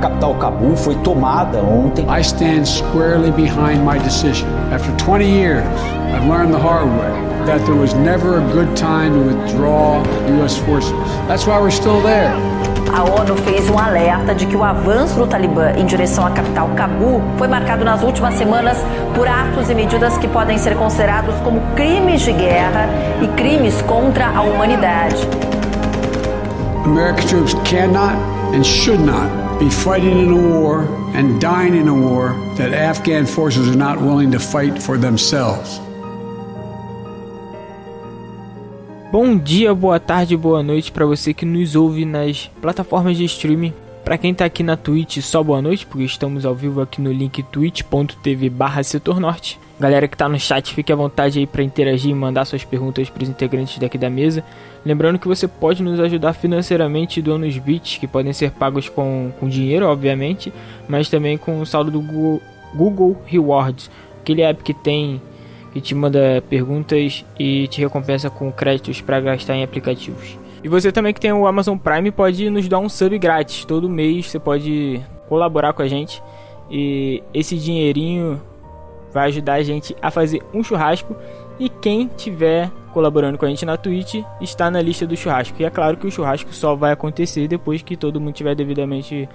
[0.00, 2.06] capital Cabul foi tomada ontem.
[2.08, 4.48] I stand squarely behind my decision.
[4.72, 5.64] After 20 years,
[6.14, 10.02] I've learned the hard way that there was never a good time to withdraw
[10.42, 10.92] US forces.
[11.26, 12.34] That's why we're still there.
[12.92, 16.68] A ONU fez um alerta de que o avanço do Talibã em direção à capital
[16.74, 18.78] Cabul foi marcado nas últimas semanas
[19.14, 22.88] por atos e medidas que podem ser considerados como crimes de guerra
[23.22, 25.16] e crimes contra a humanidade.
[26.84, 28.14] American troops cannot
[28.54, 30.82] and should not be fighting in a war
[31.14, 35.80] and dying in a war that Afghan forces are not willing to fight for themselves.
[39.10, 43.72] Bom dia, boa tarde, boa noite para você que nos ouve nas plataformas de streaming.
[44.04, 47.10] Para quem tá aqui na Twitch, só boa noite, porque estamos ao vivo aqui no
[47.10, 49.58] link twitch.tv barra setor norte.
[49.80, 53.08] Galera que tá no chat, fique à vontade aí para interagir e mandar suas perguntas
[53.08, 54.42] para os integrantes daqui da mesa.
[54.84, 59.32] Lembrando que você pode nos ajudar financeiramente doando os bits, que podem ser pagos com,
[59.38, 60.52] com dinheiro, obviamente,
[60.88, 62.42] mas também com o saldo do Google,
[62.74, 63.88] Google Rewards,
[64.20, 65.22] aquele app que tem
[65.72, 70.36] que te manda perguntas e te recompensa com créditos para gastar em aplicativos.
[70.62, 73.64] E você também que tem o Amazon Prime pode nos dar um sub grátis.
[73.64, 76.20] Todo mês você pode colaborar com a gente
[76.70, 78.40] e esse dinheirinho
[79.18, 81.16] vai ajudar a gente a fazer um churrasco
[81.58, 85.60] e quem tiver colaborando com a gente na Twitch está na lista do churrasco.
[85.60, 89.28] E é claro que o churrasco só vai acontecer depois que todo mundo tiver devidamente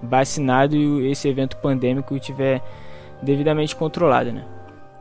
[0.00, 2.62] vacinado e esse evento pandêmico tiver
[3.20, 4.44] devidamente controlado, né?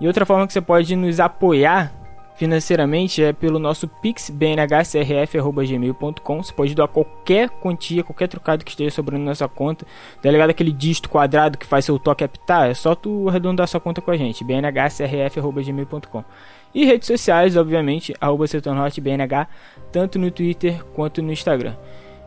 [0.02, 1.92] E outra forma que você pode nos apoiar
[2.36, 6.44] financeiramente é pelo nosso pix bnhcrf.gmail.com.
[6.44, 9.86] Você pode doar qualquer quantia, qualquer trocado que esteja sobrando na sua conta.
[10.22, 12.70] Tá ligado aquele dígito quadrado que faz seu toque apitar?
[12.70, 14.44] É só tu arredondar sua conta com a gente.
[14.44, 16.24] bnhcrf.gmail.com.
[16.74, 18.46] E redes sociais, obviamente, arroba
[19.02, 19.48] BNH,
[19.92, 21.76] tanto no Twitter quanto no Instagram.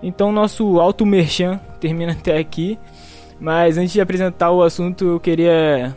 [0.03, 2.79] Então nosso auto merchan termina até aqui.
[3.39, 5.95] Mas antes de apresentar o assunto, eu queria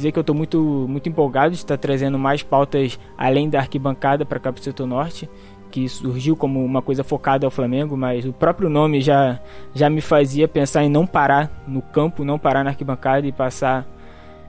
[0.00, 4.24] dizer que eu estou muito, muito empolgado de estar trazendo mais pautas além da arquibancada
[4.24, 5.28] para cá para o setor norte,
[5.70, 9.40] que surgiu como uma coisa focada ao Flamengo, mas o próprio nome já,
[9.74, 13.86] já me fazia pensar em não parar no campo, não parar na arquibancada e passar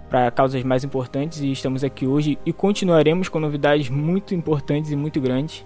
[0.09, 1.41] para causas mais importantes.
[1.41, 5.65] E estamos aqui hoje e continuaremos com novidades muito importantes e muito grandes.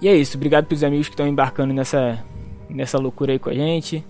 [0.00, 2.22] E é isso, obrigado para os amigos que estão embarcando nessa,
[2.68, 4.04] nessa loucura aí com a gente.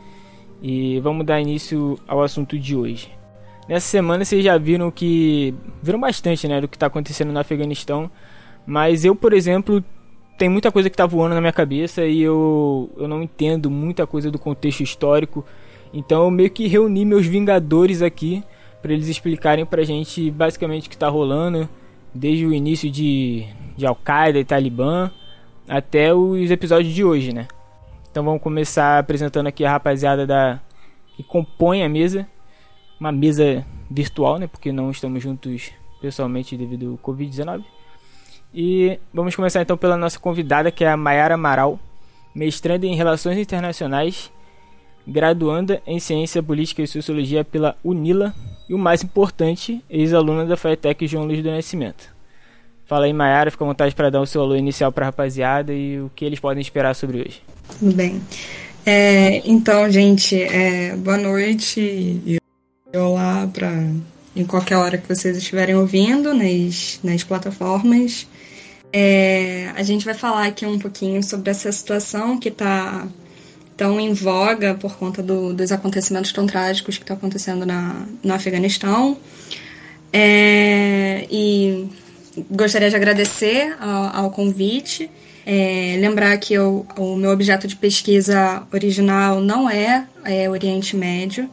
[0.60, 3.23] E vamos dar início ao assunto de hoje.
[3.68, 5.54] Nessa semana vocês já viram que.
[5.82, 6.60] Viram bastante, né?
[6.60, 8.10] Do que está acontecendo no Afeganistão.
[8.66, 9.82] Mas eu, por exemplo,
[10.36, 14.06] tem muita coisa que está voando na minha cabeça e eu, eu não entendo muita
[14.06, 15.44] coisa do contexto histórico.
[15.92, 18.42] Então eu meio que reuni meus Vingadores aqui
[18.82, 21.68] para eles explicarem pra gente basicamente o que está rolando
[22.12, 23.46] desde o início de,
[23.76, 25.10] de Al-Qaeda e Talibã
[25.68, 27.46] até os episódios de hoje, né?
[28.10, 30.60] Então vamos começar apresentando aqui a rapaziada da
[31.16, 32.26] que compõe a mesa
[33.04, 34.46] uma mesa virtual, né?
[34.46, 35.70] Porque não estamos juntos
[36.00, 37.62] pessoalmente devido ao Covid-19.
[38.54, 41.78] E vamos começar então pela nossa convidada, que é a Mayara Amaral,
[42.34, 44.30] mestranda em Relações Internacionais,
[45.06, 48.34] graduanda em Ciência Política e Sociologia pela UNILA
[48.68, 52.14] e o mais importante, ex-aluna da FATEC João Luiz do Nascimento.
[52.86, 55.74] Fala aí, Mayara, fica à vontade para dar o seu alô inicial para a rapaziada
[55.74, 57.42] e o que eles podem esperar sobre hoje.
[57.78, 58.22] Tudo bem.
[58.86, 62.43] É, então, gente, é, boa noite olá
[64.34, 68.26] em qualquer hora que vocês estiverem ouvindo nas, nas plataformas.
[68.92, 73.06] É, a gente vai falar aqui um pouquinho sobre essa situação que está
[73.76, 78.06] tão em voga por conta do, dos acontecimentos tão trágicos que estão tá acontecendo na,
[78.22, 79.18] no Afeganistão.
[80.12, 81.88] É, e
[82.50, 85.10] gostaria de agradecer ao, ao convite.
[85.46, 91.50] É, lembrar que eu, o meu objeto de pesquisa original não é, é Oriente Médio.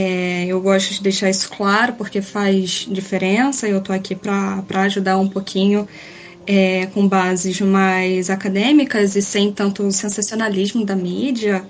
[0.00, 3.66] É, eu gosto de deixar isso claro porque faz diferença.
[3.66, 5.88] Eu estou aqui para ajudar um pouquinho
[6.46, 11.64] é, com bases mais acadêmicas e sem tanto sensacionalismo da mídia,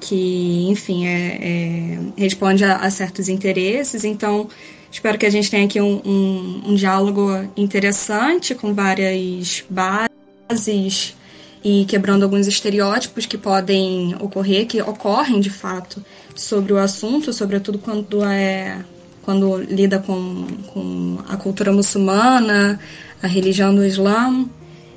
[0.00, 4.02] que, enfim, é, é, responde a, a, certos interesses.
[4.02, 4.48] Então,
[4.90, 11.14] espero que a gente tenha aqui um, um, um diálogo interessante com várias bases
[11.62, 16.02] e quebrando alguns estereótipos que podem ocorrer, que ocorrem de fato
[16.34, 18.84] sobre o assunto, sobretudo quando é
[19.22, 22.78] quando lida com, com a cultura muçulmana,
[23.22, 24.44] a religião do Islã.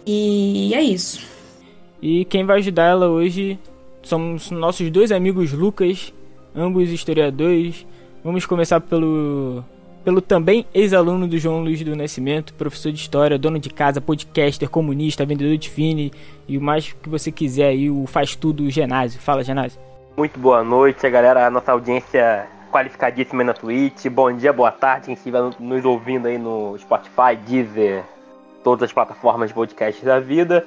[0.06, 1.26] E é isso.
[2.02, 3.58] E quem vai ajudar ela hoje
[4.04, 6.14] somos nossos dois amigos Lucas,
[6.56, 7.86] ambos historiadores.
[8.24, 9.64] Vamos começar pelo
[10.04, 14.70] pelo também ex-aluno do João Luiz do Nascimento, professor de história, dono de casa, podcaster,
[14.70, 16.14] comunista, vendedor de fine
[16.48, 19.20] e o mais que você quiser aí, o faz tudo Genásio.
[19.20, 19.87] Fala, Genásio.
[20.18, 24.08] Muito boa noite, galera, a nossa audiência qualificadíssima na Twitch.
[24.08, 28.04] Bom dia, boa tarde, quem estiver nos ouvindo aí no Spotify, Deezer,
[28.64, 30.66] todas as plataformas de podcast da vida.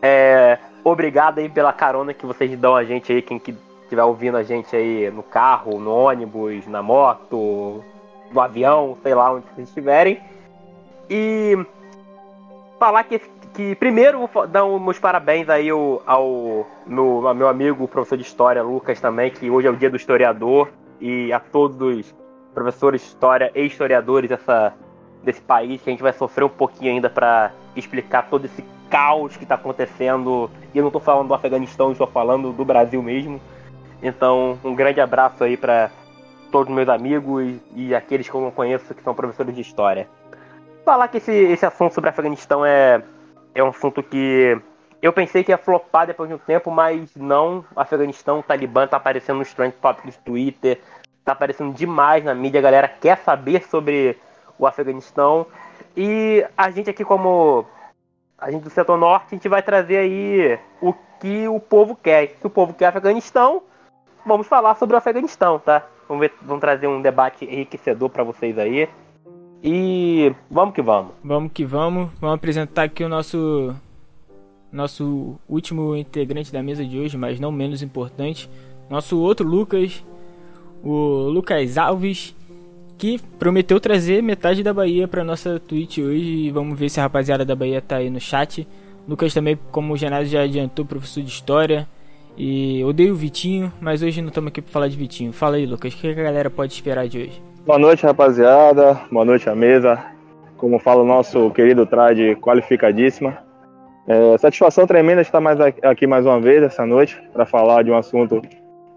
[0.00, 4.44] É, obrigado aí pela carona que vocês dão a gente aí, quem estiver ouvindo a
[4.44, 7.82] gente aí no carro, no ônibus, na moto,
[8.30, 10.20] no avião, sei lá onde vocês estiverem.
[11.10, 11.58] E
[12.78, 13.20] falar que,
[13.56, 18.22] que primeiro vou dar meus parabéns aí ao, ao meu, ao meu amigo, professor de
[18.22, 20.68] história, Lucas, também, que hoje é o dia do historiador,
[21.00, 22.14] e a todos os
[22.54, 24.74] professores de história e historiadores dessa,
[25.24, 29.36] desse país, que a gente vai sofrer um pouquinho ainda para explicar todo esse caos
[29.38, 30.50] que está acontecendo.
[30.74, 33.40] E eu não estou falando do Afeganistão, estou falando do Brasil mesmo.
[34.02, 35.90] Então, um grande abraço aí para
[36.52, 40.08] todos meus amigos e aqueles que eu não conheço que são professores de história.
[40.84, 43.02] Falar que esse, esse assunto sobre Afeganistão é,
[43.56, 44.60] é um assunto que
[45.00, 47.64] eu pensei que ia flopar depois de um tempo, mas não.
[47.74, 50.80] Afeganistão, Talibã tá aparecendo nos trend topics do Twitter,
[51.24, 54.18] tá aparecendo demais na mídia, a galera quer saber sobre
[54.58, 55.46] o Afeganistão.
[55.96, 57.64] E a gente aqui, como
[58.38, 62.36] a gente do setor norte, a gente vai trazer aí o que o povo quer.
[62.38, 63.62] Se o povo quer Afeganistão,
[64.24, 65.82] vamos falar sobre o Afeganistão, tá?
[66.06, 68.86] Vamos, ver, vamos trazer um debate enriquecedor para vocês aí.
[69.62, 71.12] E vamos que vamos.
[71.22, 72.10] Vamos que vamos.
[72.20, 73.74] Vamos apresentar aqui o nosso
[74.72, 78.50] nosso último integrante da mesa de hoje, mas não menos importante,
[78.90, 80.04] nosso outro Lucas,
[80.82, 82.34] o Lucas Alves,
[82.98, 86.50] que prometeu trazer metade da Bahia para nossa Twitch hoje.
[86.50, 88.66] Vamos ver se a rapaziada da Bahia tá aí no chat.
[89.08, 91.88] Lucas também, como o Genásio já adiantou, professor de história.
[92.36, 95.32] E odeio o Vitinho, mas hoje não estamos aqui para falar de Vitinho.
[95.32, 97.42] Fala aí, Lucas, o que a galera pode esperar de hoje?
[97.66, 99.00] Boa noite, rapaziada.
[99.10, 99.98] Boa noite à mesa.
[100.56, 103.38] Como fala o nosso querido Trade, qualificadíssima.
[104.06, 107.96] É, satisfação tremenda estar mais aqui mais uma vez essa noite para falar de um
[107.96, 108.40] assunto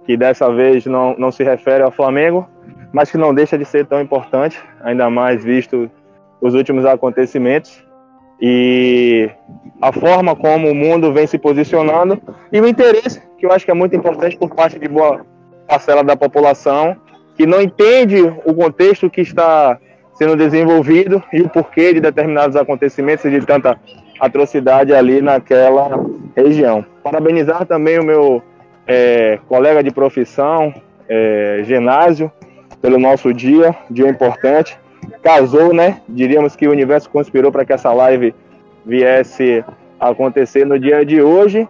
[0.06, 2.48] que dessa vez não, não se refere ao Flamengo,
[2.94, 5.90] mas que não deixa de ser tão importante, ainda mais visto
[6.40, 7.84] os últimos acontecimentos
[8.40, 9.32] e
[9.82, 12.22] a forma como o mundo vem se posicionando
[12.54, 15.26] e o interesse que eu acho que é muito importante por parte de boa
[15.68, 16.96] parcela da população
[17.40, 19.80] que não entende o contexto que está
[20.16, 23.80] sendo desenvolvido e o porquê de determinados acontecimentos e de tanta
[24.20, 26.06] atrocidade ali naquela
[26.36, 26.86] região.
[27.02, 28.44] Parabenizar também o meu
[28.86, 30.74] é, colega de profissão,
[31.08, 32.30] é, Genásio,
[32.82, 34.78] pelo nosso dia, dia importante.
[35.24, 36.02] Casou, né?
[36.10, 38.36] Diríamos que o universo conspirou para que essa live
[38.86, 39.64] viesse
[39.98, 41.66] acontecer no dia de hoje.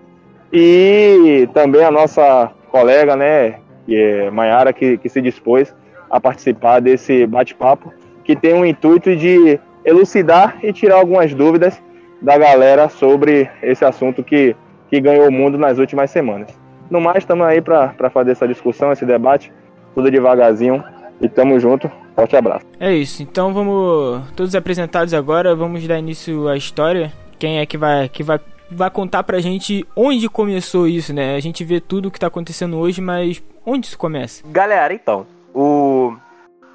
[0.52, 3.60] E também a nossa colega, né,
[3.96, 5.74] é Maiara, que, que se dispôs
[6.10, 7.94] a participar desse bate-papo,
[8.24, 11.82] que tem o intuito de elucidar e tirar algumas dúvidas
[12.22, 14.56] da galera sobre esse assunto que,
[14.90, 16.50] que ganhou o mundo nas últimas semanas.
[16.90, 19.52] No mais, estamos aí para fazer essa discussão, esse debate,
[19.94, 20.84] tudo devagarzinho
[21.22, 21.90] e tamo junto.
[22.16, 22.66] Forte abraço.
[22.80, 27.14] É isso, então vamos todos apresentados agora, vamos dar início à história.
[27.38, 28.40] Quem é que vai que vai
[28.72, 31.36] vai contar pra gente onde começou isso, né?
[31.36, 34.44] A gente vê tudo o que tá acontecendo hoje, mas onde isso começa?
[34.48, 36.16] Galera, então, o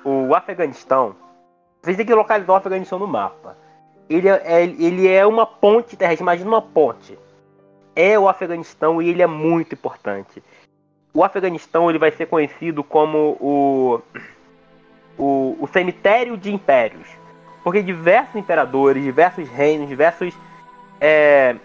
[0.05, 1.17] o Afeganistão,
[1.81, 3.57] vocês têm que localizar o Afeganistão no mapa
[4.09, 7.19] ele é, ele é uma ponte terrestre, imagina uma ponte.
[7.97, 10.43] É o Afeganistão e ele é muito importante.
[11.13, 14.01] O Afeganistão ele vai ser conhecido como o,
[15.17, 17.07] o, o cemitério de impérios.
[17.63, 20.35] Porque diversos imperadores, diversos reinos, diversos
[21.01, 21.57] é,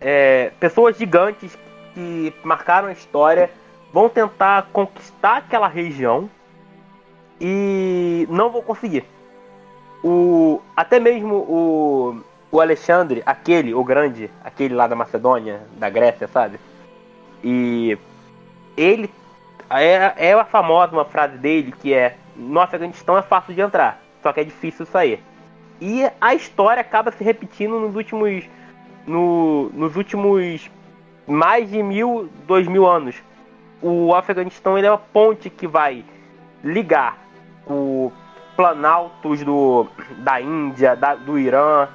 [0.00, 1.56] é, pessoas gigantes
[1.94, 3.50] que marcaram a história
[3.92, 6.28] vão tentar conquistar aquela região
[7.40, 9.04] e não vão conseguir
[10.02, 12.20] o até mesmo o,
[12.50, 16.58] o Alexandre, aquele, o grande, aquele lá da Macedônia, da Grécia, sabe?
[17.44, 17.96] E
[18.76, 19.10] ele
[19.68, 24.00] é, é a famosa uma frase dele que é no Afeganistão é fácil de entrar,
[24.22, 25.22] só que é difícil sair.
[25.80, 28.44] E a história acaba se repetindo nos últimos
[29.06, 30.70] no, nos últimos
[31.26, 33.16] mais de mil, dois mil anos.
[33.82, 36.04] O Afeganistão ele é uma ponte que vai
[36.62, 37.18] ligar
[37.66, 38.12] o
[38.60, 39.86] planaltos do,
[40.18, 41.88] da Índia, da, do Irã.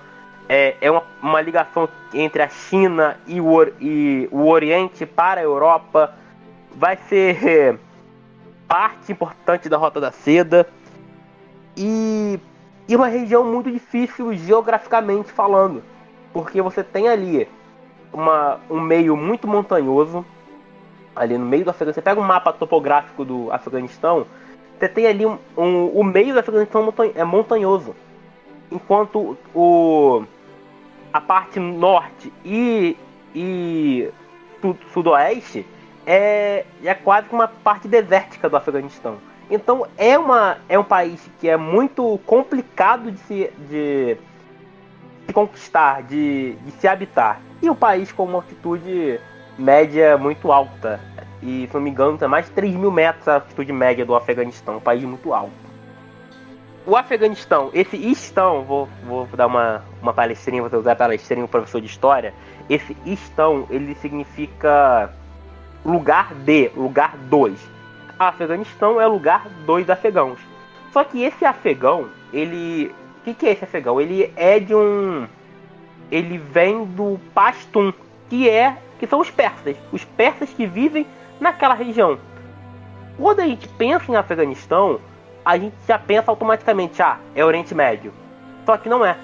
[0.50, 5.44] É, é uma, uma, ligação entre a China e o, e o Oriente para a
[5.44, 6.16] Europa.
[6.76, 7.80] Vai ser
[8.68, 10.68] parte importante da Rota da Seda.
[11.78, 12.40] E,
[12.88, 15.84] e uma região muito difícil geograficamente falando.
[16.34, 17.48] Porque você tem ali
[18.12, 20.26] uma, um meio muito montanhoso.
[21.16, 22.02] Ali no meio do Afeganistão.
[22.02, 24.26] Você pega um mapa topográfico do Afeganistão
[24.78, 27.96] você tem ali um, um, o meio da Afeganistão é montanhoso.
[28.70, 30.24] Enquanto o,
[31.14, 32.98] a parte norte e,
[33.34, 34.10] e
[34.94, 35.66] sudoeste
[36.06, 39.18] é, é quase uma parte desértica do Afeganistão.
[39.50, 44.18] Então é, uma, é um país que é muito complicado de se, de,
[45.26, 47.40] de conquistar, de, de se habitar.
[47.62, 49.22] E o país com uma altitude
[49.58, 51.00] média muito alta.
[51.42, 54.16] E se não me engano, tem mais de 3 mil metros a altitude média do
[54.16, 55.66] Afeganistão, um país muito alto.
[56.88, 61.82] O Afeganistão, esse Istão, vou, vou dar uma, uma palestrinha, vou usar palestrinha um professor
[61.82, 62.32] de história.
[62.70, 65.12] Esse Istão, ele significa
[65.84, 67.60] lugar de, lugar 2.
[68.20, 70.40] Afeganistão é lugar 2 afegãos.
[70.94, 72.92] Só que esse afegão, ele.
[73.20, 74.00] O que, que é esse afegão?
[74.00, 75.28] Ele é de um.
[76.12, 77.92] Ele vem do Pashtun,
[78.30, 78.78] que é.
[79.00, 79.76] que são os persas.
[79.92, 81.06] Os persas que vivem
[81.40, 82.18] naquela região.
[83.18, 85.00] Quando a gente pensa em Afeganistão,
[85.44, 88.12] a gente já pensa automaticamente, ah, é Oriente Médio.
[88.66, 89.16] Só que não é.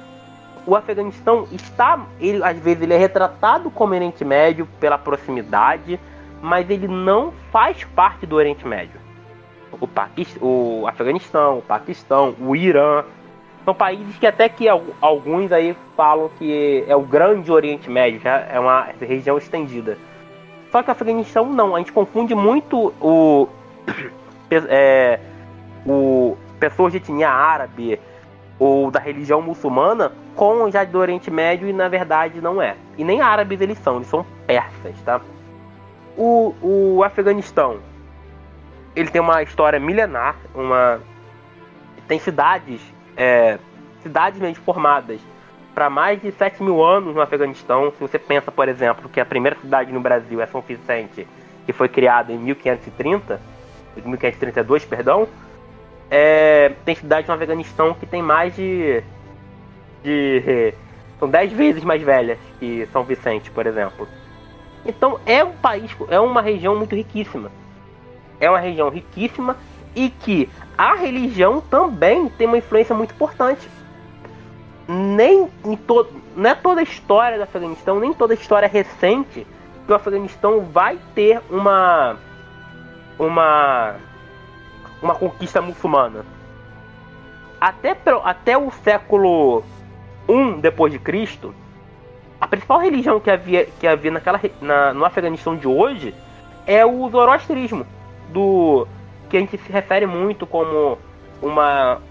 [0.65, 5.99] O Afeganistão está, ele, às vezes ele é retratado como Oriente Médio pela proximidade,
[6.41, 8.99] mas ele não faz parte do Oriente Médio.
[9.79, 13.03] O, Paquist o Afeganistão, o Paquistão, o Irã,
[13.63, 18.39] são países que até que alguns aí falam que é o grande Oriente Médio, já
[18.39, 19.97] é uma região estendida.
[20.71, 23.47] Só que o Afeganistão não, a gente confunde muito o,
[24.49, 25.19] é,
[25.85, 27.99] o pessoas de etnia árabe
[28.57, 32.75] ou da religião muçulmana com já do Oriente Médio e na verdade não é.
[32.97, 35.19] E nem árabes eles são, eles são persas, tá?
[36.17, 37.79] O, o Afeganistão,
[38.95, 40.99] ele tem uma história milenar, uma
[42.07, 42.81] tem cidades,
[43.15, 43.57] é,
[44.01, 45.19] cidades mesmo formadas
[45.73, 47.91] para mais de 7 mil anos no Afeganistão.
[47.91, 51.27] Se você pensa, por exemplo, que a primeira cidade no Brasil é São Vicente,
[51.65, 53.39] que foi criada em 1530,
[53.95, 55.27] 1532, perdão,
[56.09, 59.01] é, tem cidades no Afeganistão que tem mais de,
[60.03, 60.73] de
[61.21, 64.07] são 10 vezes mais velhas que São Vicente, por exemplo.
[64.83, 67.51] Então é um país, é uma região muito riquíssima.
[68.39, 69.55] É uma região riquíssima
[69.95, 70.49] e que
[70.81, 73.69] a religião também tem uma influência muito importante.
[74.87, 79.45] Nem em todo, não é toda a história do Afeganistão, nem toda a história recente
[79.85, 82.17] que o Afeganistão vai ter uma
[83.19, 83.95] uma
[85.03, 86.25] uma conquista muçulmana.
[87.59, 89.63] Até, até o século
[90.27, 91.53] I depois de Cristo,
[92.39, 96.11] a principal religião que havia, que havia naquela, na, no Afeganistão de hoje
[96.65, 97.85] é o zoroastrismo,
[98.29, 98.87] do
[99.31, 100.99] que a gente se refere muito como
[101.41, 102.01] uma,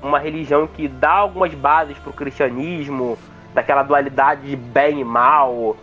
[0.00, 3.18] uma religião que dá algumas bases para o cristianismo,
[3.52, 5.76] daquela dualidade de bem e mal,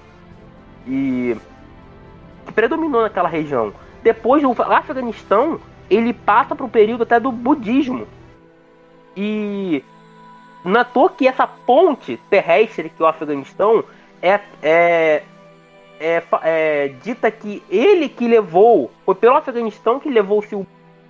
[0.88, 1.36] e
[2.46, 3.74] que predominou naquela região.
[4.02, 5.60] Depois, o Afeganistão
[5.90, 8.08] ele passa para o período até do budismo.
[9.18, 9.84] E
[10.64, 13.84] à toa que essa ponte terrestre que é o Afeganistão
[14.22, 15.24] é, é,
[16.00, 20.66] é, é, dita que ele que levou, foi pelo Afeganistão que levou-se o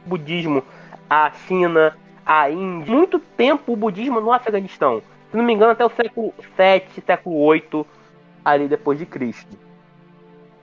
[0.06, 0.64] budismo
[1.10, 2.94] à China, à Índia.
[2.94, 5.02] Muito tempo o budismo no Afeganistão.
[5.32, 7.86] Se não me engano, até o século 7, século 8,
[8.44, 9.58] ali depois de Cristo.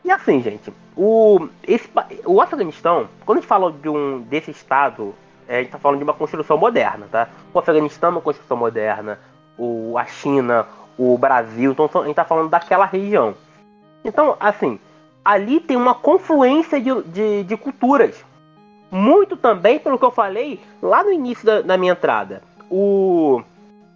[0.04, 1.88] E assim, gente, o, esse,
[2.24, 5.14] o Afeganistão, quando a gente fala de um, desse estado,
[5.46, 7.28] é, a gente está falando de uma construção moderna, tá?
[7.52, 9.18] O Afeganistão é uma construção moderna,
[9.56, 10.66] o, a China,
[10.98, 13.34] o Brasil, então a gente está falando daquela região.
[14.04, 14.78] Então, assim,
[15.24, 18.24] ali tem uma confluência de, de, de culturas.
[18.92, 22.42] Muito também pelo que eu falei lá no início da, da minha entrada.
[22.68, 23.42] O,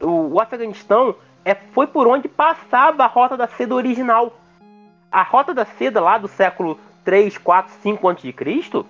[0.00, 4.32] o, o Afeganistão é, foi por onde passava a rota da seda original.
[5.12, 8.84] A rota da seda lá do século 3, 4, 5 a.C.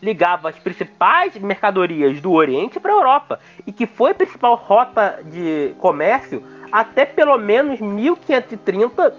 [0.00, 5.20] ligava as principais mercadorias do Oriente para a Europa e que foi a principal rota
[5.24, 9.14] de comércio até pelo menos 1530,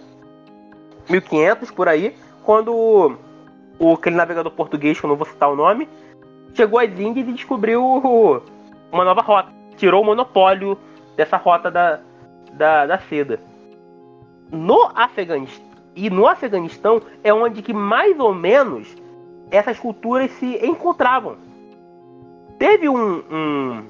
[1.10, 3.18] 1500 por aí, quando
[3.80, 5.88] o, aquele navegador português, que eu não vou citar o nome,
[6.54, 7.84] chegou às Índias e descobriu
[8.92, 9.52] uma nova rota.
[9.78, 10.78] Tirou o monopólio
[11.16, 12.00] dessa rota da,
[12.54, 13.40] da, da seda.
[14.52, 15.66] No Afeganistão,
[15.96, 18.96] e no Afeganistão é onde que mais ou menos
[19.52, 21.38] essas culturas se encontravam.
[22.58, 23.84] Teve um, um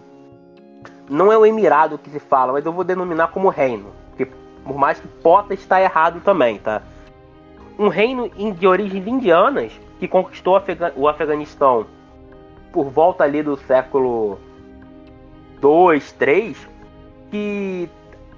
[1.10, 3.92] não é o Emirado que se fala, mas eu vou denominar como reino.
[4.10, 4.32] Porque
[4.64, 6.82] por mais que possa estar errado também, tá?
[7.84, 10.58] Um reino de origens indianas que conquistou
[10.96, 11.86] o Afeganistão
[12.72, 14.40] por volta ali do século
[15.60, 16.70] 2, 3,
[17.30, 17.90] que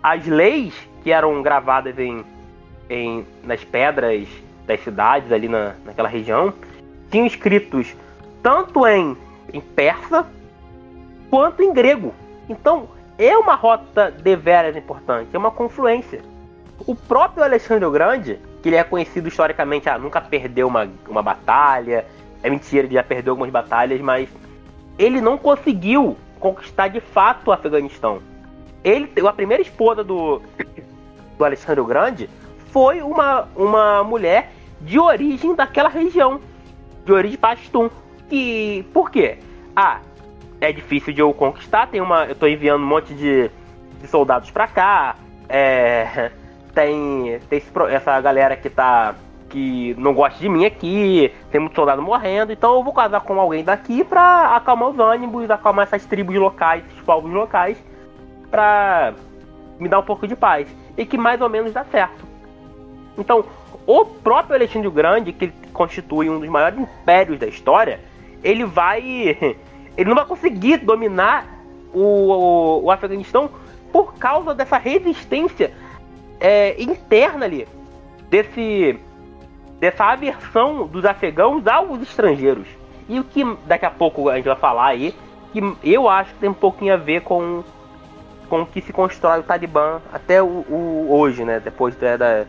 [0.01, 0.73] as leis
[1.03, 2.25] que eram gravadas em,
[2.89, 4.27] em nas pedras
[4.65, 6.51] das cidades ali na, naquela região
[7.11, 7.95] tinham escritos
[8.41, 9.15] tanto em,
[9.53, 10.25] em persa
[11.29, 12.15] quanto em grego.
[12.49, 16.23] Então, é uma rota deveras importante, é uma confluência.
[16.87, 21.21] O próprio Alexandre o Grande, que ele é conhecido historicamente, ah, nunca perdeu uma, uma
[21.21, 22.03] batalha.
[22.41, 24.27] É mentira, ele já perdeu algumas batalhas, mas
[24.97, 28.23] ele não conseguiu conquistar de fato o Afeganistão.
[28.83, 30.41] Ele, a primeira esposa do,
[31.37, 32.27] do Alexandre o Grande
[32.71, 36.41] foi uma, uma mulher de origem daquela região,
[37.05, 37.87] de origem pastum.
[38.31, 39.37] E por quê?
[39.75, 39.99] Ah,
[40.59, 43.47] é difícil de eu conquistar, tem uma, eu tô enviando um monte de,
[44.01, 45.17] de soldados para cá,
[45.47, 46.31] é,
[46.75, 49.15] tem, tem esse, essa galera que tá
[49.49, 53.39] que não gosta de mim aqui, tem muito soldado morrendo, então eu vou casar com
[53.39, 57.81] alguém daqui pra acalmar os ânimos, acalmar essas tribos locais, esses povos locais,
[58.51, 59.13] pra
[59.79, 60.67] me dar um pouco de paz.
[60.97, 62.25] E que mais ou menos dá certo.
[63.17, 63.45] Então,
[63.87, 68.01] o próprio Alexandre o Grande, que constitui um dos maiores impérios da história,
[68.43, 69.55] ele vai.
[69.97, 71.47] Ele não vai conseguir dominar
[71.93, 73.49] o, o, o Afeganistão
[73.93, 75.71] por causa dessa resistência
[76.39, 77.67] é, interna ali,
[78.29, 78.99] desse,
[79.79, 82.67] dessa aversão dos afegãos aos estrangeiros.
[83.07, 85.13] E o que daqui a pouco a gente vai falar aí,
[85.53, 87.63] que eu acho que tem um pouquinho a ver com,
[88.49, 91.59] com o que se constrói o Talibã até o, o hoje, né?
[91.59, 92.45] Depois da, da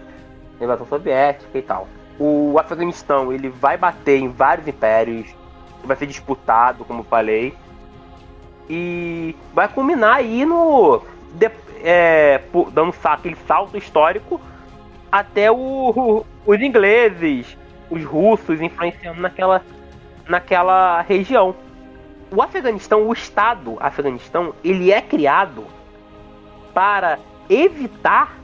[0.61, 1.87] invasão soviética e tal.
[2.19, 5.29] O Afeganistão ele vai bater em vários impérios,
[5.85, 7.55] vai ser disputado, como falei,
[8.69, 11.03] e vai culminar aí no
[11.83, 12.41] é,
[12.73, 14.41] dando aquele salto histórico
[15.11, 17.57] até o, os ingleses,
[17.91, 19.63] os russos influenciando naquela,
[20.29, 21.55] naquela região.
[22.31, 25.65] O Afeganistão, o Estado Afeganistão, ele é criado
[26.75, 27.19] para
[27.49, 28.37] evitar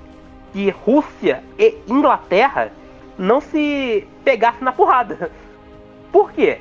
[0.53, 2.71] que Rússia e Inglaterra
[3.19, 5.31] não se pegassem na porrada.
[6.11, 6.61] Por quê?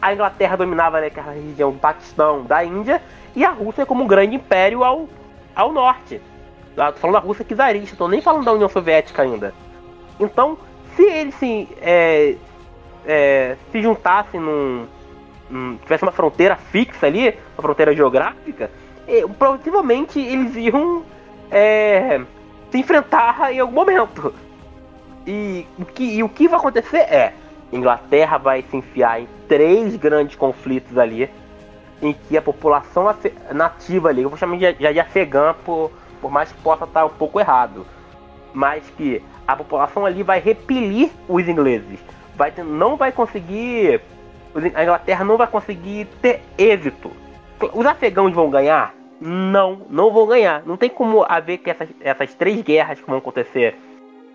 [0.00, 3.02] A Inglaterra dominava né, aquela região do Paquistão, da Índia,
[3.34, 5.08] e a Rússia como um grande império ao,
[5.58, 6.20] ao norte.
[6.76, 9.52] tô falando da Rússia czarista, tô nem falando da União Soviética ainda.
[10.20, 10.56] Então,
[10.94, 12.36] se eles se, é,
[13.04, 14.86] é, se juntassem num,
[15.50, 18.70] num, tivesse uma fronteira fixa ali, uma fronteira geográfica,
[19.08, 21.02] é, provavelmente eles iam
[21.50, 22.20] é,
[22.70, 24.32] se enfrentar em algum momento.
[25.26, 27.34] E o que, e o que vai acontecer é:
[27.72, 31.28] Inglaterra vai se enfiar em três grandes conflitos ali,
[32.00, 33.04] em que a população
[33.52, 37.04] nativa ali, eu vou chamar de, já de afegã, por, por mais que possa estar
[37.04, 37.86] um pouco errado,
[38.52, 41.98] mas que a população ali vai repelir os ingleses,
[42.36, 44.00] vai não vai conseguir,
[44.74, 47.10] a Inglaterra não vai conseguir ter êxito.
[47.72, 48.94] Os afegãos vão ganhar?
[49.20, 50.62] Não, não vão ganhar.
[50.64, 53.76] Não tem como haver que essas, essas três guerras que vão acontecer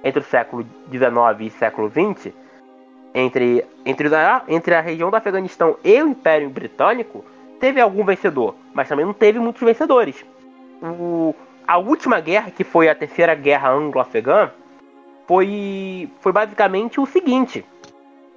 [0.03, 1.07] entre o século XIX
[1.39, 2.33] e século XX,
[3.15, 4.09] entre, entre,
[4.49, 7.23] entre a região do Afeganistão e o Império Britânico,
[7.63, 10.25] teve algum vencedor, mas também não teve muitos vencedores.
[10.81, 11.33] O,
[11.65, 14.51] a última guerra, que foi a Terceira Guerra Anglo-Afegã,
[15.25, 17.63] foi, foi basicamente o seguinte: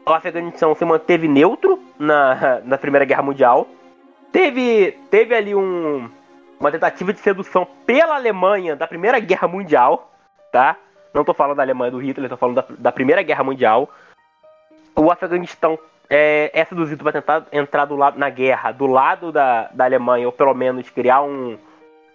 [0.07, 3.67] o Afeganistão se manteve neutro na, na Primeira Guerra Mundial,
[4.31, 6.09] teve, teve ali um,
[6.61, 10.09] uma tentativa de sedução pela Alemanha da Primeira Guerra Mundial,
[10.53, 10.77] tá?
[11.13, 13.91] Não tô falando da Alemanha do Hitler, tô falando da, da Primeira Guerra Mundial.
[14.95, 15.77] O Afeganistão
[16.09, 20.27] é, é seduzido para tentar entrar do lado, na guerra do lado da, da Alemanha,
[20.27, 21.59] ou pelo menos criar um,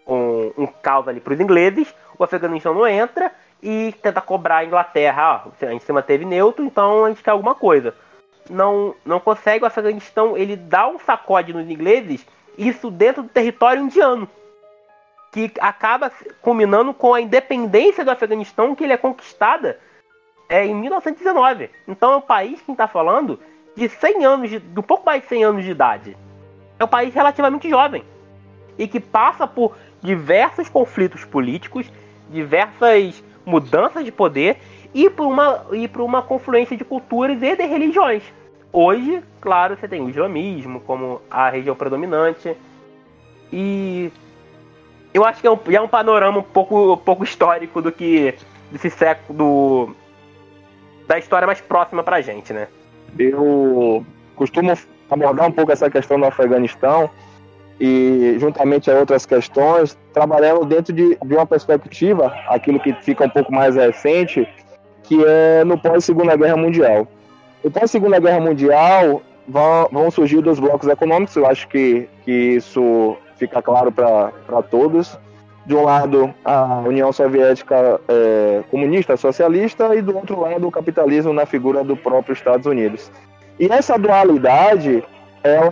[0.07, 1.93] um, um caos ali para os ingleses.
[2.17, 5.45] O Afeganistão não entra e tenta cobrar a Inglaterra.
[5.61, 7.93] A gente se manteve neutro, então a gente quer alguma coisa.
[8.49, 12.25] Não, não consegue, o Afeganistão ele dá um sacode nos ingleses
[12.57, 14.29] isso dentro do território indiano,
[15.31, 19.79] que acaba culminando com a independência do Afeganistão, que ele é conquistada
[20.49, 21.69] é, em 1919.
[21.87, 23.39] Então é um país que está falando
[23.75, 26.17] de 100 anos, de, de um pouco mais de 100 anos de idade.
[26.79, 28.03] É um país relativamente jovem
[28.77, 31.91] e que passa por diversos conflitos políticos,
[32.29, 34.57] diversas mudanças de poder
[34.93, 38.23] e por uma, e por uma confluência de culturas e de religiões.
[38.73, 42.55] Hoje, claro, você tem o islamismo como a região predominante.
[43.51, 44.11] E
[45.13, 48.33] eu acho que é um, é um panorama um pouco, um pouco histórico do que
[48.71, 49.95] desse século do,
[51.05, 52.67] da história mais próxima pra gente, né?
[53.17, 54.73] Eu costumo
[55.09, 57.09] abordar um pouco essa questão do Afeganistão
[57.79, 63.29] e, juntamente a outras questões, trabalhando dentro de, de uma perspectiva, aquilo que fica um
[63.29, 64.47] pouco mais recente,
[65.03, 67.07] que é no pós-Segunda Guerra Mundial.
[67.65, 72.31] Então, a Segunda Guerra Mundial vão, vão surgir dois blocos econômicos, eu acho que, que
[72.31, 75.17] isso fica claro para todos.
[75.65, 81.31] De um lado, a União Soviética é, comunista, socialista, e do outro lado, o capitalismo
[81.31, 83.11] na figura do próprio Estados Unidos.
[83.59, 85.03] E essa dualidade
[85.43, 85.69] ela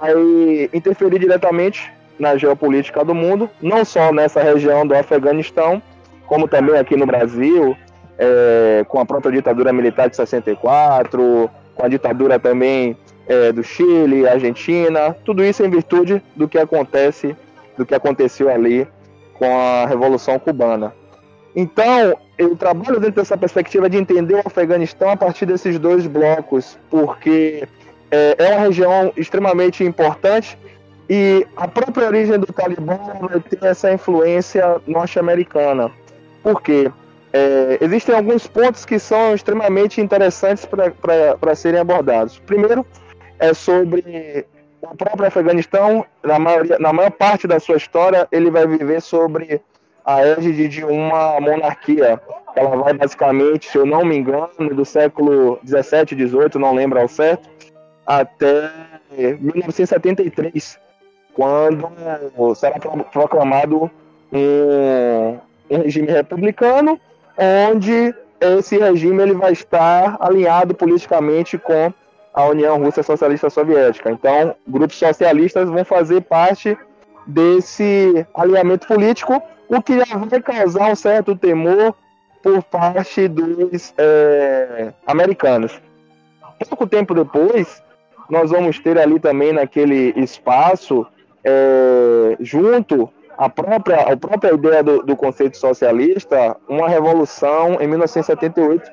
[0.00, 5.80] vai interferir diretamente na geopolítica do mundo, não só nessa região do Afeganistão,
[6.26, 7.76] como também aqui no Brasil,
[8.18, 12.96] é, com a própria ditadura militar de 64, com a ditadura também
[13.28, 17.36] é, do Chile, Argentina, tudo isso em virtude do que acontece,
[17.76, 18.86] do que aconteceu ali
[19.38, 20.92] com a Revolução Cubana.
[21.54, 26.78] Então, eu trabalho dentro dessa perspectiva de entender o Afeganistão a partir desses dois blocos,
[26.90, 27.66] porque
[28.10, 30.58] é, é uma região extremamente importante
[31.08, 35.90] e a própria origem do Talibã vai ter essa influência norte-americana.
[36.42, 36.92] Por quê?
[37.32, 42.38] É, existem alguns pontos que são extremamente interessantes para serem abordados.
[42.40, 42.86] Primeiro,
[43.38, 44.46] é sobre
[44.90, 49.60] o próprio Afeganistão, na, maioria, na maior parte da sua história, ele vai viver sobre
[50.04, 52.20] a égide de uma monarquia.
[52.56, 57.08] Ela vai basicamente, se eu não me engano, do século 17, 18, não lembro ao
[57.08, 57.48] certo,
[58.06, 58.70] até
[59.38, 60.78] 1973,
[61.34, 61.88] quando
[62.56, 62.78] será
[63.12, 63.90] proclamado
[64.32, 65.38] um,
[65.70, 66.98] um regime republicano,
[67.70, 71.92] onde esse regime ele vai estar alinhado politicamente com
[72.32, 74.10] a União Russa Socialista Soviética.
[74.10, 76.76] Então, grupos socialistas vão fazer parte
[77.26, 81.94] desse alinhamento político, o que já vai causar um certo temor
[82.42, 85.78] por parte dos é, americanos.
[86.68, 87.82] Pouco tempo depois,
[88.30, 91.06] nós vamos ter ali também naquele espaço,
[91.44, 98.90] é, junto à própria, a própria ideia do, do conceito socialista, uma revolução em 1978,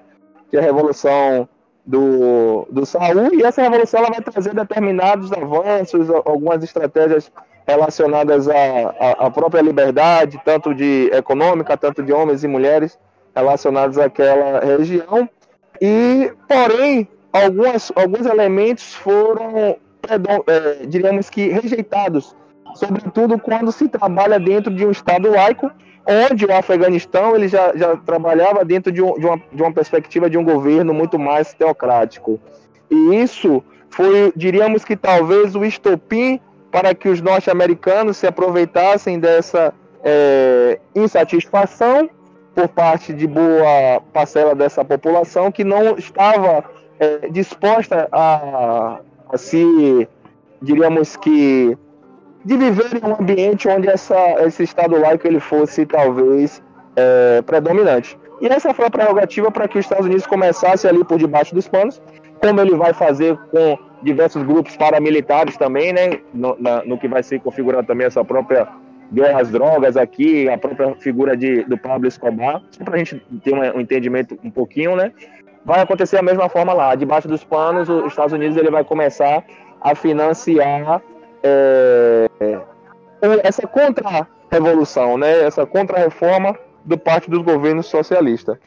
[0.50, 1.50] que é a Revolução
[1.86, 7.32] do, do Saul, e essa revolução ela vai trazer determinados avanços, algumas estratégias
[7.68, 12.98] relacionadas à, à própria liberdade, tanto de econômica, tanto de homens e mulheres
[13.36, 15.30] relacionados àquela região.
[15.82, 19.78] E, porém, algumas, alguns elementos foram,
[20.48, 22.36] é, diríamos que, rejeitados,
[22.76, 25.70] sobretudo quando se trabalha dentro de um Estado laico,
[26.06, 30.30] onde o Afeganistão ele já, já trabalhava dentro de, um, de, uma, de uma perspectiva
[30.30, 32.40] de um governo muito mais teocrático.
[32.90, 36.40] E isso foi, diríamos que talvez o estopim
[36.72, 42.10] para que os norte-americanos se aproveitassem dessa é, insatisfação
[42.54, 46.64] por parte de boa parcela dessa população que não estava
[47.00, 50.08] é, disposta a, a se,
[50.62, 51.78] diríamos que,
[52.46, 56.62] de viver em um ambiente onde essa, esse Estado laico ele fosse talvez
[56.96, 58.18] é, predominante.
[58.40, 61.68] E essa foi a prerrogativa para que os Estados Unidos começasse ali por debaixo dos
[61.68, 62.00] panos,
[62.40, 67.24] como ele vai fazer com diversos grupos paramilitares também, né, no, na, no que vai
[67.24, 68.68] ser configurado também essa própria
[69.12, 73.54] guerra às drogas aqui, a própria figura de, do Pablo Escobar, para a gente ter
[73.54, 75.12] um, um entendimento um pouquinho, né,
[75.64, 79.44] vai acontecer a mesma forma lá, debaixo dos panos, os Estados Unidos ele vai começar
[79.82, 81.02] a financiar
[81.46, 82.60] é,
[83.44, 85.44] essa contra-revolução, né?
[85.44, 88.58] essa contra-reforma do parte dos governos socialistas.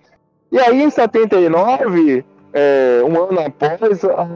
[0.51, 4.29] E aí, em 79, é, um ano após, a,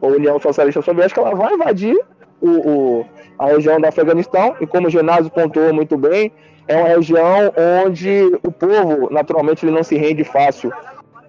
[0.00, 1.98] a, União Socialista Soviética ela vai invadir
[2.40, 3.06] o, o,
[3.38, 6.32] a região do Afeganistão, e como o Genásio pontuou muito bem,
[6.68, 7.52] é uma região
[7.84, 10.72] onde o povo, naturalmente, ele não se rende fácil.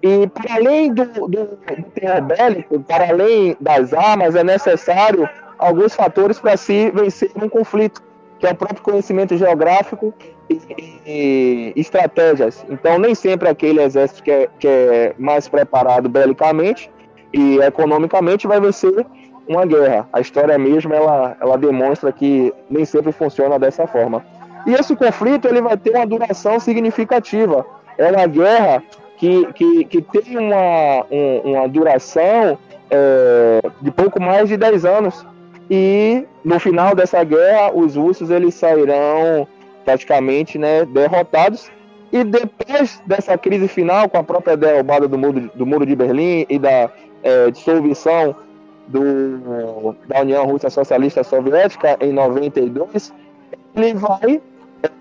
[0.00, 5.28] E para além do, do, do bélico, para além das armas, é necessário
[5.62, 8.02] alguns fatores para se vencer um conflito,
[8.38, 10.12] que é o próprio conhecimento geográfico
[10.50, 10.60] e,
[11.06, 12.64] e, estratégias.
[12.68, 16.90] Então, nem sempre aquele exército que é, que é mais preparado belicamente
[17.32, 19.06] e economicamente vai vencer
[19.48, 20.08] uma guerra.
[20.12, 24.24] A história mesmo ela, ela demonstra que nem sempre funciona dessa forma.
[24.66, 27.64] E esse conflito ele vai ter uma duração significativa.
[27.98, 28.82] É uma guerra
[29.16, 32.58] que, que, que tem uma, um, uma duração
[32.90, 35.26] é, de pouco mais de 10 anos.
[35.74, 39.48] E no final dessa guerra, os russos eles sairão
[39.86, 41.70] praticamente né, derrotados.
[42.12, 46.44] E depois dessa crise final, com a própria derrubada do muro, do muro de Berlim
[46.46, 46.90] e da
[47.22, 48.36] é, dissolução
[48.86, 53.10] do, da União Russa Socialista Soviética em 92,
[53.74, 54.42] ele vai,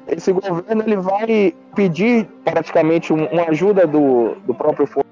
[0.08, 5.04] esse governo ele vai pedir praticamente um, uma ajuda do, do próprio Fundo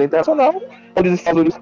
[0.00, 0.62] Internacional,
[0.94, 1.60] onde os Estados Unidos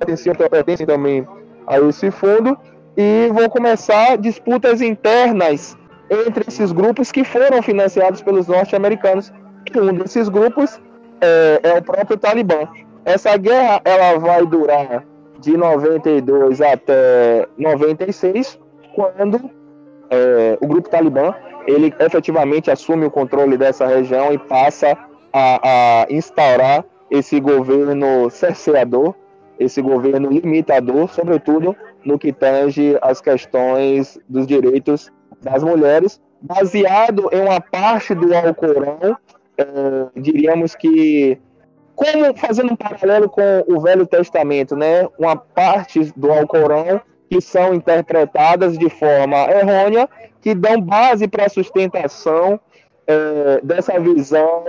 [0.00, 1.24] pertencem, pertencem também
[1.68, 2.58] a esse fundo,
[2.96, 5.76] e vão começar disputas internas
[6.10, 9.32] entre esses grupos que foram financiados pelos norte-americanos.
[9.76, 10.80] Um desses grupos
[11.20, 12.68] é, é, o próprio Talibã.
[13.04, 15.04] Essa guerra ela vai durar
[15.38, 18.58] de 92 até 96,
[18.94, 19.50] quando
[20.10, 21.34] é, o grupo Talibã
[21.66, 24.98] ele efetivamente assume o controle dessa região e passa
[25.32, 29.14] a, a instaurar esse governo cerceador,
[29.58, 35.10] esse governo limitador, sobretudo no que tange as questões dos direitos
[35.42, 39.16] das mulheres, baseado em uma parte do Alcorão
[39.60, 41.38] é, diríamos que
[41.94, 45.06] como fazendo um paralelo com o Velho Testamento, né?
[45.18, 50.08] Uma parte do Alcorão que são interpretadas de forma errônea,
[50.40, 52.58] que dão base para a sustentação
[53.06, 54.64] é, dessa visão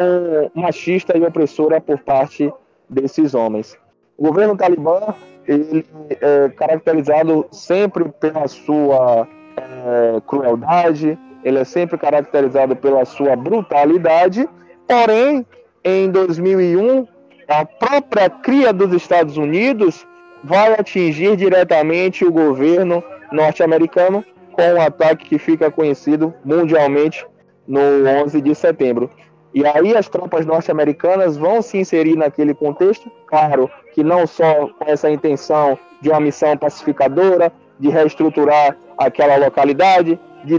[0.54, 2.52] machista e opressora por parte
[2.90, 3.78] desses homens.
[4.18, 5.14] O governo talibã
[5.48, 14.48] ele é caracterizado sempre pela sua é, crueldade, ele é sempre caracterizado pela sua brutalidade,
[14.88, 15.46] porém,
[15.84, 17.08] em 2001,
[17.48, 20.06] a própria cria dos Estados Unidos
[20.44, 27.26] vai atingir diretamente o governo norte-americano com um ataque que fica conhecido mundialmente
[27.68, 27.80] no
[28.24, 29.10] 11 de setembro.
[29.54, 34.86] E aí as tropas norte-americanas vão se inserir naquele contexto, claro que não só com
[34.86, 40.56] essa intenção de uma missão pacificadora, de reestruturar aquela localidade, de,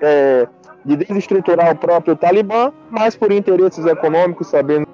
[0.00, 0.46] é,
[0.84, 4.86] de desestruturar o próprio Talibã, mas por interesses econômicos, sabendo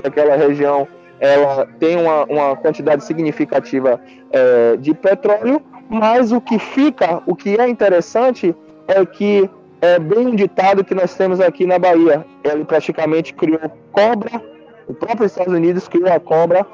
[0.00, 0.86] que aquela região
[1.18, 7.58] ela tem uma, uma quantidade significativa é, de petróleo, mas o que fica, o que
[7.58, 8.54] é interessante
[8.86, 9.48] é que
[9.80, 12.24] é bem um ditado que nós temos aqui na Bahia.
[12.44, 13.60] Ele praticamente criou
[13.92, 14.42] cobra,
[14.86, 16.66] o próprio Estados Unidos criou a cobra,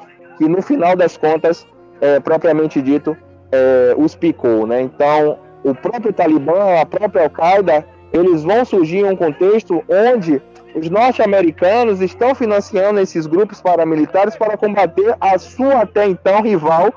[0.43, 1.65] que no final das contas,
[2.01, 3.17] é, propriamente dito,
[3.53, 4.67] é, os picou.
[4.67, 4.81] Né?
[4.83, 10.43] Então, o próprio Talibã, a própria Al-Qaeda, eles vão surgir em um contexto onde
[10.75, 16.93] os norte-americanos estão financiando esses grupos paramilitares para combater a sua até então rival,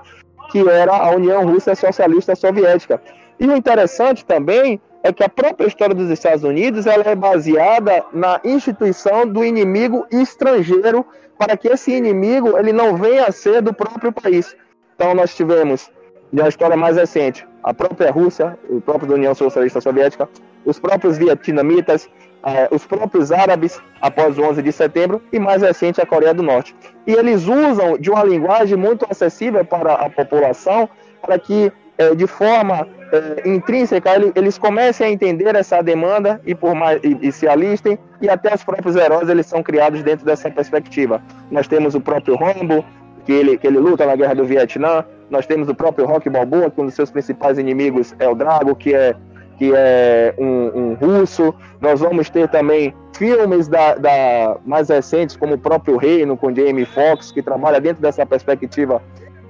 [0.50, 3.00] que era a União Russa Socialista Soviética.
[3.40, 8.04] E o interessante também é que a própria história dos Estados Unidos ela é baseada
[8.12, 11.06] na instituição do inimigo estrangeiro
[11.38, 14.56] para que esse inimigo ele não venha a ser do próprio país.
[14.96, 15.92] Então nós tivemos
[16.32, 20.30] na história mais recente a própria Rússia, o próprio da União Socialista Soviética,
[20.66, 22.10] os próprios vietnamitas,
[22.44, 26.44] eh, os próprios árabes após o 11 de setembro e mais recente a Coreia do
[26.44, 26.76] Norte.
[27.08, 30.90] E eles usam de uma linguagem muito acessível para a população
[31.22, 36.76] para que eh, de forma eh, intrínseca eles comecem a entender essa demanda e por
[36.76, 40.50] mais e, e, se alistem e até os próprios heróis eles são criados dentro dessa
[40.50, 41.22] perspectiva.
[41.50, 42.84] Nós temos o próprio Rambo
[43.26, 45.06] que ele que ele luta na guerra do Vietnã.
[45.30, 48.76] Nós temos o próprio Rock Balboa que um dos seus principais inimigos é o Drago
[48.76, 49.16] que é
[49.58, 51.56] que é um, um russo.
[51.80, 56.86] Nós vamos ter também filmes da, da, mais recentes, como o próprio Reino, com Jamie
[56.86, 59.02] Foxx, que trabalha dentro dessa perspectiva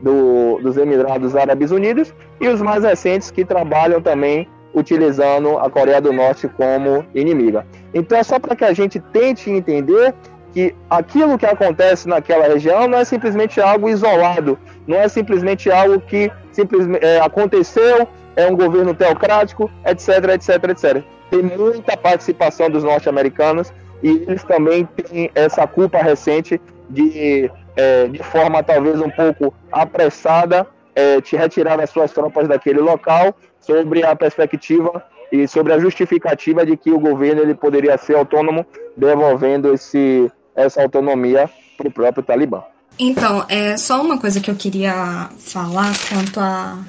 [0.01, 6.01] do, dos Emirados Árabes Unidos, e os mais recentes que trabalham também utilizando a Coreia
[6.01, 7.65] do Norte como inimiga.
[7.93, 10.13] Então é só para que a gente tente entender
[10.53, 15.99] que aquilo que acontece naquela região não é simplesmente algo isolado, não é simplesmente algo
[16.01, 21.03] que simplesmente é, aconteceu é um governo teocrático, etc, etc, etc.
[21.29, 28.23] Tem muita participação dos norte-americanos e eles também têm essa culpa recente de, é, de
[28.23, 34.15] forma talvez um pouco apressada, é, te retirar as suas tropas daquele local sobre a
[34.15, 40.31] perspectiva e sobre a justificativa de que o governo ele poderia ser autônomo, devolvendo esse,
[40.55, 42.63] essa autonomia para o próprio Talibã.
[42.97, 46.79] Então, é só uma coisa que eu queria falar quanto a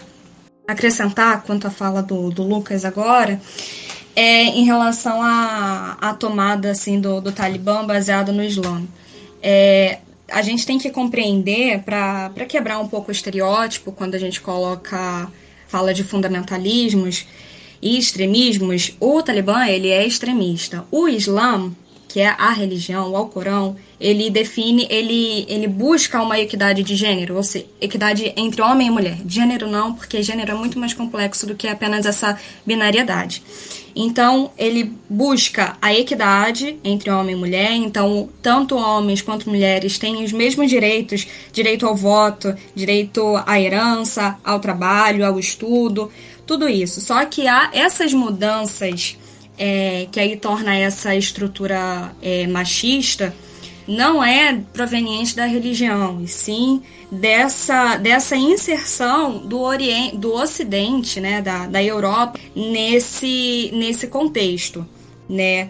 [0.69, 3.41] acrescentar quanto à fala do, do Lucas agora
[4.17, 8.83] é em relação à, à tomada assim do, do Talibã baseada no Islã.
[9.43, 9.99] É,
[10.31, 15.31] a gente tem que compreender para quebrar um pouco o estereótipo quando a gente coloca
[15.69, 17.27] fala de fundamentalismos
[17.83, 20.85] e extremismos, o Talibã ele é extremista.
[20.91, 21.71] O Islã,
[22.09, 27.37] que é a religião, o Alcorão, ele define, ele, ele busca uma equidade de gênero,
[27.37, 29.19] ou seja, equidade entre homem e mulher.
[29.27, 33.43] Gênero não, porque gênero é muito mais complexo do que apenas essa binariedade.
[33.99, 40.23] Então, ele busca a equidade entre homem e mulher, então, tanto homens quanto mulheres têm
[40.23, 46.13] os mesmos direitos, direito ao voto, direito à herança, ao trabalho, ao estudo,
[46.47, 47.01] tudo isso.
[47.01, 49.17] Só que há essas mudanças
[49.57, 53.35] é, que aí torna essa estrutura é, machista,
[53.87, 61.41] não é proveniente da religião, e sim dessa, dessa inserção do, oriente, do Ocidente, né,
[61.41, 64.87] da, da Europa, nesse, nesse contexto,
[65.29, 65.69] né?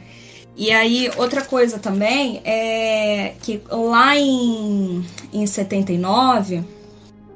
[0.56, 6.64] E aí, outra coisa também é que lá em, em 79,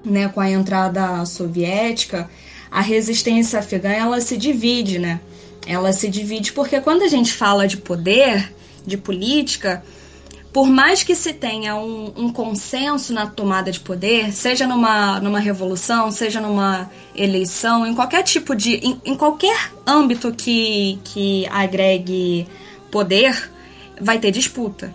[0.02, 2.30] né, com a entrada soviética,
[2.70, 5.20] a resistência afegã ela se divide, né?
[5.66, 8.54] Ela se divide porque quando a gente fala de poder,
[8.86, 9.84] de política,
[10.52, 15.38] por mais que se tenha um, um, consenso na tomada de poder, seja numa, numa
[15.38, 18.74] revolução, seja numa eleição, em qualquer tipo de.
[18.76, 22.48] em, em qualquer âmbito que, que agregue
[22.90, 23.50] poder,
[24.00, 24.92] vai ter disputa.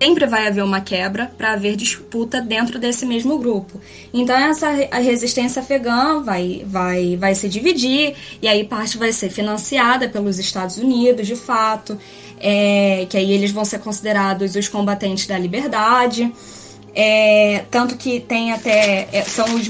[0.00, 3.80] Sempre vai haver uma quebra para haver disputa dentro desse mesmo grupo.
[4.14, 9.28] Então essa a resistência afegã vai, vai, vai se dividir e aí parte vai ser
[9.28, 11.98] financiada pelos Estados Unidos, de fato,
[12.38, 16.32] é, que aí eles vão ser considerados os combatentes da liberdade.
[16.94, 19.08] É, tanto que tem até.
[19.12, 19.68] É, são os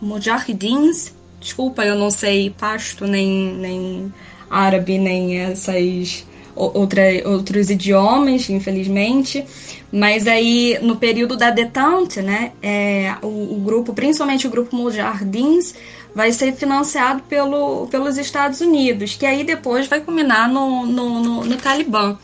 [0.00, 1.14] mujahidins.
[1.40, 4.12] Desculpa, eu não sei pasto, nem, nem
[4.50, 6.26] árabe, nem essas
[6.56, 9.44] outra, outros idiomas, infelizmente.
[9.92, 15.74] Mas aí, no período da detente, né, é, o, o, grupo, principalmente o grupo Mujahidins,
[16.14, 21.44] vai ser financiado pelo, pelos Estados Unidos, que aí depois vai culminar no, no, no,
[21.44, 22.18] no Talibã.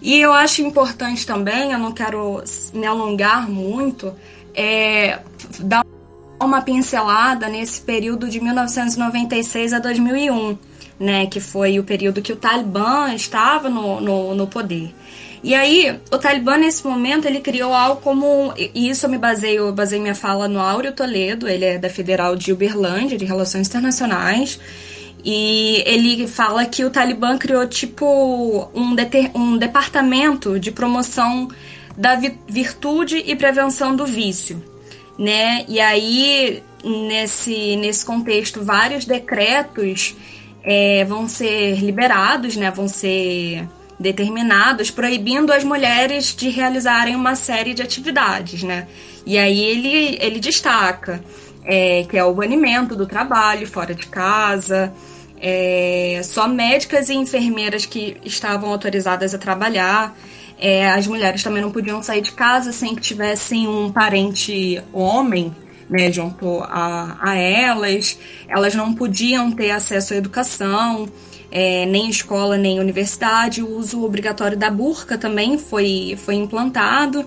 [0.00, 4.14] E eu acho importante também, eu não quero me alongar muito,
[4.54, 5.18] é,
[5.58, 5.84] dar
[6.40, 10.56] uma pincelada nesse período de 1996 a 2001,
[10.98, 14.94] né, que foi o período que o Talibã estava no, no, no poder.
[15.42, 18.52] E aí, o Talibã, nesse momento, ele criou algo como.
[18.56, 21.88] E isso eu me baseio, eu baseio minha fala no Áureo Toledo, ele é da
[21.88, 24.58] Federal de Uberlândia, de Relações Internacionais.
[25.24, 28.96] E ele fala que o Talibã criou tipo um,
[29.34, 31.48] um departamento de promoção
[31.96, 32.16] da
[32.48, 34.62] virtude e prevenção do vício,
[35.18, 35.64] né?
[35.68, 40.14] E aí nesse nesse contexto vários decretos
[40.66, 42.72] é, vão ser liberados, né?
[42.72, 43.66] Vão ser
[43.98, 48.88] determinados proibindo as mulheres de realizarem uma série de atividades, né?
[49.24, 51.22] E aí ele ele destaca
[51.64, 54.92] é, que é o banimento do trabalho fora de casa,
[55.40, 60.16] é, só médicas e enfermeiras que estavam autorizadas a trabalhar.
[60.58, 65.54] É, as mulheres também não podiam sair de casa sem que tivessem um parente homem
[65.88, 68.18] né, junto a, a elas.
[68.48, 71.08] Elas não podiam ter acesso à educação,
[71.50, 73.62] é, nem escola, nem universidade.
[73.62, 77.24] O uso obrigatório da burca também foi, foi implantado.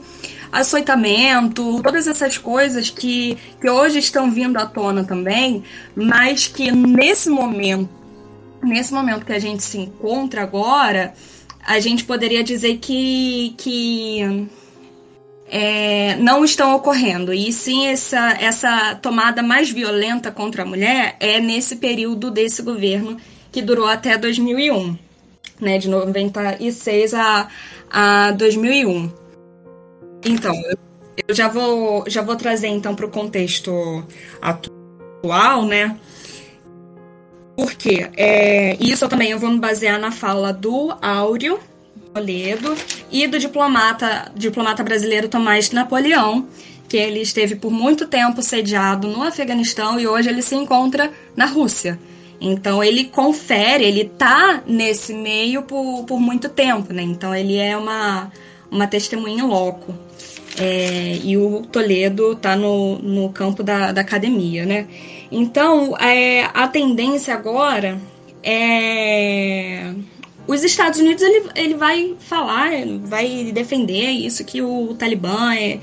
[0.52, 5.64] Açoitamento, todas essas coisas que, que hoje estão vindo à tona também,
[5.96, 8.00] mas que nesse momento
[8.62, 11.14] nesse momento que a gente se encontra agora,
[11.66, 14.48] a gente poderia dizer que, que
[15.50, 17.34] é, não estão ocorrendo.
[17.34, 23.18] E sim, essa, essa tomada mais violenta contra a mulher é nesse período desse governo
[23.52, 24.98] que durou até 2001,
[25.60, 27.48] né, de 96 a,
[27.90, 29.12] a 2001.
[30.26, 30.54] Então,
[31.28, 34.06] eu já vou, já vou trazer então para o contexto
[34.42, 35.98] atual, né?
[37.56, 41.60] Porque é, isso também eu vou me basear na fala do Áureo
[42.14, 42.76] Toledo
[43.12, 46.48] e do diplomata, diplomata brasileiro Tomás Napoleão,
[46.88, 51.46] que ele esteve por muito tempo sediado no Afeganistão e hoje ele se encontra na
[51.46, 52.00] Rússia.
[52.42, 57.04] Então ele confere, ele tá nesse meio por, por muito tempo, né?
[57.04, 58.32] Então ele é uma,
[58.72, 59.94] uma testemunha louco.
[60.58, 64.88] É, e o Toledo tá no, no campo da, da academia, né?
[65.32, 68.00] Então, é, a tendência agora
[68.42, 69.94] é.
[70.50, 72.72] Os Estados Unidos ele, ele vai falar,
[73.04, 75.80] vai defender isso que o Talibã é,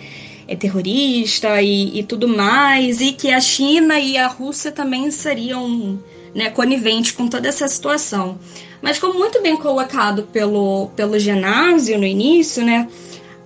[0.48, 6.02] é terrorista e, e tudo mais, e que a China e a Rússia também seriam
[6.35, 8.40] né, coniventes com toda essa situação.
[8.83, 12.88] Mas como muito bem colocado pelo, pelo ginásio no início, né,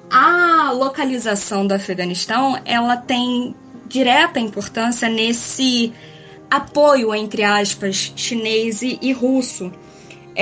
[0.09, 3.54] a localização do Afeganistão ela tem
[3.87, 5.92] direta importância nesse
[6.50, 9.70] apoio, entre aspas, chinês e russo.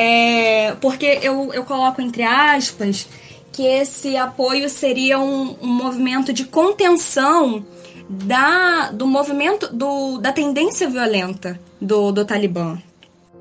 [0.01, 3.09] É, porque eu, eu coloco entre aspas
[3.51, 7.67] que esse apoio seria um, um movimento de contenção
[8.09, 12.79] da, do movimento, do, da tendência violenta do, do Talibã,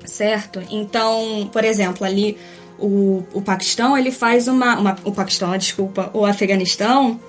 [0.04, 0.60] certo?
[0.68, 2.36] Então, por exemplo, ali
[2.76, 7.20] o, o Paquistão, ele faz uma, uma o Paquistão, desculpa, o Afeganistão,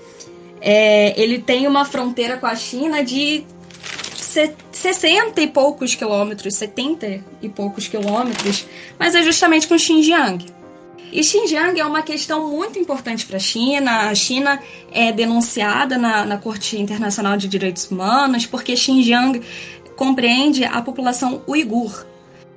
[0.60, 3.46] é, ele tem uma fronteira com a China de
[4.72, 8.66] 60 e poucos quilômetros, 70 e poucos quilômetros,
[8.98, 10.46] mas é justamente com Xinjiang.
[11.12, 14.10] E Xinjiang é uma questão muito importante para a China.
[14.10, 14.60] A China
[14.92, 19.42] é denunciada na, na Corte Internacional de Direitos Humanos porque Xinjiang
[19.96, 22.06] compreende a população uigur,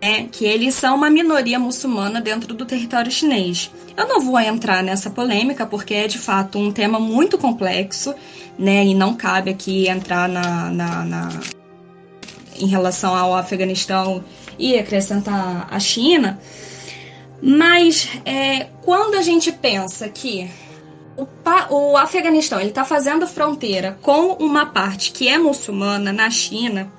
[0.01, 3.70] né, que eles são uma minoria muçulmana dentro do território chinês.
[3.96, 8.14] Eu não vou entrar nessa polêmica porque é de fato um tema muito complexo,
[8.59, 11.28] né, e não cabe aqui entrar na, na, na
[12.62, 14.24] em relação ao Afeganistão
[14.58, 16.38] e acrescentar a China.
[17.42, 20.48] Mas é, quando a gente pensa que
[21.16, 21.26] o,
[21.74, 26.90] o Afeganistão ele está fazendo fronteira com uma parte que é muçulmana na China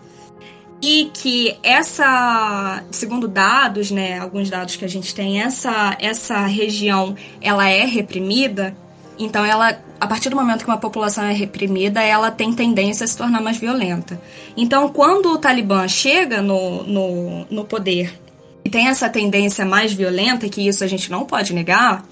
[0.82, 7.16] e que essa, segundo dados, né, alguns dados que a gente tem, essa essa região
[7.40, 8.76] ela é reprimida,
[9.18, 13.08] então ela a partir do momento que uma população é reprimida, ela tem tendência a
[13.08, 14.22] se tornar mais violenta.
[14.58, 18.20] Então, quando o Talibã chega no, no, no poder
[18.66, 22.06] e tem essa tendência mais violenta, que isso a gente não pode negar,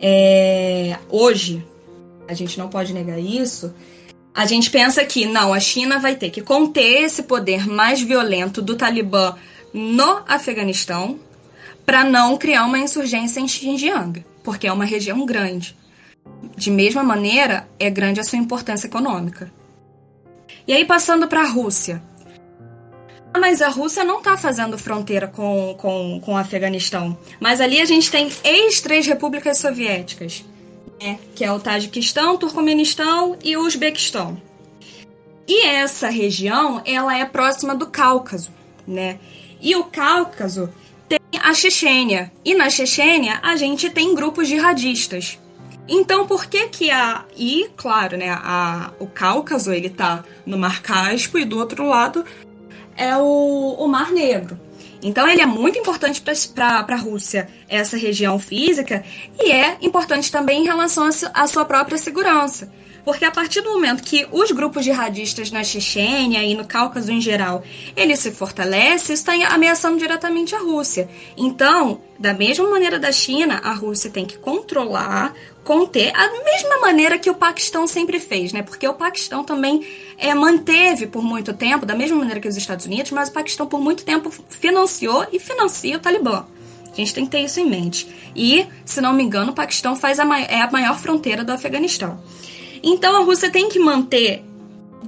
[0.00, 1.62] é, hoje,
[2.26, 3.74] a gente não pode negar isso,
[4.34, 8.62] a gente pensa que não, a China vai ter que conter esse poder mais violento
[8.62, 9.34] do Talibã
[9.74, 11.18] no Afeganistão
[11.84, 15.78] para não criar uma insurgência em Xinjiang, porque é uma região grande.
[16.56, 19.52] De mesma maneira, é grande a sua importância econômica.
[20.66, 22.02] E aí, passando para a Rússia.
[23.32, 27.16] Ah, mas a Rússia não está fazendo fronteira com, com, com o Afeganistão.
[27.38, 30.44] Mas ali a gente tem ex-três repúblicas soviéticas
[31.00, 34.40] né, que é o Tajiquistão, Turcomenistão e o Uzbequistão.
[35.48, 38.50] E essa região, ela é próxima do Cáucaso,
[38.86, 39.18] né?
[39.60, 40.72] E o Cáucaso
[41.08, 42.30] tem a Chechênia.
[42.44, 45.38] E na Chechênia a gente tem grupos jihadistas.
[45.92, 47.24] Então, por que que a...
[47.36, 52.24] E, claro, né, a, o Cáucaso, ele tá no Mar Caspo e do outro lado
[52.96, 54.56] é o, o Mar Negro.
[55.02, 56.22] Então ele é muito importante
[56.54, 59.02] para a Rússia, essa região física,
[59.38, 62.70] e é importante também em relação à sua própria segurança.
[63.04, 67.20] Porque a partir do momento que os grupos jihadistas na Chechênia e no Cáucaso em
[67.20, 67.62] geral,
[67.96, 71.08] ele se fortalece, está ameaçando diretamente a Rússia.
[71.36, 75.32] Então, da mesma maneira da China, a Rússia tem que controlar,
[75.64, 78.62] conter, a mesma maneira que o Paquistão sempre fez, né?
[78.62, 79.86] Porque o Paquistão também
[80.16, 83.66] é, manteve por muito tempo, da mesma maneira que os Estados Unidos, mas o Paquistão
[83.66, 86.46] por muito tempo financiou e financia o Talibã.
[86.90, 88.08] A gente tem que ter isso em mente.
[88.34, 92.20] E, se não me engano, o Paquistão faz a, é a maior fronteira do Afeganistão.
[92.82, 94.42] Então a Rússia tem que manter,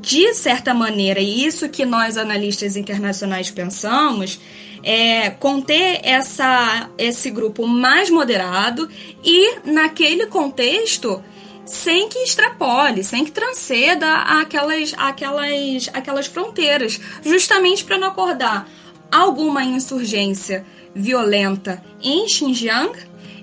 [0.00, 4.38] de certa maneira, e isso que nós analistas internacionais pensamos,
[4.82, 8.88] é conter essa, esse grupo mais moderado
[9.24, 11.22] e, naquele contexto,
[11.64, 18.68] sem que extrapole, sem que transceda aquelas, aquelas, aquelas fronteiras, justamente para não acordar
[19.10, 20.64] alguma insurgência
[20.94, 22.92] violenta em Xinjiang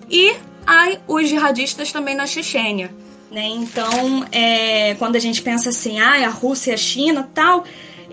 [0.09, 0.35] e
[0.65, 2.91] ai, os jihadistas também na Chechênia.
[3.31, 3.45] Né?
[3.47, 7.63] Então, é, quando a gente pensa assim, ah, a Rússia a China tal,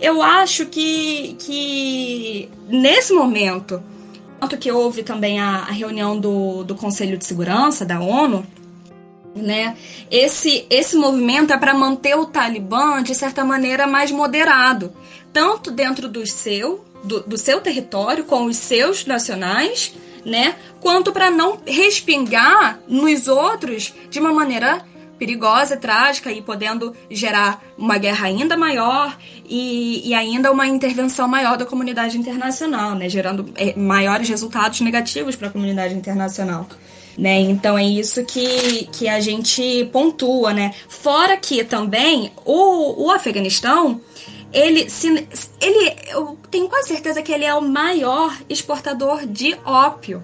[0.01, 3.83] eu acho que, que nesse momento,
[4.41, 8.47] tanto que houve também a, a reunião do, do Conselho de Segurança da ONU,
[9.35, 9.77] né?
[10.11, 14.93] Esse, esse movimento é para manter o Talibã, de certa maneira, mais moderado,
[15.33, 19.95] tanto dentro do seu, do, do seu território, com os seus nacionais,
[20.25, 20.57] né?
[20.87, 24.85] quanto para não respingar nos outros de uma maneira
[25.19, 29.17] perigosa trágica e podendo gerar uma guerra ainda maior
[29.49, 33.09] e, e ainda uma intervenção maior da comunidade internacional, né?
[33.09, 36.67] gerando é, maiores resultados negativos para a comunidade internacional.
[37.17, 37.41] Né?
[37.41, 40.75] Então é isso que, que a gente pontua, né?
[40.87, 44.03] Fora que também o, o Afeganistão,
[44.53, 45.27] ele, se,
[45.59, 50.23] ele, eu tenho quase certeza que ele é o maior exportador de ópio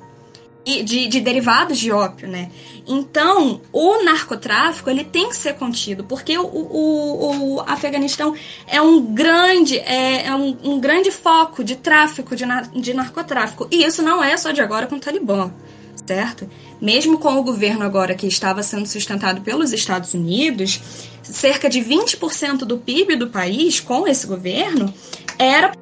[0.64, 2.50] de, de derivados de ópio, né?
[2.86, 8.34] Então, o narcotráfico ele tem que ser contido, porque o, o, o Afeganistão
[8.66, 12.44] é um grande, é, é um, um, grande foco de tráfico, de,
[12.74, 13.66] de narcotráfico.
[13.70, 15.52] E isso não é só de agora com o Talibã,
[16.06, 16.48] certo?
[16.80, 20.80] Mesmo com o governo agora que estava sendo sustentado pelos Estados Unidos,
[21.22, 24.92] cerca de 20% do PIB do país, com esse governo,
[25.38, 25.72] era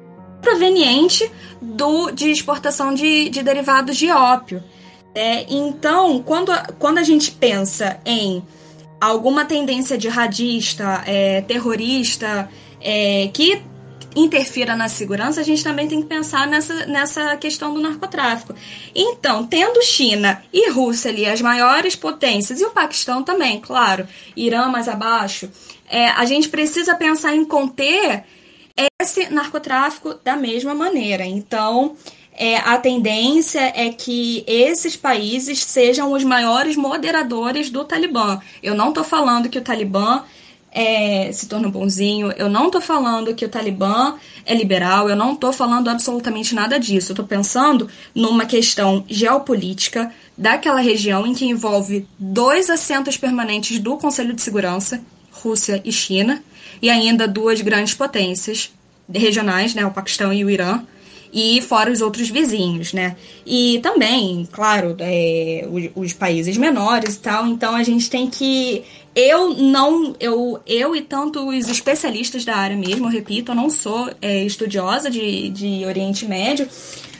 [0.41, 1.29] proveniente
[1.61, 4.63] do, de exportação de, de derivados de ópio.
[5.13, 8.41] É, então, quando, quando a gente pensa em
[8.99, 12.49] alguma tendência jihadista, é, terrorista,
[12.79, 13.61] é, que
[14.15, 18.53] interfira na segurança, a gente também tem que pensar nessa, nessa questão do narcotráfico.
[18.93, 24.67] Então, tendo China e Rússia ali as maiores potências, e o Paquistão também, claro, Irã
[24.67, 25.49] mais abaixo,
[25.89, 28.23] é, a gente precisa pensar em conter
[29.01, 31.25] esse narcotráfico da mesma maneira.
[31.25, 31.95] Então,
[32.33, 38.39] é, a tendência é que esses países sejam os maiores moderadores do Talibã.
[38.63, 40.23] Eu não estou falando que o Talibã
[40.71, 44.15] é, se torna bonzinho, eu não estou falando que o Talibã
[44.45, 47.11] é liberal, eu não estou falando absolutamente nada disso.
[47.11, 53.97] Eu estou pensando numa questão geopolítica daquela região em que envolve dois assentos permanentes do
[53.97, 55.01] Conselho de Segurança,
[55.31, 56.41] Rússia e China,
[56.81, 58.71] e ainda duas grandes potências
[59.13, 60.81] regionais, né, o Paquistão e o Irã,
[61.33, 63.15] e fora os outros vizinhos, né?
[63.45, 67.47] E também, claro, é, os, os, países menores e tal.
[67.47, 68.83] Então a gente tem que.
[69.15, 70.13] Eu não.
[70.19, 74.43] Eu, eu e tanto os especialistas da área mesmo, eu repito, eu não sou é,
[74.43, 76.67] estudiosa de, de Oriente Médio,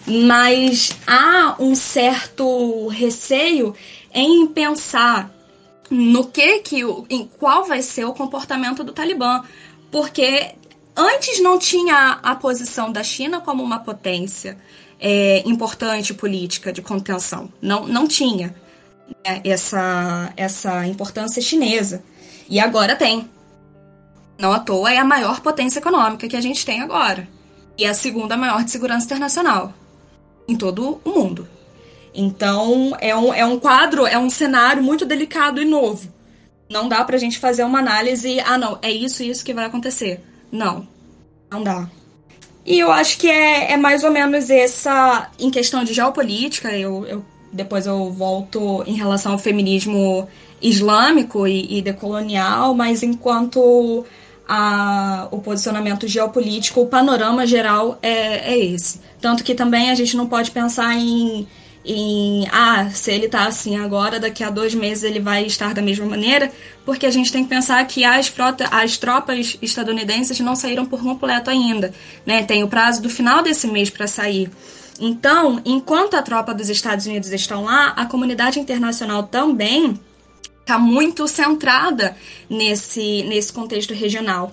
[0.05, 3.73] mas há um certo receio
[4.13, 5.31] em pensar
[5.91, 9.43] no que que em qual vai ser o comportamento do Talibã,
[9.91, 10.55] porque
[10.95, 14.57] antes não tinha a posição da China como uma potência
[14.97, 17.51] é, importante política de contenção.
[17.61, 18.55] Não, não tinha
[19.25, 22.01] né, essa, essa importância chinesa.
[22.47, 23.29] E agora tem.
[24.37, 27.27] Não à toa é a maior potência econômica que a gente tem agora.
[27.77, 29.73] E é a segunda maior de segurança internacional
[30.47, 31.47] em todo o mundo.
[32.13, 36.11] Então é um, é um quadro, é um cenário muito delicado e novo.
[36.69, 39.65] Não dá pra gente fazer uma análise, ah não, é isso e isso que vai
[39.65, 40.21] acontecer.
[40.51, 40.87] Não,
[41.49, 41.89] não dá.
[42.65, 47.05] E eu acho que é, é mais ou menos essa, em questão de geopolítica, eu,
[47.05, 50.27] eu depois eu volto em relação ao feminismo
[50.61, 54.05] islâmico e, e decolonial, mas enquanto
[54.47, 59.01] a, o posicionamento geopolítico, o panorama geral é, é esse.
[59.19, 61.47] Tanto que também a gente não pode pensar em
[61.83, 65.81] em ah, se ele está assim agora, daqui a dois meses ele vai estar da
[65.81, 66.51] mesma maneira,
[66.85, 71.01] porque a gente tem que pensar que as, frota, as tropas estadunidenses não saíram por
[71.01, 71.93] completo ainda,
[72.25, 72.43] né?
[72.43, 74.49] Tem o prazo do final desse mês para sair.
[74.99, 79.99] Então, enquanto a tropa dos Estados Unidos estão lá, a comunidade internacional também
[80.59, 82.15] está muito centrada
[82.47, 84.51] nesse, nesse contexto regional.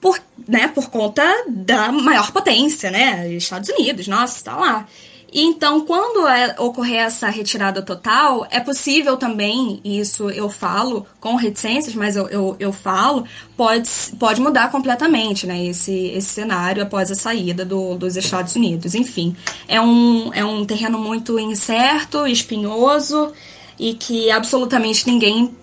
[0.00, 3.32] Por, né, por conta da maior potência, né?
[3.32, 4.88] Estados Unidos, nossa, está lá.
[5.32, 11.94] Então, quando é, ocorrer essa retirada total, é possível também, isso eu falo com reticências,
[11.94, 13.24] mas eu, eu, eu falo,
[13.54, 18.94] pode, pode mudar completamente né, esse, esse cenário após a saída do, dos Estados Unidos.
[18.94, 23.32] Enfim, é um, é um terreno muito incerto, espinhoso
[23.78, 25.54] e que absolutamente ninguém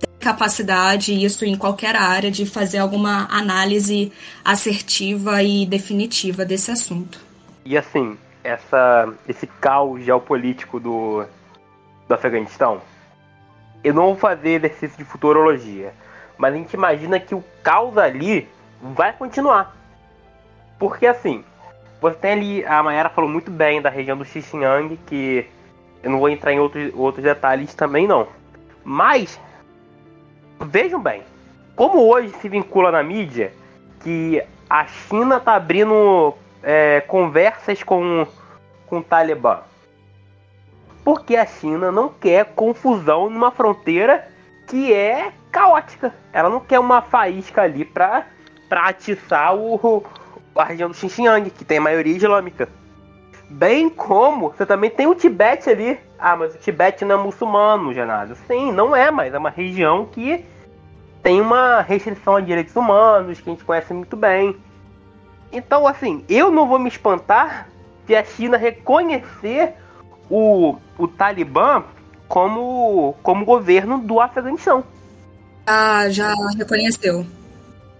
[0.00, 4.10] tem capacidade, isso em qualquer área, de fazer alguma análise
[4.44, 7.24] assertiva e definitiva desse assunto.
[7.64, 8.16] E assim,
[8.46, 11.24] essa, esse caos geopolítico do,
[12.06, 12.80] do Afeganistão,
[13.82, 15.92] eu não vou fazer exercício de futurologia,
[16.38, 18.48] mas a gente imagina que o caos ali
[18.80, 19.76] vai continuar.
[20.78, 21.44] Porque assim,
[22.00, 25.48] você tem ali, a Mayara falou muito bem da região do Xinjiang, que
[26.02, 28.28] eu não vou entrar em outros, outros detalhes também não.
[28.84, 29.40] Mas,
[30.60, 31.22] vejam bem,
[31.74, 33.52] como hoje se vincula na mídia
[34.00, 34.40] que
[34.70, 36.34] a China está abrindo
[36.66, 38.26] é, conversas com,
[38.88, 39.60] com o Talibã?
[41.04, 44.28] Porque a China não quer confusão numa fronteira
[44.66, 46.12] que é caótica.
[46.32, 48.26] Ela não quer uma faísca ali para
[48.68, 50.04] atiçar o,
[50.56, 52.68] a região do Xinjiang, que tem maioria islâmica.
[53.48, 56.00] Bem como você também tem o Tibete ali.
[56.18, 58.34] Ah, mas o Tibete não é muçulmano, Genado.
[58.48, 60.44] Sim, não é, mas é uma região que
[61.22, 64.56] tem uma restrição a direitos humanos, que a gente conhece muito bem.
[65.52, 67.68] Então, assim, eu não vou me espantar
[68.06, 69.74] se a China reconhecer
[70.30, 71.84] o, o Talibã
[72.28, 74.84] como, como governo do Afeganistão.
[75.66, 77.26] Ah, já reconheceu.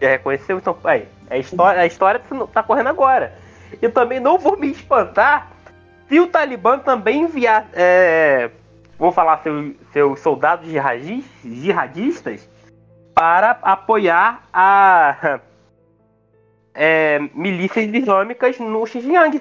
[0.01, 2.21] Já reconheceu, então, aí, a história, a história
[2.53, 3.35] tá correndo agora.
[3.81, 5.51] Eu também não vou me espantar
[6.09, 8.51] se o Talibã também enviar, é,
[8.99, 10.69] vou falar, seus, seus soldados
[11.45, 12.49] jihadistas
[13.13, 15.41] para apoiar a
[16.77, 19.41] é, milícias islâmicas no Xinjiang.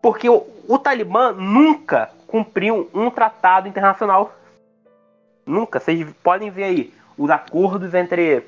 [0.00, 4.32] Porque o, o Talibã nunca cumpriu um tratado internacional.
[5.44, 5.80] Nunca.
[5.80, 8.44] Vocês podem ver aí os acordos entre,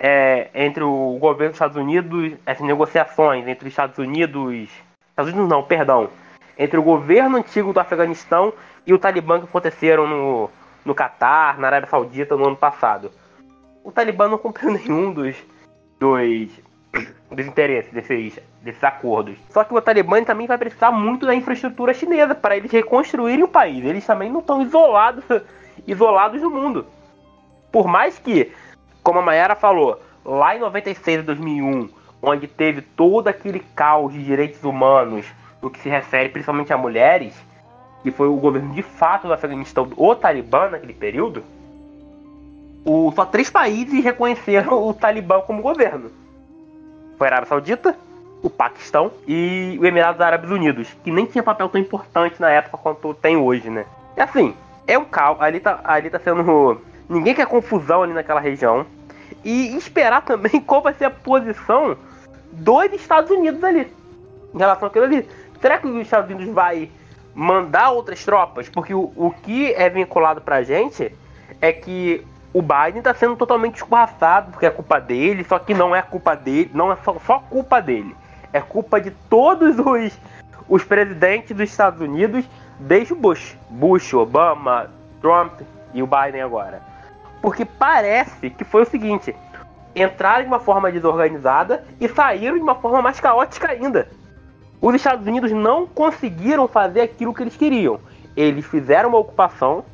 [0.00, 4.68] é, entre o governo dos Estados Unidos, essas negociações entre os Estados Unidos.
[5.10, 6.08] Estados Unidos não, perdão.
[6.58, 8.52] Entre o governo antigo do Afeganistão
[8.86, 10.50] e o Talibã que aconteceram no,
[10.84, 13.12] no Catar, na Arábia Saudita no ano passado.
[13.84, 15.36] O Talibã não cumpriu nenhum dos,
[16.00, 16.71] dos
[17.30, 19.36] dos interesses desses, desses acordos.
[19.50, 23.48] Só que o Talibã também vai precisar muito da infraestrutura chinesa para eles reconstruírem o
[23.48, 23.84] país.
[23.84, 25.24] Eles também não estão isolados,
[25.86, 26.86] isolados no mundo.
[27.70, 28.52] Por mais que,
[29.02, 31.88] como a Mayara falou, lá em 96 e 2001,
[32.20, 35.26] onde teve todo aquele caos de direitos humanos
[35.60, 37.34] no que se refere principalmente a mulheres,
[38.02, 41.42] que foi o governo de fato do Afeganistão, o Talibã naquele período,
[42.84, 46.10] o, só três países reconheceram o Talibã como governo
[47.22, 47.96] foi a Arábia Saudita,
[48.42, 52.76] o Paquistão e o Emirados Árabes Unidos, que nem tinha papel tão importante na época
[52.78, 53.86] quanto tem hoje, né?
[54.16, 54.56] E assim,
[54.88, 56.82] é um caos, ali tá, ali tá sendo.
[57.08, 58.84] Ninguém quer confusão ali naquela região.
[59.44, 61.96] E esperar também qual vai ser a posição
[62.50, 63.86] dos Estados Unidos ali.
[64.52, 65.28] em relação àquilo ali.
[65.60, 66.90] Será que os Estados Unidos vai
[67.32, 68.68] mandar outras tropas?
[68.68, 71.14] Porque o, o que é vinculado pra gente
[71.60, 75.96] é que o Biden está sendo totalmente escorraçado porque é culpa dele, só que não
[75.96, 78.14] é culpa dele, não é só, só culpa dele.
[78.52, 80.18] É culpa de todos os,
[80.68, 82.44] os presidentes dos Estados Unidos
[82.78, 83.56] desde o Bush.
[83.70, 84.90] Bush, Obama,
[85.22, 85.60] Trump
[85.94, 86.82] e o Biden agora.
[87.40, 89.34] Porque parece que foi o seguinte:
[89.96, 94.08] entraram de uma forma desorganizada e saíram de uma forma mais caótica ainda.
[94.80, 97.98] Os Estados Unidos não conseguiram fazer aquilo que eles queriam.
[98.36, 99.84] Eles fizeram uma ocupação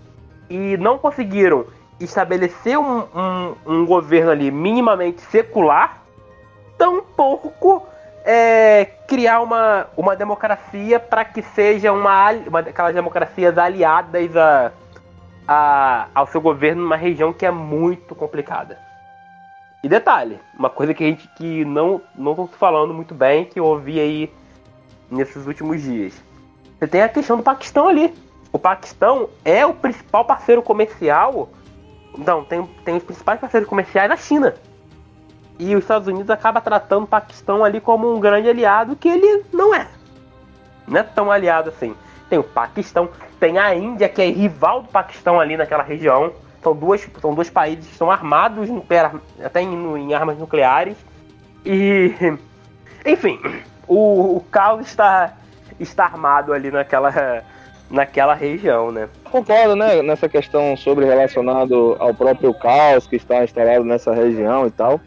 [0.51, 1.67] e não conseguiram
[2.01, 6.03] estabelecer um, um, um governo ali minimamente secular,
[6.77, 7.87] tampouco
[8.25, 14.73] é, criar uma, uma democracia para que seja uma, uma aquelas democracias aliadas a,
[15.47, 18.79] a, ao seu governo numa região que é muito complicada.
[19.83, 23.65] E detalhe, uma coisa que a gente que não não falando muito bem, que eu
[23.65, 24.33] ouvi aí
[25.11, 26.13] nesses últimos dias.
[26.79, 28.15] Você tem a questão do Paquistão ali.
[28.53, 31.49] O Paquistão é o principal parceiro comercial
[32.19, 34.55] não, tem, tem os principais parceiros comerciais na China.
[35.59, 39.45] E os Estados Unidos acaba tratando o Paquistão ali como um grande aliado que ele
[39.53, 39.87] não é.
[40.87, 41.95] Não é tão aliado assim.
[42.29, 43.09] Tem o Paquistão,
[43.39, 46.33] tem a Índia, que é rival do Paquistão ali naquela região.
[46.63, 48.69] São, duas, são dois países que estão armados,
[49.45, 50.97] até em, em armas nucleares.
[51.65, 52.13] E.
[53.07, 53.41] Enfim,
[53.87, 55.35] o, o caos está,
[55.79, 57.45] está armado ali naquela
[57.91, 59.09] naquela região, né?
[59.31, 64.71] Concordo, né, nessa questão sobre relacionado ao próprio caos que está instalado nessa região e
[64.71, 65.01] tal.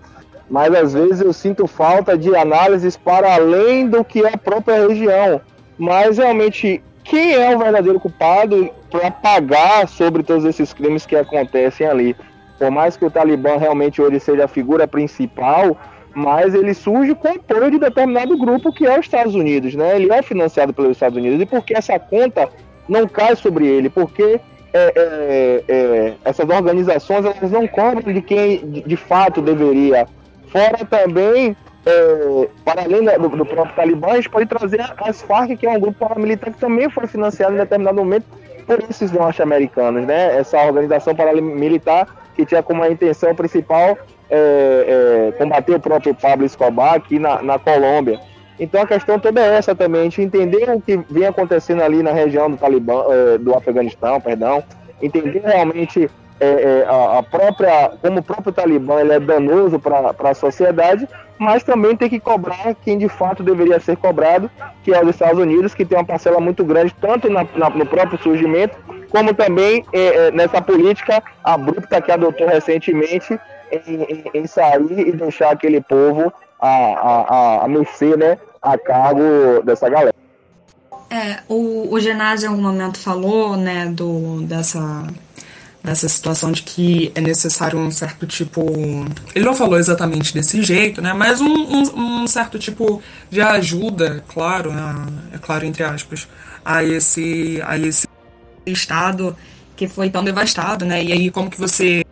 [0.49, 4.87] Mas às vezes eu sinto falta de análises para além do que é a própria
[4.87, 5.41] região.
[5.77, 11.87] Mas realmente, quem é o verdadeiro culpado para pagar sobre todos esses crimes que acontecem
[11.87, 12.15] ali?
[12.59, 15.75] Por mais que o Talibã realmente hoje seja a figura principal,
[16.13, 19.95] mas ele surge com apoio de determinado grupo que é os Estados Unidos, né?
[19.95, 22.49] Ele é financiado pelos Estados Unidos e porque essa conta
[22.91, 24.41] não cai sobre ele, porque
[24.73, 30.05] é, é, é, essas organizações elas não cobram de quem de, de fato deveria.
[30.47, 35.55] Fora também, é, para além do, do, próprio Talibã, a gente pode trazer as Farc,
[35.55, 38.25] que é um grupo paramilitar que também foi financiado em determinado momento
[38.67, 40.37] por esses norte-americanos, né?
[40.37, 43.97] Essa organização paramilitar que tinha como intenção principal
[44.29, 48.19] é, é, combater o próprio Pablo Escobar aqui na, na Colômbia.
[48.61, 52.03] Então a questão toda é essa também, a gente entender o que vem acontecendo ali
[52.03, 54.63] na região do Talibã, é, do Afeganistão, perdão,
[55.01, 56.07] entender realmente
[56.39, 61.09] é, é, a, própria, como o próprio Talibã ele é danoso para a sociedade,
[61.39, 64.49] mas também tem que cobrar quem de fato deveria ser cobrado,
[64.83, 67.85] que é os Estados Unidos, que tem uma parcela muito grande, tanto na, na, no
[67.87, 68.77] próprio surgimento,
[69.09, 73.39] como também é, nessa política abrupta que adotou recentemente
[73.71, 77.25] em, em, em sair e deixar aquele povo a, a,
[77.61, 80.13] a, a mercê, né, a cargo dessa galera.
[81.09, 85.07] É, o, o Genásio em algum momento falou, né, do, dessa,
[85.83, 88.61] dessa situação de que é necessário um certo tipo.
[89.35, 91.11] Ele não falou exatamente desse jeito, né?
[91.11, 96.29] Mas um, um, um certo tipo de ajuda, claro, né, é claro, entre aspas,
[96.63, 98.07] a esse, a esse
[98.65, 99.35] estado
[99.75, 101.03] que foi tão devastado, né?
[101.03, 102.05] E aí como que você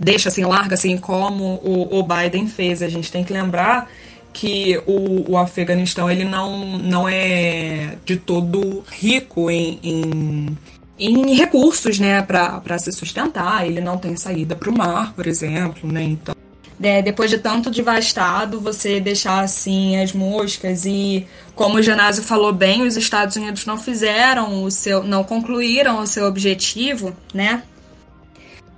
[0.00, 2.82] deixa assim, larga assim, como o, o Biden fez.
[2.82, 3.90] A gente tem que lembrar
[4.36, 10.58] que o, o Afeganistão ele não, não é de todo rico em, em,
[10.98, 13.66] em recursos né, para se sustentar.
[13.66, 15.90] Ele não tem saída para o mar, por exemplo.
[15.90, 16.02] Né?
[16.02, 16.34] Então,
[16.82, 22.52] é, depois de tanto devastado, você deixar assim as moscas e, como o Genásio falou
[22.52, 27.62] bem, os Estados Unidos não fizeram o seu, não concluíram o seu objetivo, né?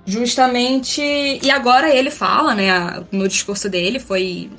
[0.05, 4.49] Justamente, e agora ele fala, né, no discurso dele foi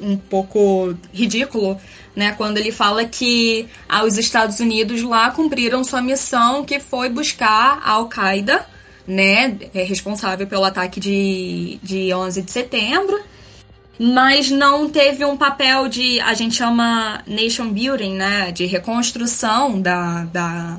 [0.00, 1.78] um pouco ridículo,
[2.14, 7.08] né, quando ele fala que ah, os Estados Unidos lá cumpriram sua missão, que foi
[7.08, 8.66] buscar a Al-Qaeda,
[9.06, 13.20] né, é responsável pelo ataque de, de 11 de setembro,
[13.98, 20.24] mas não teve um papel de, a gente chama nation building, né, de reconstrução da,
[20.24, 20.78] da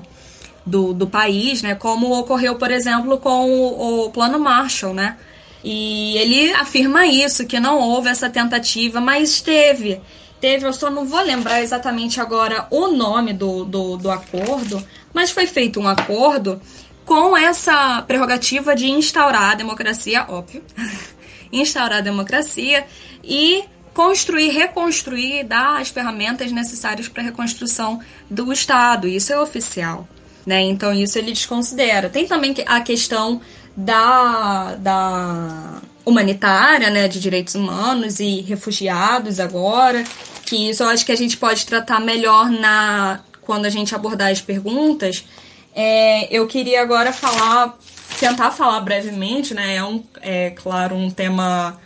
[0.66, 5.18] do, do país, né, como ocorreu, por exemplo, com o, o Plano Marshall, né,
[5.64, 10.00] e ele afirma isso, que não houve essa tentativa, mas teve.
[10.40, 14.82] Teve, eu só não vou lembrar exatamente agora o nome do, do, do acordo,
[15.14, 16.62] mas foi feito um acordo
[17.06, 20.64] com essa prerrogativa de instaurar a democracia, óbvio,
[21.52, 22.86] instaurar a democracia
[23.24, 28.00] e construir, reconstruir, dar as ferramentas necessárias para a reconstrução
[28.30, 29.08] do Estado.
[29.08, 30.08] Isso é oficial.
[30.46, 30.62] Né?
[30.62, 32.10] Então, isso ele desconsidera.
[32.10, 33.42] Tem também a questão
[33.80, 40.04] da, da humanitária, né, de direitos humanos e refugiados agora,
[40.46, 44.32] que isso eu acho que a gente pode tratar melhor na quando a gente abordar
[44.32, 45.26] as perguntas.
[45.74, 47.78] É, eu queria agora falar,
[48.20, 49.78] tentar falar brevemente, né?
[49.78, 51.80] É, um, é claro, um tema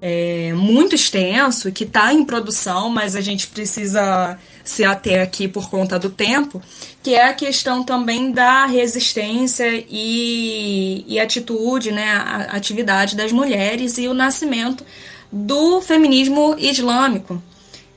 [0.00, 4.38] é, muito extenso que está em produção, mas a gente precisa
[4.70, 6.62] se ater aqui por conta do tempo,
[7.02, 13.98] que é a questão também da resistência e, e atitude, né, a atividade das mulheres
[13.98, 14.84] e o nascimento
[15.30, 17.42] do feminismo islâmico.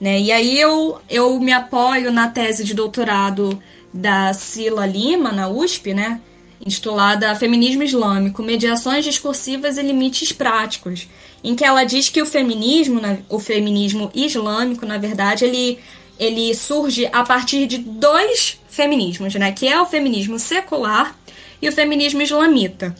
[0.02, 0.20] Né?
[0.20, 3.62] E aí eu, eu me apoio na tese de doutorado
[3.94, 6.20] da Sila Lima, na USP, né,
[6.66, 11.08] intitulada Feminismo Islâmico, Mediações Discursivas e Limites Práticos,
[11.44, 13.00] em que ela diz que o feminismo,
[13.30, 15.78] o feminismo islâmico, na verdade, ele
[16.20, 19.52] ele surge a partir de dois feminismos, né?
[19.52, 21.16] Que é o feminismo secular
[21.62, 22.96] e o feminismo islamita.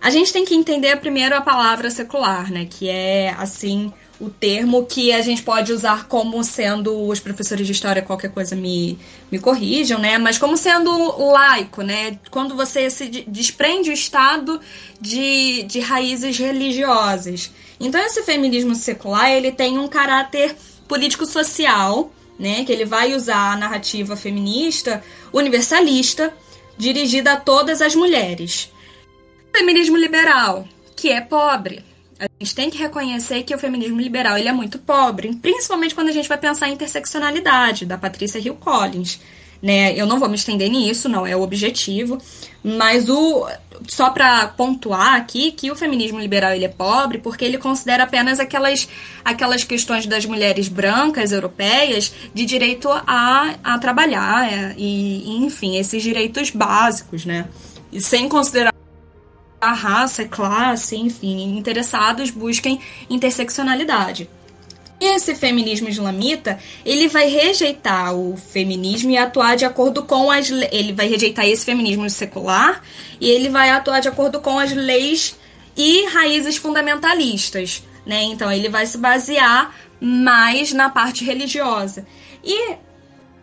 [0.00, 2.66] A gente tem que entender primeiro a palavra secular, né?
[2.68, 7.72] Que é assim o termo que a gente pode usar como sendo os professores de
[7.72, 8.96] história qualquer coisa me,
[9.30, 10.16] me corrijam, né?
[10.16, 10.90] Mas como sendo
[11.32, 12.18] laico, né?
[12.30, 14.60] Quando você se desprende o Estado
[15.00, 17.50] de, de raízes religiosas.
[17.80, 20.54] Então esse feminismo secular ele tem um caráter
[20.86, 22.12] político-social
[22.42, 22.64] né?
[22.64, 25.00] Que ele vai usar a narrativa feminista
[25.32, 26.34] universalista
[26.76, 28.68] dirigida a todas as mulheres.
[29.54, 30.66] O feminismo liberal,
[30.96, 31.84] que é pobre.
[32.18, 36.08] A gente tem que reconhecer que o feminismo liberal ele é muito pobre, principalmente quando
[36.08, 39.20] a gente vai pensar em interseccionalidade, da Patrícia Hill Collins.
[39.62, 39.94] Né?
[39.94, 42.18] Eu não vou me estender nisso, não é o objetivo,
[42.64, 43.46] mas o
[43.88, 48.40] só para pontuar aqui que o feminismo liberal ele é pobre porque ele considera apenas
[48.40, 48.88] aquelas,
[49.24, 56.02] aquelas questões das mulheres brancas europeias de direito a, a trabalhar é, e, enfim, esses
[56.02, 57.46] direitos básicos, né?
[57.92, 58.72] E sem considerar
[59.60, 64.28] a raça, classe, enfim, interessados busquem interseccionalidade.
[65.04, 70.92] Esse feminismo islamita, ele vai rejeitar o feminismo e atuar de acordo com as ele
[70.92, 72.80] vai rejeitar esse feminismo secular
[73.20, 75.34] e ele vai atuar de acordo com as leis
[75.76, 78.22] e raízes fundamentalistas, né?
[78.22, 82.06] Então ele vai se basear mais na parte religiosa.
[82.44, 82.76] E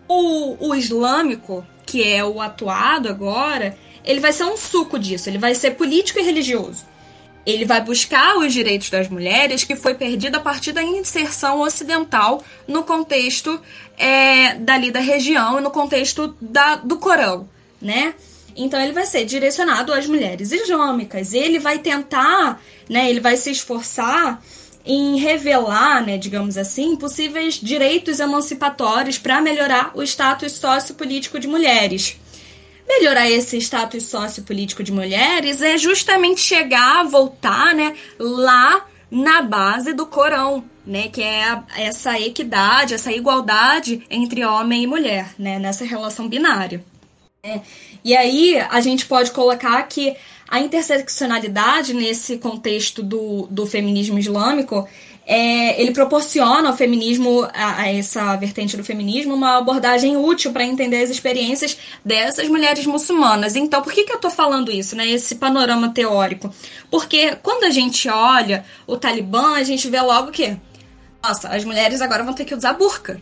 [0.07, 5.38] o, o islâmico, que é o atuado agora, ele vai ser um suco disso, ele
[5.38, 6.86] vai ser político e religioso
[7.46, 12.44] ele vai buscar os direitos das mulheres que foi perdido a partir da inserção ocidental
[12.68, 13.60] no contexto
[13.98, 17.50] é, dali da região e no contexto da, do Corão,
[17.82, 18.14] né?
[18.56, 21.34] Então ele vai ser direcionado às mulheres islâmicas.
[21.34, 23.10] Ele vai tentar, né?
[23.10, 24.42] Ele vai se esforçar
[24.86, 32.18] em revelar, né, digamos assim, possíveis direitos emancipatórios para melhorar o status sociopolítico de mulheres
[32.90, 40.08] melhorar esse status sociopolítico de mulheres é justamente chegar, voltar, né, lá na base do
[40.08, 46.28] Corão, né, que é essa equidade, essa igualdade entre homem e mulher, né, nessa relação
[46.28, 46.84] binária.
[47.44, 47.62] É.
[48.04, 50.16] E aí a gente pode colocar que
[50.48, 54.88] a interseccionalidade nesse contexto do, do feminismo islâmico
[55.32, 60.65] é, ele proporciona ao feminismo, a, a, essa vertente do feminismo, uma abordagem útil para
[60.65, 63.55] entender as experiências dessas mulheres muçulmanas.
[63.55, 65.07] Então, por que, que eu estou falando isso, né?
[65.07, 66.51] Esse panorama teórico?
[66.89, 70.57] Porque quando a gente olha o Talibã, a gente vê logo que,
[71.21, 73.21] nossa, as mulheres agora vão ter que usar burca.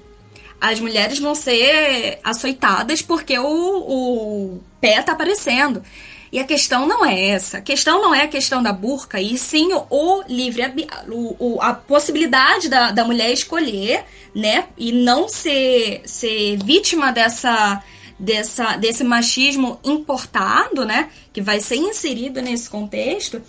[0.62, 5.84] As mulheres vão ser açoitadas porque o, o pé está aparecendo.
[6.32, 7.60] E a questão não é essa.
[7.60, 10.62] A questão não é a questão da burca, e sim o livre
[11.08, 14.04] o, o, a possibilidade da, da mulher escolher,
[14.36, 14.66] né?
[14.78, 17.82] E não ser, ser vítima dessa,
[18.20, 21.10] dessa, desse machismo importado, né?
[21.32, 23.42] Que vai ser inserido nesse contexto.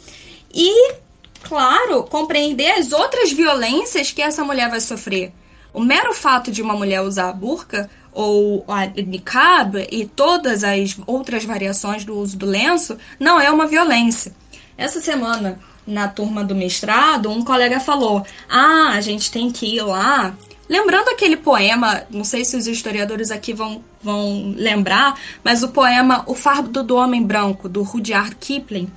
[0.54, 0.94] E,
[1.42, 5.32] claro, compreender as outras violências que essa mulher vai sofrer.
[5.74, 10.98] O mero fato de uma mulher usar a burca ou a niqab e todas as
[11.06, 14.32] outras variações do uso do lenço não é uma violência.
[14.76, 19.82] Essa semana, na turma do mestrado, um colega falou: "Ah, a gente tem que ir
[19.82, 20.34] lá
[20.68, 26.22] Lembrando aquele poema, não sei se os historiadores aqui vão, vão lembrar, mas o poema
[26.26, 28.90] O Fardo do Homem Branco, do Rudyard Kipling,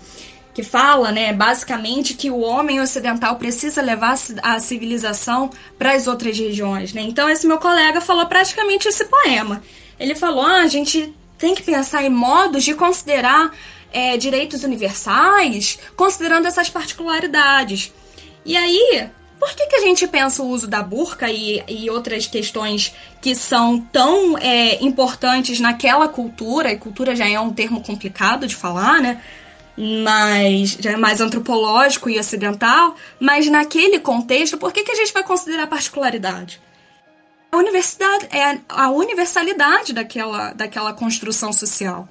[0.53, 6.37] que fala, né, basicamente que o homem ocidental precisa levar a civilização para as outras
[6.37, 7.01] regiões, né?
[7.01, 9.63] Então esse meu colega falou praticamente esse poema.
[9.99, 13.51] Ele falou: ah, a gente tem que pensar em modos de considerar
[13.91, 17.91] é, direitos universais, considerando essas particularidades.
[18.45, 22.27] E aí, por que, que a gente pensa o uso da burca e, e outras
[22.27, 28.47] questões que são tão é, importantes naquela cultura, e cultura já é um termo complicado
[28.47, 29.21] de falar, né?
[29.77, 35.13] Mais, já é mais antropológico e ocidental, mas naquele contexto, por que, que a gente
[35.13, 36.59] vai considerar particularidade?
[37.51, 42.07] a universidade é a universalidade daquela, daquela construção social.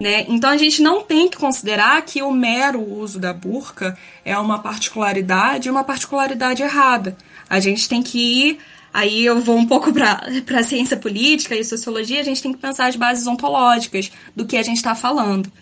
[0.00, 0.24] Né?
[0.28, 4.58] Então a gente não tem que considerar que o mero uso da burca é uma
[4.58, 7.16] particularidade, uma particularidade errada.
[7.48, 8.58] A gente tem que ir,
[8.92, 12.58] aí eu vou um pouco para a ciência política e sociologia, a gente tem que
[12.58, 15.52] pensar as bases ontológicas do que a gente está falando.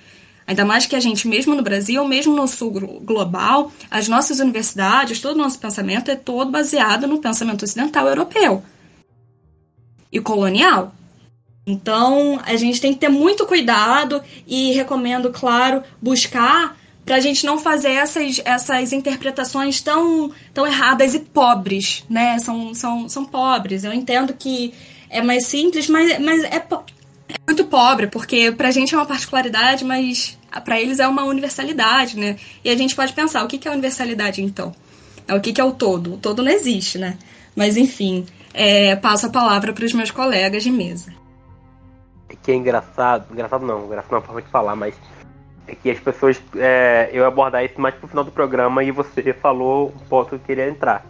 [0.51, 2.72] Ainda mais que a gente, mesmo no Brasil, mesmo no sul
[3.05, 8.61] global, as nossas universidades, todo o nosso pensamento é todo baseado no pensamento ocidental europeu
[10.11, 10.92] e colonial.
[11.64, 17.46] Então, a gente tem que ter muito cuidado e recomendo, claro, buscar para a gente
[17.46, 22.40] não fazer essas, essas interpretações tão, tão erradas e pobres, né?
[22.40, 23.84] São, são, são pobres.
[23.84, 24.74] Eu entendo que
[25.09, 26.61] é mais simples, mas, mas é,
[27.51, 32.18] muito pobre, porque para a gente é uma particularidade, mas para eles é uma universalidade,
[32.18, 32.36] né?
[32.64, 34.74] E a gente pode pensar, o que é universalidade então?
[35.28, 36.14] É o que é o todo?
[36.14, 37.16] O todo não existe, né?
[37.55, 41.20] Mas enfim, é, passo a palavra para os meus colegas de mesa
[42.30, 44.94] é que é engraçado, engraçado não, engraçado não é uma forma de falar, mas
[45.66, 49.32] é que as pessoas, é, eu abordar isso mais pro final do programa e você
[49.34, 51.05] falou um ponto que eu queria entrar.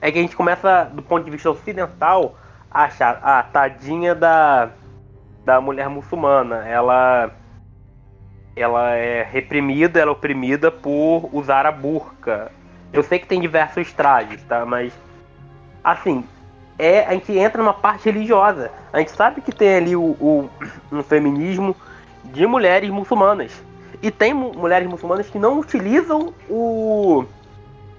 [0.00, 2.36] É que a gente começa, do ponto de vista ocidental,
[2.70, 4.70] a achar, a ah, tadinha da,
[5.44, 7.30] da mulher muçulmana, ela
[8.56, 12.52] ela é reprimida, ela é oprimida por usar a burca.
[12.92, 14.64] Eu sei que tem diversos trajes, tá?
[14.64, 14.92] Mas
[15.82, 16.24] assim,
[16.78, 18.70] é a gente entra numa parte religiosa.
[18.92, 20.50] A gente sabe que tem ali o, o
[20.92, 21.76] um feminismo
[22.24, 23.52] de mulheres muçulmanas.
[24.02, 27.24] E tem mulheres muçulmanas que não utilizam o,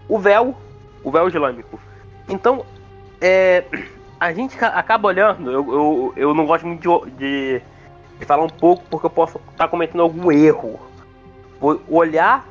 [0.07, 0.55] o véu,
[1.03, 1.79] o véu islâmico.
[2.29, 2.65] Então,
[3.19, 3.63] é,
[4.19, 7.61] a gente acaba olhando, eu, eu, eu não gosto muito de, de,
[8.19, 10.79] de falar um pouco porque eu posso estar cometendo algum erro.
[11.89, 12.45] Olhar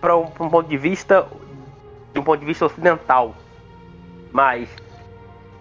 [0.00, 1.26] para um, um ponto de vista
[2.12, 3.34] de um ponto de vista ocidental.
[4.32, 4.68] Mas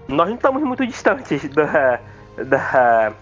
[0.07, 1.99] nós não estamos muito distantes da,
[2.37, 3.13] da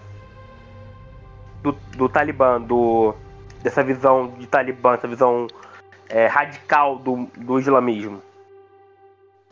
[1.62, 3.14] do, do Talibã, do,
[3.62, 5.46] dessa visão de Talibã, essa visão
[6.08, 8.22] é, radical do, do islamismo.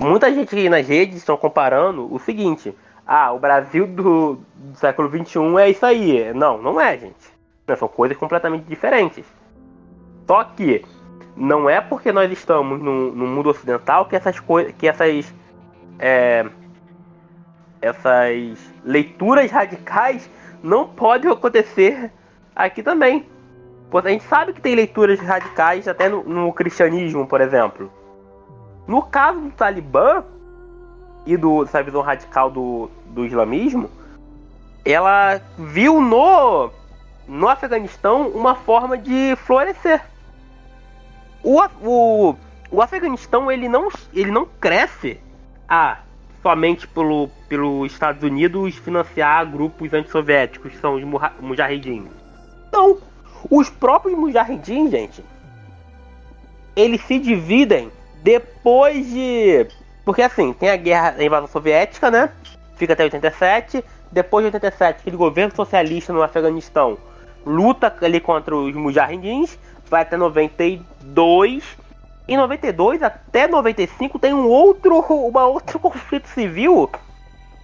[0.02, 2.74] Muita gente nas redes estão comparando o seguinte:
[3.06, 6.34] ah, o Brasil do, do século XXI é isso aí.
[6.34, 7.32] Não, não é, gente.
[7.78, 9.24] São coisas completamente diferentes.
[10.26, 10.84] Só que
[11.36, 15.32] não é porque nós estamos no, no mundo ocidental que essas coisas, que essas
[16.00, 16.46] é,
[17.80, 20.28] essas leituras radicais
[20.62, 22.10] não podem acontecer
[22.56, 23.24] aqui também.
[23.92, 28.01] A gente sabe que tem leituras radicais até no, no cristianismo, por exemplo.
[28.86, 30.24] No caso do Talibã
[31.26, 33.90] e do, dessa visão radical do, do islamismo,
[34.84, 36.70] ela viu no,
[37.28, 40.02] no Afeganistão uma forma de florescer.
[41.42, 42.36] O, o,
[42.70, 45.20] o Afeganistão ele não, ele não cresce
[45.68, 45.98] a
[46.42, 51.04] somente pelo, pelo Estados Unidos financiar grupos antissoviéticos, que são os
[51.40, 52.08] mujahidins.
[52.72, 52.98] Não,
[53.48, 55.24] os próprios mujahidins, gente,
[56.74, 57.90] eles se dividem
[58.22, 59.66] depois de...
[60.04, 62.30] Porque assim, tem a guerra, a invasão soviética, né?
[62.76, 63.84] Fica até 87.
[64.10, 66.98] Depois de 87, aquele governo socialista no Afeganistão
[67.44, 69.58] luta ali contra os mujahidins.
[69.88, 71.64] Vai até 92
[72.26, 76.88] em 92 até 95 tem um outro, uma outro conflito civil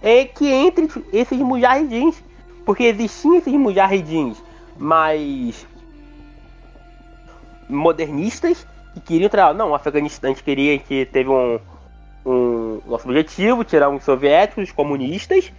[0.01, 2.21] é que entre esses mujahidins,
[2.65, 4.41] porque existiam esses mujahidins
[4.77, 5.65] mais
[7.67, 9.53] modernistas que queriam trabalhar.
[9.53, 11.59] Não, o Afeganistão a gente queria que teve um,
[12.25, 15.51] um nosso objetivo, tirar os soviéticos, os comunistas,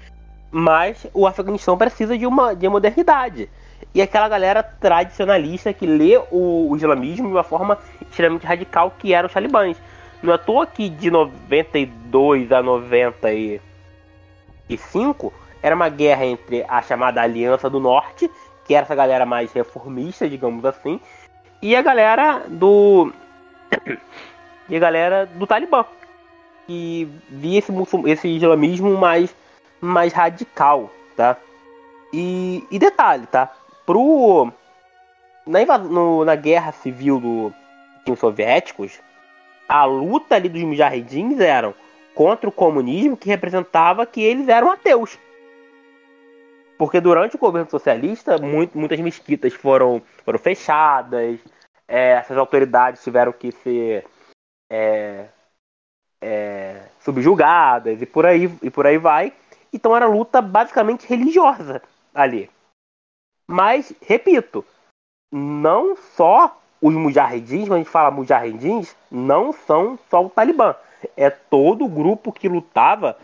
[0.51, 3.49] mas o Afeganistão precisa de uma de modernidade
[3.95, 9.15] e aquela galera tradicionalista que lê o, o islamismo de uma forma extremamente radical que
[9.15, 9.77] eram os talibãs.
[10.23, 17.23] Não é à toa que de 92 a 95 era uma guerra entre a chamada
[17.23, 18.31] Aliança do Norte,
[18.65, 21.01] que era essa galera mais reformista, digamos assim,
[21.61, 23.13] e a galera do
[24.69, 25.85] e a galera do Talibã,
[26.67, 27.73] que via esse,
[28.07, 29.35] esse islamismo mais
[29.81, 31.37] mais radical, tá?
[32.13, 33.51] E, e detalhe, tá?
[33.91, 34.53] pro
[35.45, 37.53] na, no, na guerra civil do,
[38.07, 39.01] dos soviéticos,
[39.69, 41.75] a luta ali dos mujahidins eram
[42.15, 45.19] contra o comunismo que representava que eles eram ateus.
[46.79, 51.41] Porque durante o governo socialista, muito, muitas mesquitas foram, foram fechadas,
[51.91, 54.07] é, essas autoridades tiveram que ser
[54.71, 55.27] é,
[56.23, 59.33] é, subjugadas e por aí e por aí vai.
[59.73, 61.83] Então era luta basicamente religiosa
[62.15, 62.49] ali.
[63.49, 64.65] Mas, repito,
[65.33, 70.77] não só os mujahidins, quando a gente fala mujahidins, não são só o Talibã.
[71.17, 73.17] É todo o grupo que lutava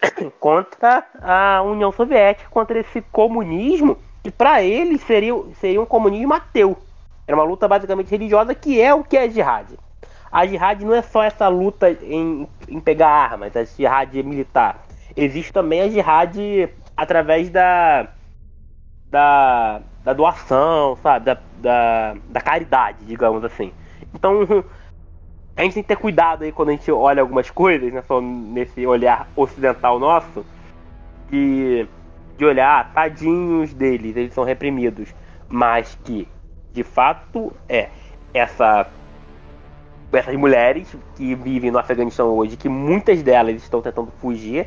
[0.38, 6.76] contra a União Soviética, contra esse comunismo que para eles seria, seria um comunismo ateu.
[7.26, 9.74] Era uma luta basicamente religiosa que é o que é jihad.
[10.30, 14.84] A jihad não é só essa luta em, em pegar armas, a jihad militar.
[15.16, 16.36] Existe também a jihad
[16.96, 18.08] através da,
[19.10, 21.26] da, da doação, sabe?
[21.26, 23.72] Da, da, da caridade, digamos assim.
[24.14, 24.64] Então,
[25.56, 28.02] a gente tem que ter cuidado aí quando a gente olha algumas coisas, né?
[28.06, 30.44] Só nesse olhar ocidental nosso,
[31.30, 31.86] de,
[32.36, 35.14] de olhar, tadinhos deles, eles são reprimidos.
[35.48, 36.28] Mas que,
[36.76, 37.88] de fato, é
[38.34, 38.86] essa
[40.12, 44.66] essas mulheres que vivem no Afeganistão hoje, que muitas delas estão tentando fugir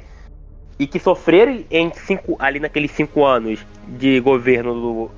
[0.78, 5.12] e que sofreram em cinco, ali naqueles cinco anos de governo do,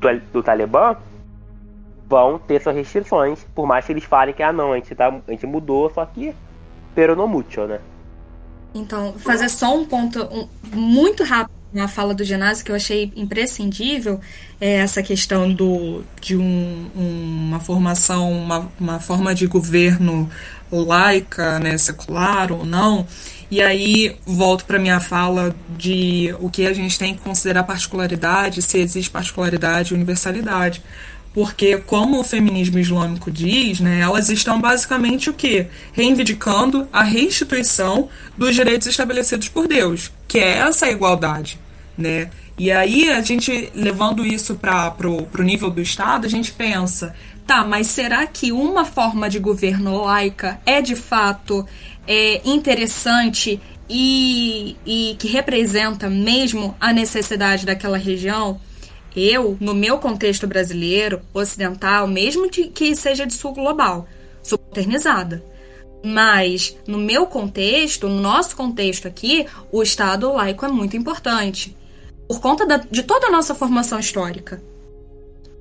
[0.00, 0.96] do, do Talibã
[2.08, 5.08] vão ter suas restrições, por mais que eles falem que ah não, a gente, tá,
[5.08, 6.34] a gente mudou, só que
[6.94, 7.78] pero no mucho, né?
[8.74, 13.12] Então, fazer só um ponto um, muito rápido na fala do ginásio que eu achei
[13.14, 14.20] imprescindível
[14.60, 20.30] é essa questão do, de um, uma formação, uma, uma forma de governo
[20.70, 23.06] laica, né, secular ou não.
[23.50, 28.62] E aí volto para minha fala de o que a gente tem que considerar particularidade,
[28.62, 30.82] se existe particularidade e universalidade.
[31.32, 35.66] Porque, como o feminismo islâmico diz, né, elas estão basicamente o quê?
[35.92, 41.60] Reivindicando a restituição dos direitos estabelecidos por Deus, que é essa igualdade.
[41.96, 42.30] Né?
[42.58, 47.14] E aí, a gente, levando isso para o nível do Estado, a gente pensa,
[47.46, 51.66] tá, mas será que uma forma de governo laica é de fato
[52.06, 58.58] é, interessante e, e que representa mesmo a necessidade daquela região?
[59.14, 64.08] Eu, no meu contexto brasileiro, ocidental, mesmo de, que seja de sul global,
[64.42, 64.58] sou.
[66.02, 71.75] Mas, no meu contexto, no nosso contexto aqui, o Estado laico é muito importante.
[72.28, 74.62] Por conta da, de toda a nossa formação histórica.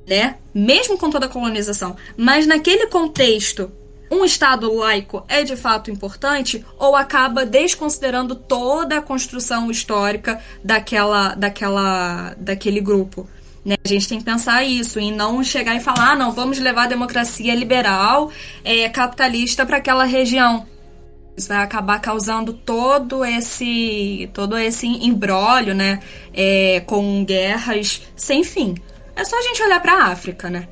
[0.07, 0.36] Né?
[0.53, 1.95] Mesmo com toda a colonização.
[2.16, 3.72] Mas naquele contexto,
[4.09, 11.34] um Estado laico é de fato importante ou acaba desconsiderando toda a construção histórica daquela,
[11.34, 13.28] daquela, daquele grupo?
[13.66, 13.76] Né?
[13.84, 16.84] A gente tem que pensar isso e não chegar e falar, ah, não, vamos levar
[16.84, 18.32] a democracia liberal,
[18.63, 20.68] é, capitalista para aquela região.
[21.36, 25.99] Isso vai acabar causando todo esse todo esse embrólio, né,
[26.33, 28.75] é, com guerras sem fim.
[29.15, 30.67] É só a gente olhar para a África, né,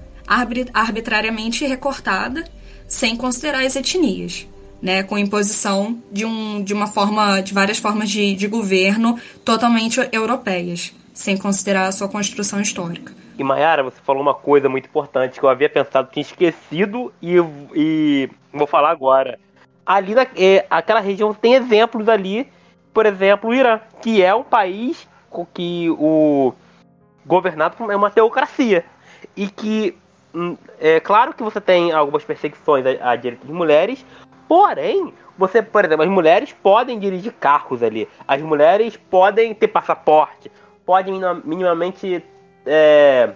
[0.74, 2.43] arbitrariamente recortada,
[2.88, 4.47] sem considerar as etnias.
[4.82, 9.97] Né, com imposição de, um, de uma forma, de várias formas de, de governo totalmente
[10.11, 13.14] europeias sem considerar a sua construção histórica.
[13.38, 17.36] E Mayara, você falou uma coisa muito importante que eu havia pensado, tinha esquecido e,
[17.76, 19.39] e vou falar agora.
[19.86, 22.50] Ali, na, é, aquela região tem exemplos ali,
[22.94, 25.08] por exemplo, o Irã, que é um país
[25.54, 26.54] que o
[27.26, 28.86] governado é uma teocracia
[29.36, 29.98] e que
[30.34, 34.06] hum, é claro que você tem algumas perseguições à direita de mulheres,
[34.48, 40.52] porém você, por exemplo, as mulheres podem dirigir carros ali, as mulheres podem ter passaporte,
[40.86, 41.12] pode
[41.44, 42.24] minimamente
[42.66, 43.34] é,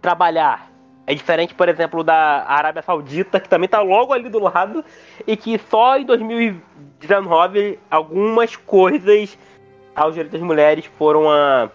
[0.00, 0.71] trabalhar.
[1.06, 4.84] É diferente, por exemplo, da Arábia Saudita, que também está logo ali do lado,
[5.26, 9.36] e que só em 2019 algumas coisas
[9.94, 11.68] aos direitos das mulheres foram, a,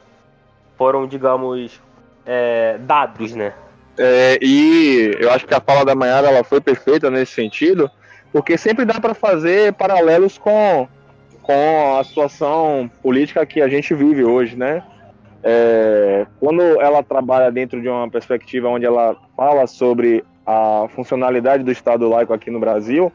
[0.77, 1.81] foram digamos,
[2.25, 3.53] é, dados, né?
[3.97, 7.89] É, e eu acho que a fala da Mayara ela foi perfeita nesse sentido,
[8.31, 10.87] porque sempre dá para fazer paralelos com
[11.47, 14.83] com a situação política que a gente vive hoje, né?
[15.49, 21.71] É, quando ela trabalha dentro de uma perspectiva onde ela fala sobre a funcionalidade do
[21.71, 23.09] Estado laico aqui no Brasil,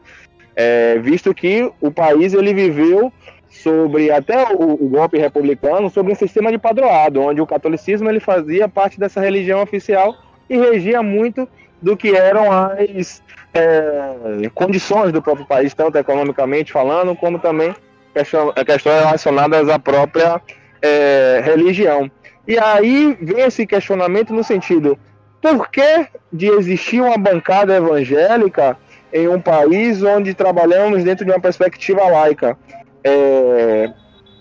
[0.55, 3.13] é, visto que o país ele viveu
[3.51, 8.19] sobre até o, o, golpe republicano sobre um sistema de padroado, onde o catolicismo ele
[8.19, 10.15] fazia parte dessa religião oficial
[10.49, 11.47] e regia muito
[11.79, 13.21] do que eram as
[13.53, 17.75] é, condições do próprio país, tanto economicamente falando, como também
[18.11, 20.41] questões relacionadas à própria
[20.81, 22.09] é, religião.
[22.47, 24.97] E aí vem esse questionamento no sentido:
[25.41, 28.77] por que de existir uma bancada evangélica
[29.11, 32.57] em um país onde trabalhamos dentro de uma perspectiva laica?
[33.03, 33.91] É,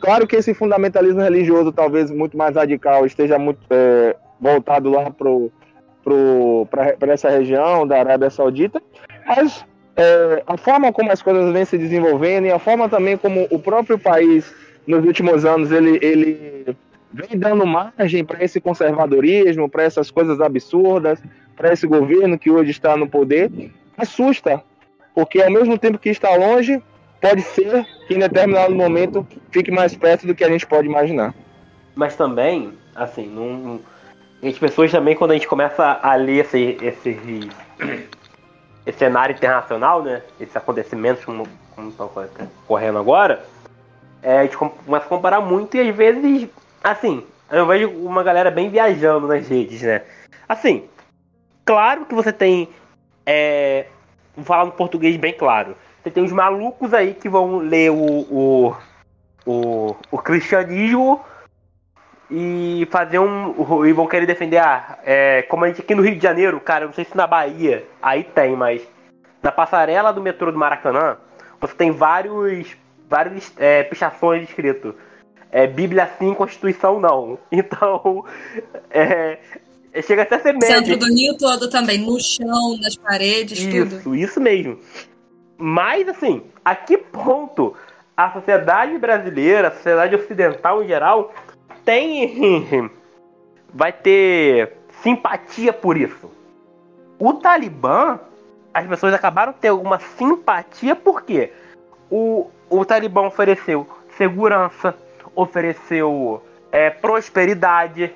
[0.00, 7.12] claro que esse fundamentalismo religioso, talvez muito mais radical, esteja muito é, voltado lá para
[7.12, 8.80] essa região da Arábia Saudita,
[9.26, 9.64] mas
[9.96, 13.58] é, a forma como as coisas vêm se desenvolvendo e a forma também como o
[13.58, 14.52] próprio país,
[14.86, 16.76] nos últimos anos, ele, ele
[17.12, 21.22] vem dando margem para esse conservadorismo, para essas coisas absurdas,
[21.56, 23.50] para esse governo que hoje está no poder,
[23.96, 24.62] assusta.
[25.14, 26.82] Porque ao mesmo tempo que está longe,
[27.20, 31.34] pode ser que em determinado momento fique mais perto do que a gente pode imaginar.
[31.94, 33.80] Mas também, assim, não,
[34.42, 37.50] as pessoas também, quando a gente começa a ler esse, esse,
[38.86, 40.22] esse cenário internacional, né?
[40.40, 41.46] Esses acontecimentos como,
[41.76, 42.10] como estão
[42.66, 43.44] correndo agora,
[44.22, 46.48] é, a gente começa a comparar muito e às vezes,
[46.82, 50.02] assim, eu vejo uma galera bem viajando nas redes, né?
[50.48, 50.88] Assim,
[51.64, 52.68] claro que você tem.
[53.24, 53.86] É,
[54.34, 55.76] vou falar no português bem claro.
[56.02, 58.76] Você tem os malucos aí que vão ler o, o,
[59.46, 61.20] o, o cristianismo
[62.30, 63.84] e fazer um.
[63.86, 64.58] E vão querer defender.
[64.58, 67.26] Ah, é, como a gente aqui no Rio de Janeiro, cara, não sei se na
[67.26, 68.82] Bahia aí tem, mas
[69.42, 71.18] na passarela do metrô do Maracanã,
[71.60, 72.76] você tem vários.
[73.08, 74.94] vários é, pichações escritos
[75.52, 77.38] é, Bíblia sim, Constituição não.
[77.52, 78.24] Então,
[78.90, 79.38] é,
[80.02, 80.68] chega até a ser médio.
[80.68, 84.16] Centro do Rio todo também, no chão, nas paredes, isso, tudo.
[84.16, 84.78] Isso mesmo.
[85.58, 87.74] Mas, assim, a que ponto
[88.16, 91.32] a sociedade brasileira, a sociedade ocidental em geral,
[91.84, 92.90] tem.
[93.72, 96.30] vai ter simpatia por isso?
[97.18, 98.18] O Talibã,
[98.72, 101.52] as pessoas acabaram de ter alguma simpatia porque
[102.10, 103.86] o, o Talibã ofereceu
[104.16, 104.94] segurança,
[105.34, 108.14] ofereceu é, prosperidade.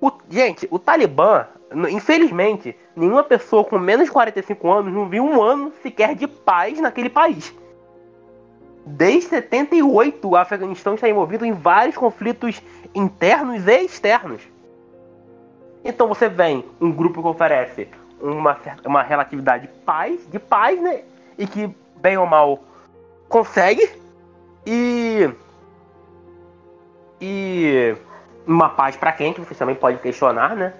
[0.00, 1.46] O, gente, o Talibã,
[1.90, 6.80] infelizmente, nenhuma pessoa com menos de 45 anos não viu um ano sequer de paz
[6.80, 7.54] naquele país.
[8.86, 12.62] Desde 78, o Afeganistão está envolvido em vários conflitos
[12.94, 14.40] internos e externos.
[15.84, 17.88] Então você vem um grupo que oferece
[18.20, 21.02] uma, uma relatividade de paz, de paz, né?
[21.36, 22.60] E que, bem ou mal,
[23.28, 23.88] consegue.
[24.66, 25.30] E
[27.20, 27.94] e
[28.46, 30.74] uma paz para quem, que vocês também podem questionar, né?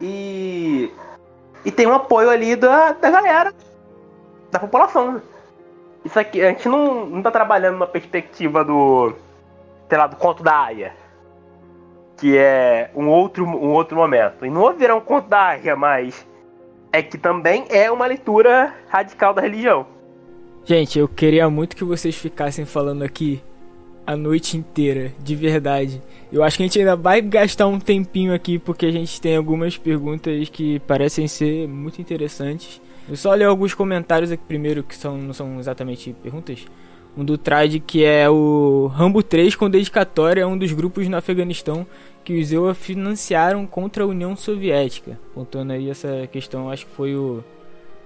[0.00, 0.92] E
[1.64, 3.52] e tem um apoio ali da, da galera,
[4.50, 5.12] da população.
[5.12, 5.22] Né?
[6.04, 9.12] Isso aqui, a gente não, não tá trabalhando numa perspectiva do,
[9.88, 10.94] sei lá, do conto da Aya,
[12.16, 14.46] que é um outro, um outro momento.
[14.46, 16.26] E não haverá um conto da Aya, mas
[16.92, 19.86] é que também é uma leitura radical da religião.
[20.64, 23.42] Gente, eu queria muito que vocês ficassem falando aqui
[24.10, 26.02] a noite inteira, de verdade.
[26.32, 29.36] Eu acho que a gente ainda vai gastar um tempinho aqui porque a gente tem
[29.36, 32.80] algumas perguntas que parecem ser muito interessantes.
[33.08, 36.64] Eu só ler alguns comentários aqui primeiro que são, não são exatamente perguntas.
[37.16, 41.16] Um do Trad que é o Rambo 3 com dedicatória a um dos grupos no
[41.16, 41.86] Afeganistão
[42.24, 45.20] que os EUA financiaram contra a União Soviética.
[45.32, 47.44] Contando aí essa questão, acho que foi o.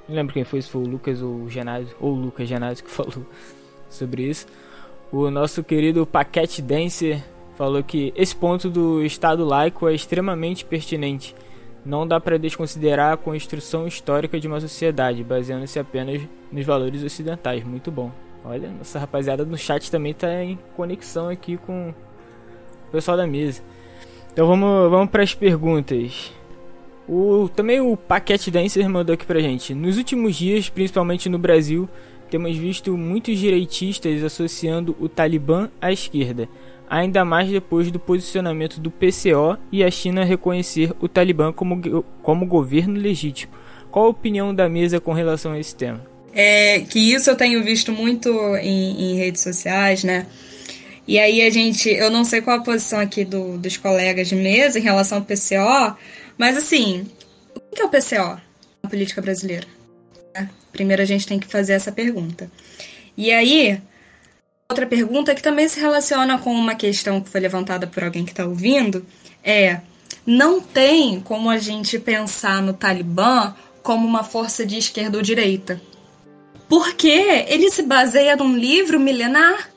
[0.07, 2.85] Não lembro quem foi, se foi o Lucas ou o Genásio, ou o Lucas Genásio
[2.85, 3.25] que falou
[3.89, 4.47] sobre isso.
[5.15, 7.23] O nosso querido Paquete Dancer
[7.55, 11.37] falou que esse ponto do Estado laico é extremamente pertinente.
[11.87, 17.63] Não dá para desconsiderar a construção histórica de uma sociedade, baseando-se apenas nos valores ocidentais.
[17.63, 18.11] Muito bom.
[18.45, 21.95] Olha, nossa rapaziada no chat também está em conexão aqui com
[22.89, 23.63] o pessoal da mesa.
[24.33, 26.33] Então vamos, vamos para as perguntas.
[27.09, 29.75] O, também o Paquete Dancer mandou aqui pra gente.
[29.75, 31.89] Nos últimos dias, principalmente no Brasil,
[32.35, 36.49] temos visto muitos direitistas associando o Talibã à esquerda,
[36.91, 42.45] ainda mais depois do posicionamento do PCO e a China reconhecer o Talibã como, como
[42.45, 43.53] governo legítimo.
[43.89, 46.05] Qual a opinião da mesa com relação a esse tema?
[46.33, 50.27] É que isso eu tenho visto muito em, em redes sociais, né?
[51.07, 54.35] E aí a gente, eu não sei qual a posição aqui do, dos colegas de
[54.35, 55.97] mesa em relação ao PCO,
[56.37, 57.07] mas assim,
[57.55, 58.41] o que é o PCO
[58.83, 59.69] na política brasileira?
[60.73, 62.51] Primeiro a gente tem que fazer essa pergunta.
[63.17, 63.81] E aí,
[64.69, 68.33] outra pergunta que também se relaciona com uma questão que foi levantada por alguém que
[68.33, 69.07] está ouvindo
[69.43, 69.81] é:
[70.27, 75.81] não tem como a gente pensar no Talibã como uma força de esquerda ou direita.
[76.69, 79.71] Porque ele se baseia num livro milenar.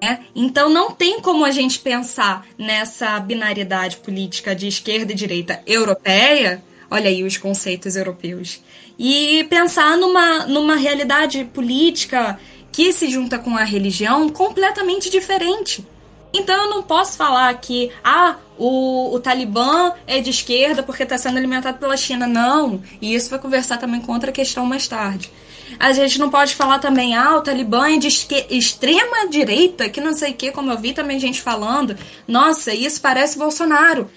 [0.00, 0.18] É?
[0.34, 6.62] Então não tem como a gente pensar nessa binaridade política de esquerda e direita europeia.
[6.90, 8.60] Olha aí os conceitos europeus
[9.04, 12.38] e pensar numa, numa realidade política
[12.70, 15.84] que se junta com a religião completamente diferente.
[16.32, 21.18] Então eu não posso falar que ah, o, o Talibã é de esquerda porque está
[21.18, 22.28] sendo alimentado pela China.
[22.28, 22.80] Não.
[23.00, 25.32] E isso vai conversar também com outra questão mais tarde.
[25.80, 30.12] A gente não pode falar também, ah, o Talibã é de extrema direita, que não
[30.12, 31.96] sei o que, como eu vi também gente falando.
[32.28, 34.08] Nossa, isso parece Bolsonaro.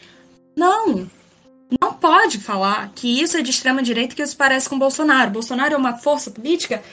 [0.56, 1.10] Não,
[1.82, 5.32] não pode falar que isso é de extrema direita que isso parece com Bolsonaro.
[5.32, 6.84] Bolsonaro é uma força política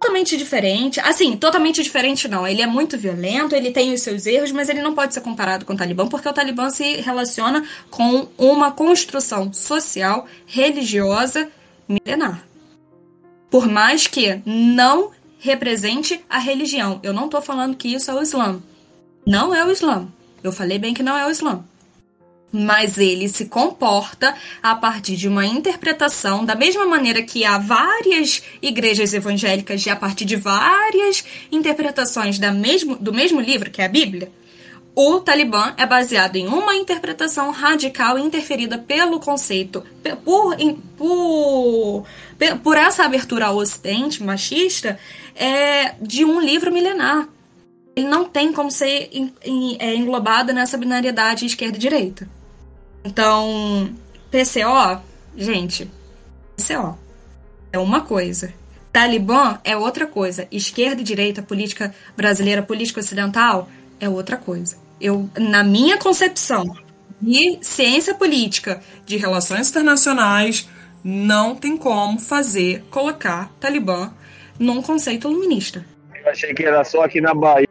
[0.00, 1.00] totalmente diferente.
[1.00, 2.46] Assim, totalmente diferente não.
[2.46, 5.64] Ele é muito violento, ele tem os seus erros, mas ele não pode ser comparado
[5.64, 11.48] com o Talibã, porque o Talibã se relaciona com uma construção social, religiosa,
[11.88, 12.44] milenar.
[13.50, 17.00] Por mais que não represente a religião.
[17.02, 18.60] Eu não estou falando que isso é o Islã.
[19.26, 20.08] Não é o Islã.
[20.42, 21.62] Eu falei bem que não é o Islã
[22.54, 24.32] mas ele se comporta
[24.62, 29.96] a partir de uma interpretação, da mesma maneira que há várias igrejas evangélicas e a
[29.96, 34.30] partir de várias interpretações da mesmo, do mesmo livro, que é a Bíblia.
[34.94, 39.82] O Talibã é baseado em uma interpretação radical interferida pelo conceito,
[40.24, 40.56] por,
[40.96, 42.06] por,
[42.62, 44.96] por essa abertura ao ocidente machista,
[45.34, 47.28] é, de um livro milenar.
[47.96, 49.10] Ele não tem como ser
[49.80, 52.28] é, englobado nessa binariedade esquerda e direita.
[53.04, 53.94] Então,
[54.30, 55.02] PCO,
[55.36, 55.90] gente,
[56.56, 56.98] PCO
[57.72, 58.52] é uma coisa.
[58.92, 60.48] Talibã é outra coisa.
[60.50, 63.68] Esquerda e direita, política brasileira, política ocidental
[64.00, 64.76] é outra coisa.
[65.00, 66.76] Eu, na minha concepção
[67.20, 70.68] de ciência política, de relações internacionais,
[71.02, 74.12] não tem como fazer colocar Talibã
[74.58, 75.84] num conceito iluminista.
[76.14, 77.68] Eu achei que era só aqui na Bahia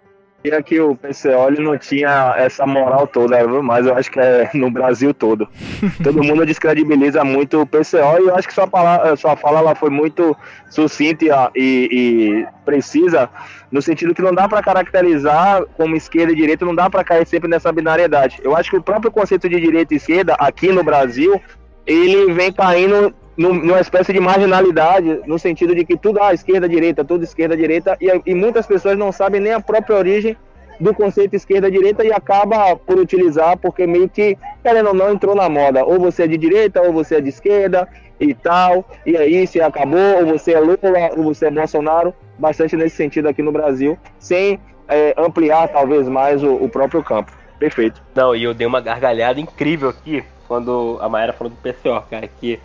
[0.61, 5.13] que o PCO não tinha essa moral toda, mas eu acho que é no Brasil
[5.13, 5.47] todo.
[6.03, 9.75] Todo mundo descredibiliza muito o PCO e eu acho que sua, palavra, sua fala ela
[9.75, 10.35] foi muito
[10.69, 13.29] sucinta e, e precisa,
[13.71, 17.25] no sentido que não dá para caracterizar como esquerda e direita, não dá para cair
[17.25, 18.39] sempre nessa binariedade.
[18.43, 21.41] Eu acho que o próprio conceito de direita e esquerda aqui no Brasil,
[21.85, 27.03] ele vem caindo numa espécie de marginalidade, no sentido de que tudo ah, esquerda, direita,
[27.03, 30.37] tudo esquerda, direita, e, e muitas pessoas não sabem nem a própria origem
[30.79, 35.49] do conceito esquerda-direita e acaba por utilizar, porque meio que, querendo ou não, entrou na
[35.49, 35.85] moda.
[35.85, 37.87] Ou você é de direita, ou você é de esquerda
[38.19, 42.75] e tal, e aí se acabou, ou você é Lula, ou você é Bolsonaro, bastante
[42.75, 47.31] nesse sentido aqui no Brasil, sem é, ampliar talvez mais o, o, próprio campo.
[47.59, 48.01] Perfeito.
[48.13, 52.27] Não, e eu dei uma gargalhada incrível aqui, quando a Maera falou do PCO, cara,
[52.27, 52.59] que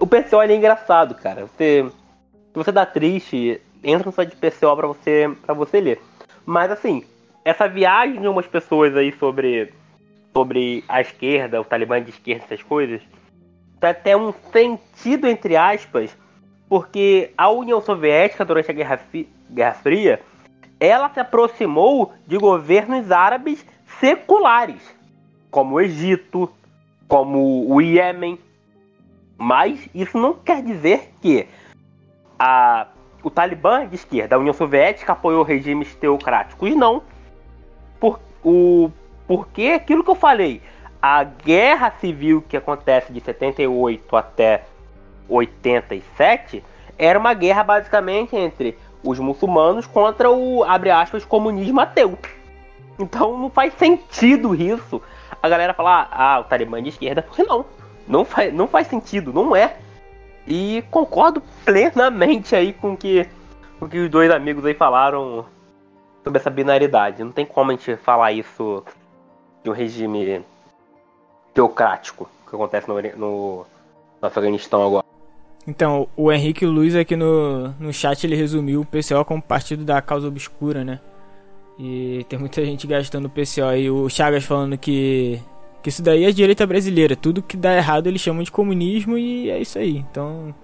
[0.00, 1.46] o PCO é engraçado, cara.
[1.46, 6.00] Você, se você dá triste, entra no site de PCO pra você, pra você ler.
[6.46, 7.04] Mas assim,
[7.44, 9.72] essa viagem de umas pessoas aí sobre,
[10.32, 13.02] sobre a esquerda, o Talibã de esquerda, essas coisas,
[13.78, 16.16] tem até um sentido, entre aspas,
[16.68, 19.00] porque a União Soviética, durante a Guerra,
[19.50, 20.20] Guerra Fria,
[20.78, 23.64] ela se aproximou de governos árabes
[23.98, 24.82] seculares,
[25.50, 26.50] como o Egito,
[27.06, 28.38] como o Iêmen,
[29.40, 31.48] mas isso não quer dizer que
[32.38, 32.88] a,
[33.22, 36.76] o Talibã de esquerda, a União Soviética, apoiou regimes teocráticos.
[36.76, 37.02] Não.
[37.98, 38.90] Por, o,
[39.26, 40.60] porque aquilo que eu falei,
[41.00, 44.64] a guerra civil que acontece de 78 até
[45.26, 46.62] 87
[46.98, 52.18] era uma guerra basicamente entre os muçulmanos contra o, abre aspas, comunismo ateu.
[52.98, 55.00] Então não faz sentido isso.
[55.42, 57.64] A galera falar, ah, o Talibã de esquerda, porque não.
[58.06, 59.76] Não faz, não faz sentido, não é.
[60.46, 63.26] E concordo plenamente aí com que,
[63.80, 65.44] o que os dois amigos aí falaram
[66.24, 67.22] sobre essa binaridade.
[67.22, 68.82] Não tem como a gente falar isso
[69.62, 70.44] de um regime
[71.54, 73.66] teocrático que acontece no, no,
[74.20, 75.04] no Afeganistão agora.
[75.66, 80.00] Então, o Henrique Luiz aqui no, no chat ele resumiu o PCO como partido da
[80.00, 81.00] causa obscura, né?
[81.78, 83.90] E tem muita gente gastando o PCO aí.
[83.90, 85.40] O Chagas falando que
[85.82, 87.16] que isso daí é direita brasileira.
[87.16, 89.96] Tudo que dá errado eles chamam de comunismo e é isso aí.
[90.10, 90.54] Então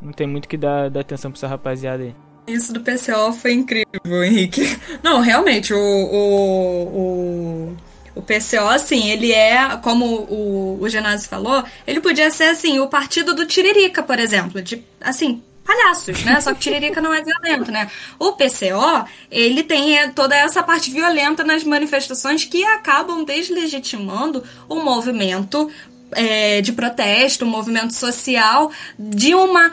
[0.00, 2.14] não tem muito que dar, dar atenção pra essa rapaziada aí.
[2.46, 4.78] Isso do PCO foi incrível, Henrique.
[5.02, 7.76] Não, realmente, o, o, o,
[8.14, 12.86] o PCO, assim, ele é, como o, o Genásio falou, ele podia ser, assim, o
[12.86, 14.62] partido do Tiririca, por exemplo.
[14.62, 16.40] De, assim, palhaços, né?
[16.40, 17.90] Só que Tiririca não é violento, né?
[18.18, 24.76] O PCO, ele tem é, toda essa parte violenta nas manifestações que acabam deslegitimando o
[24.76, 25.70] movimento
[26.12, 29.72] é, de protesto, o movimento social de uma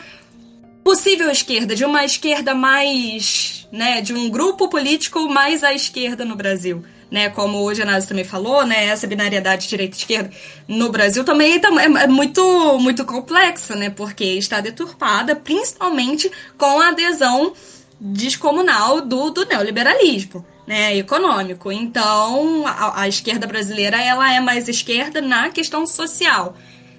[0.84, 6.36] possível esquerda, de uma esquerda mais, né, de um grupo político mais à esquerda no
[6.36, 6.84] Brasil
[7.14, 10.32] né, como o Genásio também falou, né, essa binariedade direita-esquerda
[10.68, 16.88] no Brasil também é, é muito, muito complexa, né, porque está deturpada principalmente com a
[16.88, 17.54] adesão
[18.02, 20.44] descomunal do, do neoliberalismo.
[20.66, 21.70] Né, econômico.
[21.74, 26.56] Então, a, a esquerda brasileira ela é mais esquerda na questão social.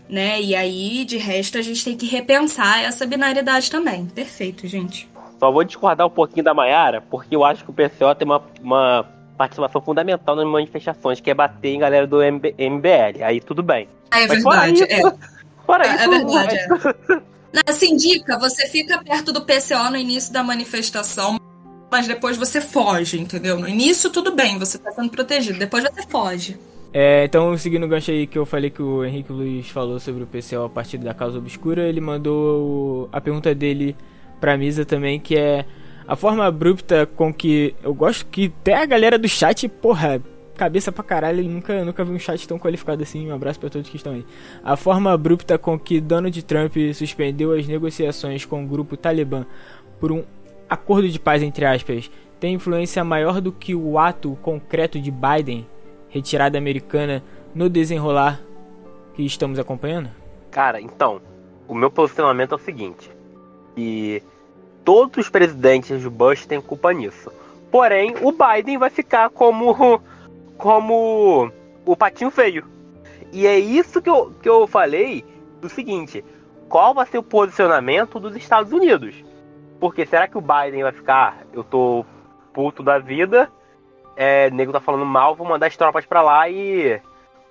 [0.07, 0.39] Né?
[0.43, 4.05] E aí, de resto, a gente tem que repensar essa binariedade também.
[4.05, 5.09] Perfeito, gente.
[5.41, 8.43] Só vou discordar um pouquinho da Maiara, porque eu acho que o PCO tem uma,
[8.63, 9.09] uma
[9.45, 13.23] participação fundamental nas manifestações, que é bater em galera do MB, MBL.
[13.23, 13.89] Aí tudo bem.
[14.11, 15.15] Ah, é verdade, isso, é.
[15.67, 17.23] Fora é, isso, é verdade, é.
[17.53, 21.39] Não, se indica, você fica perto do PCO no início da manifestação,
[21.91, 23.59] mas depois você foge, entendeu?
[23.59, 26.59] No início tudo bem, você tá sendo protegido, depois você foge.
[26.93, 30.23] É, então, seguindo o gancho aí que eu falei que o Henrique Luiz falou sobre
[30.23, 33.97] o PCO a partir da causa obscura, ele mandou a pergunta dele
[34.41, 35.65] pra mesa também, que é
[36.07, 40.23] a forma abrupta com que eu gosto que até a galera do chat, porra,
[40.57, 43.29] cabeça pra caralho, nunca, nunca vi um chat tão qualificado assim.
[43.29, 44.25] Um abraço para todos que estão aí.
[44.63, 49.47] A forma abrupta com que Donald Trump suspendeu as negociações com o grupo Talibã
[49.99, 50.23] por um
[50.69, 52.11] acordo de paz entre aspas
[52.45, 55.67] tem influência maior do que o ato concreto de Biden,
[56.11, 57.23] retirada americana,
[57.55, 58.39] no desenrolar
[59.15, 60.11] que estamos acompanhando?
[60.51, 61.23] Cara, então,
[61.67, 63.11] o meu posicionamento é o seguinte:
[63.75, 64.23] que
[64.85, 67.33] todos os presidentes de Bush têm culpa nisso.
[67.71, 70.01] Porém, o Biden vai ficar como
[70.57, 71.51] como
[71.85, 72.65] o patinho feio.
[73.33, 75.25] E é isso que eu, que eu falei
[75.61, 76.25] do seguinte:
[76.69, 79.15] qual vai ser o posicionamento dos Estados Unidos?
[79.81, 82.07] Porque será que o Biden vai ficar, eu tô
[82.53, 83.51] puto da vida,
[84.17, 87.01] é, nego tá falando mal, vou mandar as tropas pra lá e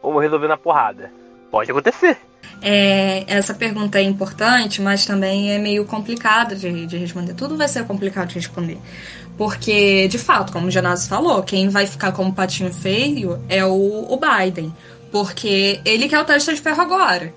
[0.02, 1.12] vamos resolver na porrada.
[1.52, 2.18] Pode acontecer.
[2.62, 7.34] É, essa pergunta é importante, mas também é meio complicada de, de responder.
[7.34, 8.78] Tudo vai ser complicado de responder.
[9.38, 14.08] Porque, de fato, como o Janazzo falou, quem vai ficar como patinho feio é o,
[14.10, 14.74] o Biden.
[15.12, 17.34] Porque ele que é o teste de ferro agora.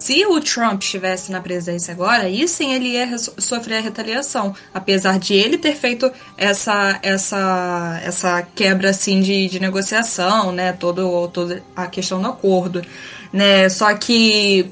[0.00, 5.18] Se o Trump estivesse na presidência agora, aí sim ele ia sofrer a retaliação, apesar
[5.18, 11.62] de ele ter feito essa essa essa quebra assim de, de negociação, né, todo toda
[11.76, 12.82] a questão do acordo,
[13.32, 13.68] né?
[13.68, 14.70] Só que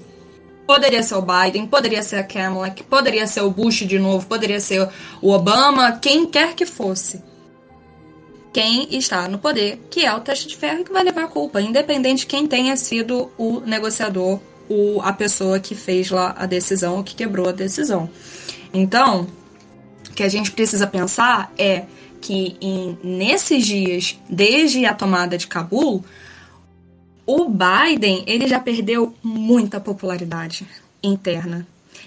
[0.66, 4.60] poderia ser o Biden, poderia ser a Kamala, poderia ser o Bush de novo, poderia
[4.60, 4.88] ser
[5.22, 7.22] o Obama, quem quer que fosse.
[8.52, 11.60] Quem está no poder, que é o teste de ferro que vai levar a culpa,
[11.60, 16.96] independente de quem tenha sido o negociador o, a pessoa que fez lá a decisão
[16.96, 18.08] ou que quebrou a decisão.
[18.72, 19.26] Então,
[20.08, 21.84] o que a gente precisa pensar é
[22.20, 26.04] que em, nesses dias, desde a tomada de Cabul,
[27.28, 30.66] o Biden ele já perdeu muita popularidade
[31.02, 31.66] interna.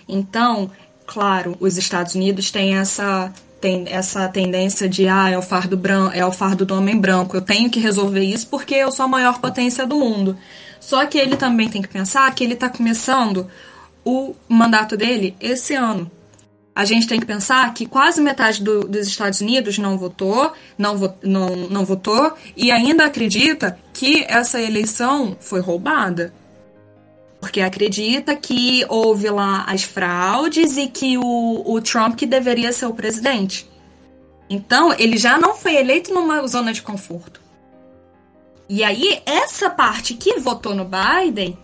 [0.10, 0.72] Então,
[1.06, 3.32] claro, os Estados Unidos têm essa
[3.62, 7.38] tem essa tendência de ah, é o fardo branco, é o fardo do homem branco.
[7.38, 10.36] Eu tenho que resolver isso porque eu sou a maior potência do mundo.
[10.80, 13.46] Só que ele também tem que pensar que ele está começando
[14.04, 16.10] o mandato dele esse ano.
[16.74, 20.98] A gente tem que pensar que quase metade do, dos Estados Unidos não votou, não,
[20.98, 26.34] vo, não, não votou e ainda acredita que essa eleição foi roubada.
[27.42, 32.86] Porque acredita que houve lá as fraudes e que o, o Trump que deveria ser
[32.86, 33.68] o presidente.
[34.50, 37.42] Então, ele já não foi eleito numa zona de conforto.
[38.70, 41.58] E aí, essa parte que votou no Biden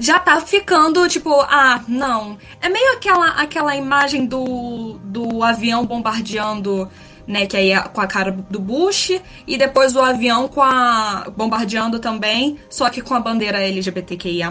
[0.00, 2.38] já tá ficando tipo, ah, não.
[2.60, 6.90] É meio aquela, aquela imagem do, do avião bombardeando,
[7.26, 7.44] né?
[7.44, 11.26] Que aí é com a cara do Bush, e depois o avião com a.
[11.36, 14.50] bombardeando também, só que com a bandeira LGBTQIA.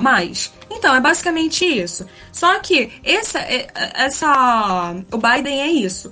[0.69, 2.05] Então, é basicamente isso.
[2.31, 4.95] Só que essa, é, essa.
[5.11, 6.11] O Biden é isso.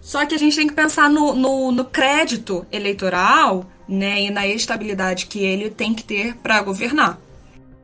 [0.00, 4.46] Só que a gente tem que pensar no, no, no crédito eleitoral né, e na
[4.46, 7.18] estabilidade que ele tem que ter para governar.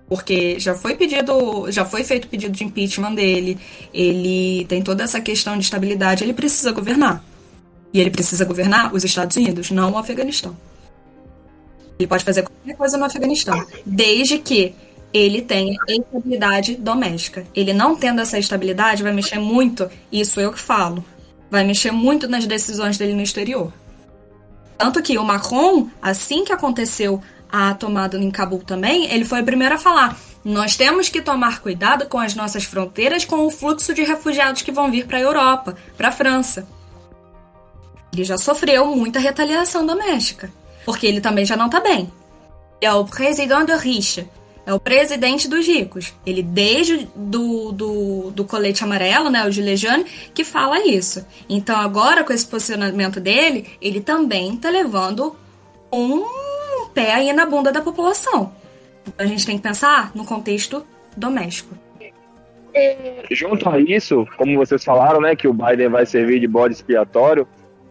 [0.09, 3.59] Porque já foi pedido, já foi feito pedido de impeachment dele,
[3.93, 7.25] ele tem toda essa questão de estabilidade, ele precisa governar.
[7.93, 10.57] E ele precisa governar os Estados Unidos, não o Afeganistão.
[11.99, 14.75] Ele pode fazer qualquer coisa no Afeganistão, desde que
[15.13, 17.47] ele tenha estabilidade doméstica.
[17.55, 21.05] Ele não tendo essa estabilidade vai mexer muito, isso eu que falo,
[21.51, 23.73] vai mexer muito nas decisões dele no exterior.
[24.77, 29.45] Tanto que o Macron, assim que aconteceu a tomada em Cabul também, ele foi o
[29.45, 33.93] primeiro a falar: nós temos que tomar cuidado com as nossas fronteiras com o fluxo
[33.93, 36.69] de refugiados que vão vir para a Europa, para a França.
[38.13, 40.51] Ele já sofreu muita retaliação doméstica,
[40.85, 42.11] porque ele também já não está bem.
[42.81, 44.29] É o presidente de riche,
[44.67, 46.13] é o presidente dos ricos.
[46.25, 50.05] Ele, desde do, do, do colete amarelo, né, o Gilet jaune,
[50.35, 51.25] que fala isso.
[51.49, 55.37] Então, agora, com esse posicionamento dele, ele também tá levando
[55.93, 56.25] um
[56.97, 58.51] pé aí na bunda da população.
[59.19, 60.83] A gente tem que pensar no contexto
[61.15, 61.75] doméstico.
[63.31, 67.47] Junto a isso, como vocês falaram, né, que o Biden vai servir de bode expiatório,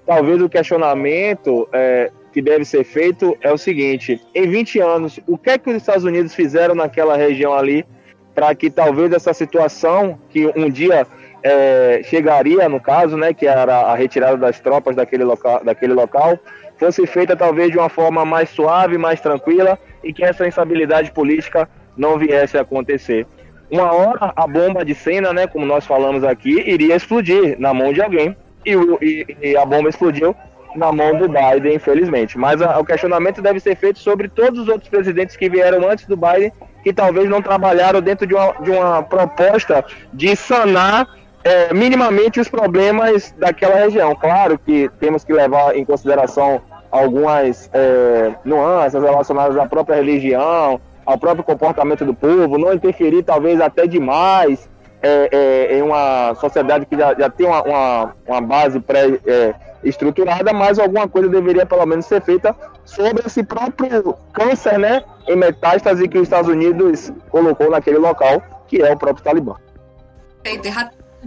[0.05, 5.37] talvez o questionamento é, que deve ser feito é o seguinte: em 20 anos, o
[5.37, 7.85] que é que os Estados Unidos fizeram naquela região ali
[8.33, 11.07] para que talvez essa situação que um dia
[11.41, 16.37] é, chegaria, no caso, né, que era a retirada das tropas daquele local, daquele local,
[16.77, 21.69] fosse feita talvez de uma forma mais suave, mais tranquila e que essa instabilidade política
[21.97, 23.25] não viesse a acontecer.
[23.71, 27.91] Uma hora a bomba de cena, né, como nós falamos aqui, iria explodir na mão
[27.91, 28.35] de alguém
[28.65, 30.35] e, e, e a bomba explodiu
[30.75, 32.37] na mão do Biden, infelizmente.
[32.37, 36.05] Mas a, o questionamento deve ser feito sobre todos os outros presidentes que vieram antes
[36.05, 36.51] do Biden,
[36.83, 39.83] que talvez não trabalharam dentro de uma, de uma proposta
[40.13, 41.07] de sanar
[41.45, 44.15] é, minimamente os problemas daquela região.
[44.15, 46.59] Claro que temos que levar em consideração
[46.89, 53.61] algumas é, nuances relacionadas à própria religião, ao próprio comportamento do povo, não interferir talvez
[53.61, 54.67] até demais
[55.03, 60.53] é, é, em uma sociedade que já, já tem uma, uma, uma base pré-estruturada, é,
[60.53, 66.07] mas alguma coisa deveria pelo menos ser feita sobre esse próprio câncer né, em metástase
[66.07, 69.55] que os Estados Unidos colocou naquele local, que é o próprio Talibã.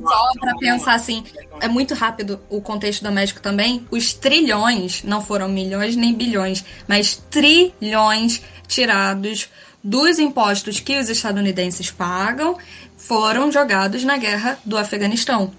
[0.00, 1.24] Só para pensar assim,
[1.60, 3.86] é muito rápido o contexto doméstico também.
[3.90, 9.48] Os trilhões, não foram milhões nem bilhões, mas trilhões tirados
[9.82, 12.58] dos impostos que os estadunidenses pagam
[12.96, 15.52] foram jogados na guerra do Afeganistão.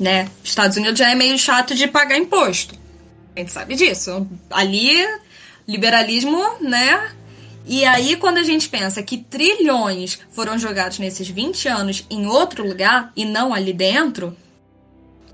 [0.00, 0.28] Né?
[0.42, 2.74] Estados Unidos já é meio chato de pagar imposto.
[3.36, 4.26] A gente sabe disso.
[4.50, 4.96] Ali,
[5.66, 7.12] liberalismo, né?
[7.64, 12.66] E aí, quando a gente pensa que trilhões foram jogados nesses 20 anos em outro
[12.66, 14.36] lugar e não ali dentro,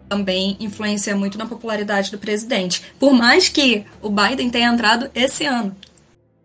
[0.08, 2.82] também influencia muito na popularidade do presidente.
[2.98, 5.74] Por mais que o Biden tenha entrado esse ano.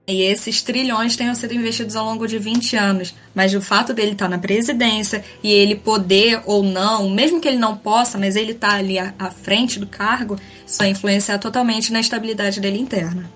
[0.06, 3.16] E esses trilhões tenham sido investidos ao longo de 20 anos.
[3.34, 7.58] Mas o fato dele estar na presidência e ele poder ou não, mesmo que ele
[7.58, 10.38] não possa, mas ele estar ali à, frente do cargo,
[10.68, 13.30] isso vai influenciar totalmente na estabilidade dele interna.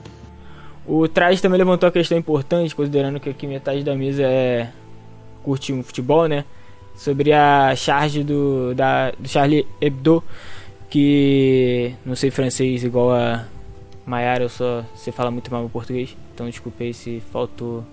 [0.87, 4.69] O Traje também levantou a questão importante, considerando que aqui metade da mesa é
[5.43, 6.45] curte um futebol, né?
[6.95, 10.23] Sobre a charge do, da, do Charlie Hebdo,
[10.89, 13.45] que não sei francês igual a
[14.05, 17.83] Maiara, eu só sei falar muito mal o português, então desculpei se faltou,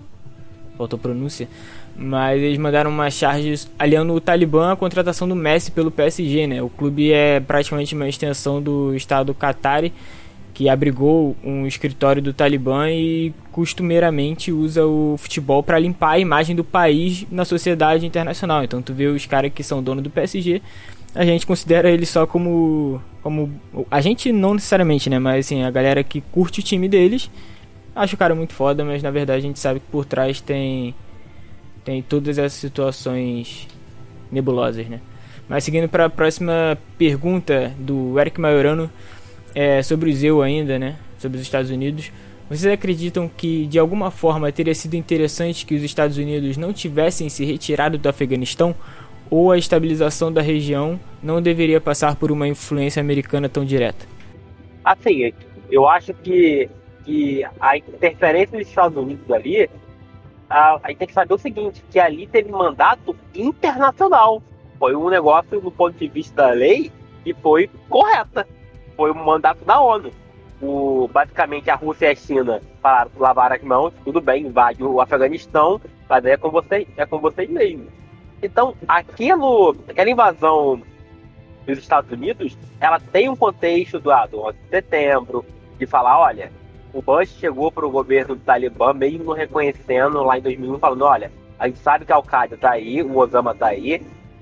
[0.78, 1.48] faltou pronúncia.
[1.96, 6.62] Mas eles mandaram uma charge aliando o Talibã à contratação do Messi pelo PSG, né?
[6.62, 9.92] O clube é praticamente uma extensão do estado Qatari
[10.54, 16.54] que abrigou um escritório do Talibã e costumeiramente usa o futebol para limpar a imagem
[16.54, 18.62] do país na sociedade internacional.
[18.62, 20.62] Então tu vê os caras que são dono do PSG,
[21.12, 23.50] a gente considera ele só como como
[23.90, 27.30] a gente não necessariamente, né, mas assim, a galera que curte o time deles,
[27.96, 30.94] acha o cara muito foda, mas na verdade a gente sabe que por trás tem
[31.84, 33.66] tem todas essas situações
[34.30, 35.00] nebulosas, né?
[35.48, 38.90] Mas seguindo para a próxima pergunta do Eric Maiorano,
[39.54, 40.96] é, sobre o Zeu ainda, né?
[41.18, 42.10] Sobre os Estados Unidos.
[42.48, 47.28] Vocês acreditam que de alguma forma teria sido interessante que os Estados Unidos não tivessem
[47.28, 48.74] se retirado do Afeganistão?
[49.30, 54.06] Ou a estabilização da região não deveria passar por uma influência americana tão direta?
[54.84, 55.32] Assim,
[55.70, 56.68] eu acho que,
[57.04, 59.68] que a interferência dos Estados Unidos ali,
[60.48, 64.42] a, a gente tem que saber o seguinte, que ali teve mandato internacional.
[64.78, 66.92] Foi um negócio, do ponto de vista da lei,
[67.24, 68.46] que foi correta
[68.96, 70.10] foi um mandato da ONU.
[70.62, 75.00] O, basicamente a Rússia e a China falaram lavar as mãos, tudo bem, invade o
[75.00, 77.88] Afeganistão, mas é com vocês, é com vocês mesmos.
[78.42, 80.80] Então, aquilo, aquela invasão
[81.66, 85.44] dos Estados Unidos, ela tem um contexto do, ah, do 11 de setembro,
[85.78, 86.52] de falar, olha,
[86.92, 91.32] o Bush chegou para o governo do Talibã, mesmo reconhecendo lá em 2001, falando, olha,
[91.58, 94.00] a gente sabe que a Al-Qaeda tá aí, o Osama tá aí,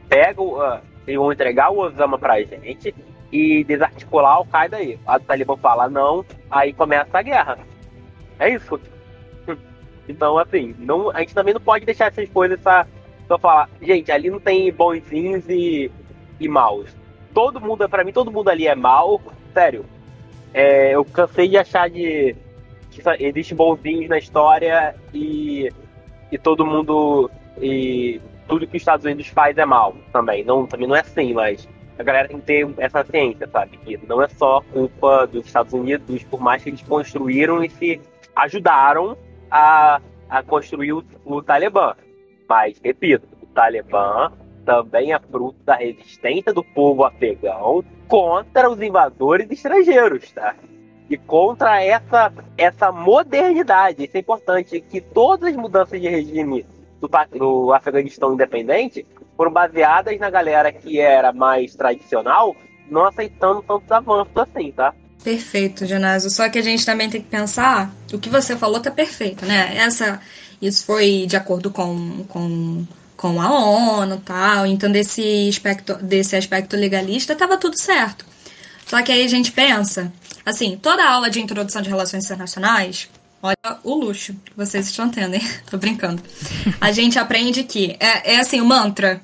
[0.09, 2.95] pega o, uh, eles vão entregar o Osama pra gente,
[3.33, 4.99] e desarticular o Qaeda aí.
[5.07, 7.59] A Talibã fala não, aí começa a guerra.
[8.39, 8.79] É isso.
[10.09, 14.29] Então, assim, não, a gente também não pode deixar essas coisas só, falar, gente, ali
[14.29, 15.93] não tem bonzinhos e,
[16.41, 16.91] e maus.
[17.33, 19.23] Todo mundo, pra mim, todo mundo ali é mal.
[19.55, 19.87] Sério.
[20.53, 22.35] É, eu cansei de achar de
[22.91, 25.71] que existe bonzinhos na história e,
[26.31, 27.31] e todo mundo.
[27.61, 30.45] E tudo que os Estados Unidos faz é mal também.
[30.45, 31.67] Não, também não é assim, mas
[31.99, 33.77] a galera tem que ter essa ciência, sabe?
[33.79, 38.01] Que não é só culpa dos Estados Unidos, por mais que eles construíram e se
[38.35, 39.17] ajudaram
[39.51, 41.95] a, a construir o, o Talibã.
[42.49, 44.33] Mas, repito, o Talibã
[44.65, 50.55] também é fruto da resistência do povo afegão contra os invasores estrangeiros, tá?
[51.11, 54.05] E contra essa, essa modernidade.
[54.05, 56.65] Isso é importante, que todas as mudanças de regime
[57.01, 59.07] do, do Afeganistão independente
[59.43, 62.55] foram baseadas na galera que era mais tradicional,
[62.89, 64.95] não aceitando tantos avanços assim, tá?
[65.25, 66.31] Perfeito, Genásio.
[66.31, 69.77] Só que a gente também tem que pensar, o que você falou tá perfeito, né?
[69.77, 70.21] Essa,
[70.61, 72.87] isso foi de acordo com, com,
[73.17, 78.25] com a ONU tal, então desse aspecto, desse aspecto legalista tava tudo certo.
[78.87, 80.13] Só que aí a gente pensa,
[80.47, 83.09] assim, toda aula de introdução de relações internacionais,
[83.43, 85.43] olha o luxo, vocês estão tendo, hein?
[85.69, 86.23] Tô brincando.
[86.81, 89.21] A gente aprende que, é, é assim, o mantra,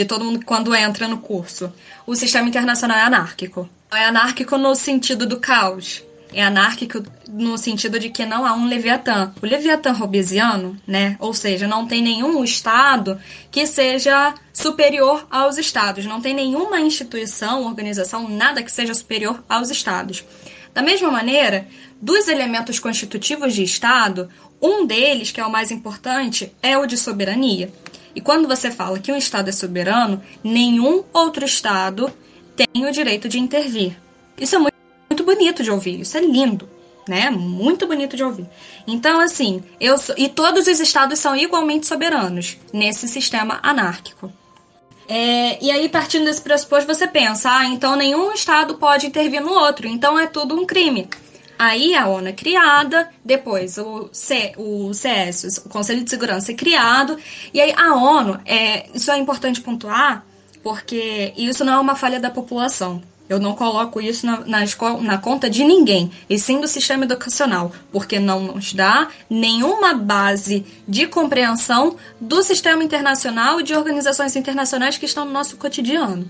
[0.00, 1.70] de todo mundo quando entra no curso.
[2.06, 3.68] O sistema internacional é anárquico.
[3.92, 6.02] É anárquico no sentido do caos.
[6.32, 9.32] é anárquico no sentido de que não há um Leviatã.
[9.42, 11.16] O Leviatã hobbesiano, né?
[11.18, 13.20] Ou seja, não tem nenhum Estado
[13.50, 16.06] que seja superior aos Estados.
[16.06, 20.24] Não tem nenhuma instituição, organização, nada que seja superior aos Estados.
[20.72, 21.66] Da mesma maneira,
[22.00, 24.30] dos elementos constitutivos de Estado,
[24.62, 27.70] um deles, que é o mais importante, é o de soberania.
[28.14, 32.12] E quando você fala que um Estado é soberano, nenhum outro Estado
[32.56, 33.96] tem o direito de intervir.
[34.38, 36.68] Isso é muito, bonito de ouvir, isso é lindo,
[37.06, 37.30] né?
[37.30, 38.46] Muito bonito de ouvir.
[38.86, 44.32] Então, assim, eu sou, e todos os estados são igualmente soberanos nesse sistema anárquico.
[45.08, 49.52] É, e aí, partindo desse pressuposto, você pensa, ah, então nenhum estado pode intervir no
[49.52, 51.08] outro, então é tudo um crime.
[51.62, 56.54] Aí a ONU é criada, depois o, C, o CS, o Conselho de Segurança é
[56.54, 57.18] criado,
[57.52, 60.24] e aí a ONU, é, isso é importante pontuar,
[60.62, 63.02] porque isso não é uma falha da população.
[63.28, 67.04] Eu não coloco isso na, na, escola, na conta de ninguém, e sim do sistema
[67.04, 74.34] educacional, porque não nos dá nenhuma base de compreensão do sistema internacional e de organizações
[74.34, 76.26] internacionais que estão no nosso cotidiano.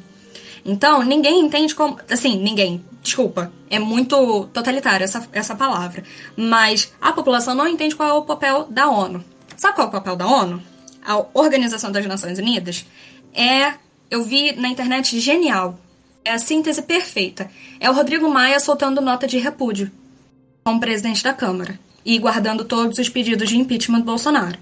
[0.65, 1.99] Então, ninguém entende como.
[2.11, 2.85] Assim, ninguém.
[3.03, 6.05] Desculpa, é muito totalitário essa, essa palavra.
[6.37, 9.25] Mas a população não entende qual é o papel da ONU.
[9.57, 10.63] Sabe qual é o papel da ONU?
[11.05, 12.85] A Organização das Nações Unidas
[13.35, 13.75] é.
[14.11, 15.79] Eu vi na internet genial.
[16.25, 17.49] É a síntese perfeita.
[17.79, 19.91] É o Rodrigo Maia soltando nota de repúdio
[20.65, 24.59] como presidente da Câmara e guardando todos os pedidos de impeachment do Bolsonaro.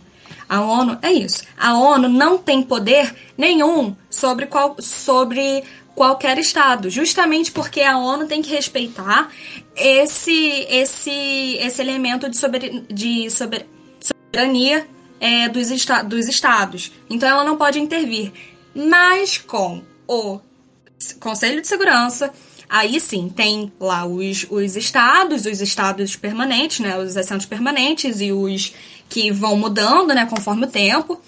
[0.48, 1.42] A ONU é isso.
[1.58, 5.62] A ONU não tem poder nenhum sobre, qual, sobre
[5.98, 9.32] qualquer estado, justamente porque a ONU tem que respeitar
[9.74, 13.66] esse esse esse elemento de, sober, de sober,
[14.00, 14.86] soberania
[15.18, 16.92] é, dos, esta, dos estados.
[17.10, 18.30] Então ela não pode intervir.
[18.72, 20.38] Mas com o
[21.18, 22.32] Conselho de Segurança,
[22.68, 28.30] aí sim tem lá os, os estados, os estados permanentes, né, os assentos permanentes e
[28.30, 28.72] os
[29.08, 31.20] que vão mudando, né, conforme o tempo.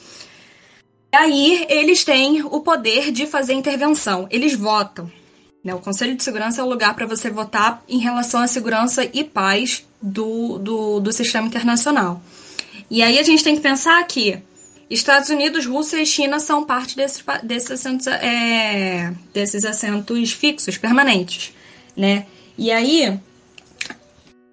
[1.12, 4.28] E aí eles têm o poder de fazer intervenção.
[4.30, 5.10] Eles votam.
[5.64, 5.74] Né?
[5.74, 9.24] O Conselho de Segurança é o lugar para você votar em relação à segurança e
[9.24, 12.22] paz do, do, do sistema internacional.
[12.88, 14.38] E aí a gente tem que pensar que
[14.88, 17.24] Estados Unidos, Rússia e China são parte desses,
[17.70, 21.52] assentos, é, desses assentos fixos, permanentes.
[21.96, 22.26] Né?
[22.56, 23.18] E aí,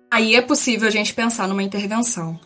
[0.09, 2.39] aí é possível a gente pensar numa intervenção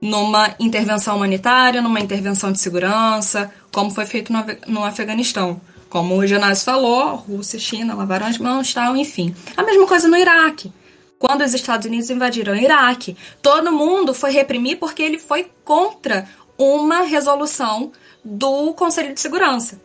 [0.00, 4.32] numa intervenção humanitária, numa intervenção de segurança, como foi feito
[4.66, 5.60] no, Afeganistão.
[5.88, 9.34] Como o Genásio falou, Rússia, China lavaram as mãos, tal, enfim.
[9.56, 10.72] A mesma coisa no Iraque.
[11.18, 16.28] Quando os Estados Unidos invadiram o Iraque, todo mundo foi reprimir porque ele foi contra
[16.56, 17.90] uma resolução
[18.24, 19.80] do Conselho de Segurança.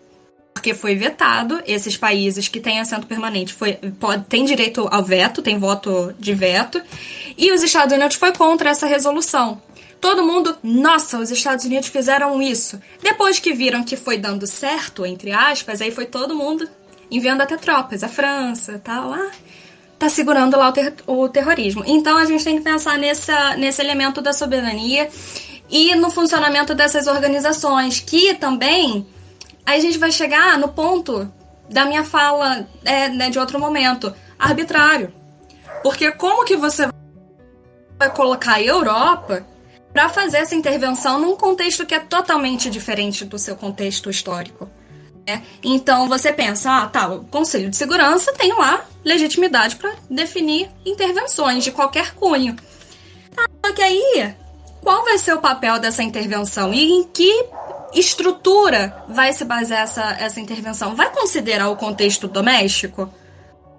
[0.53, 5.41] Porque foi vetado, esses países que têm assento permanente foi, pode, têm direito ao veto,
[5.41, 6.81] tem voto de veto,
[7.35, 9.59] e os Estados Unidos foi contra essa resolução.
[10.03, 12.77] Todo mundo, nossa, os Estados Unidos fizeram isso.
[13.01, 16.67] Depois que viram que foi dando certo, entre aspas, aí foi todo mundo
[17.09, 19.31] enviando até tropas, a França, tal, lá,
[19.97, 21.85] tá segurando lá o, ter o terrorismo.
[21.87, 25.07] Então a gente tem que pensar nessa, nesse elemento da soberania
[25.69, 29.07] e no funcionamento dessas organizações, que também
[29.65, 31.31] aí a gente vai chegar no ponto
[31.69, 35.13] da minha fala é, né, de outro momento, arbitrário.
[35.81, 36.89] Porque como que você
[37.97, 39.52] vai colocar a Europa
[39.93, 44.67] para fazer essa intervenção num contexto que é totalmente diferente do seu contexto histórico.
[45.25, 45.43] Né?
[45.63, 51.63] Então você pensa, ah, tá, o Conselho de Segurança tem lá legitimidade para definir intervenções
[51.63, 52.55] de qualquer cunho.
[53.35, 54.33] Tá, só que aí,
[54.81, 57.45] qual vai ser o papel dessa intervenção e em que
[57.93, 60.95] estrutura vai se basear essa, essa intervenção?
[60.95, 63.13] Vai considerar o contexto doméstico?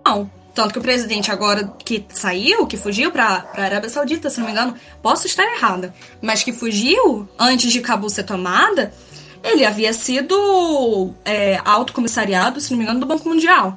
[0.06, 0.30] Não.
[0.54, 4.46] Tanto que o presidente agora que saiu, que fugiu para a Arábia Saudita, se não
[4.46, 8.94] me engano, posso estar errada, mas que fugiu antes de Cabul ser tomada,
[9.42, 13.76] ele havia sido é, alto comissariado, se não me engano, do Banco Mundial.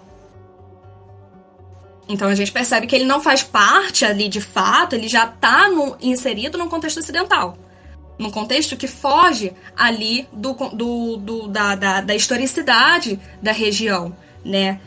[2.07, 5.67] Então a gente percebe que ele não faz parte ali de fato, ele já está
[5.99, 7.57] inserido no contexto ocidental.
[8.19, 14.79] Num contexto que foge ali do, do, do da, da, da historicidade da região, né?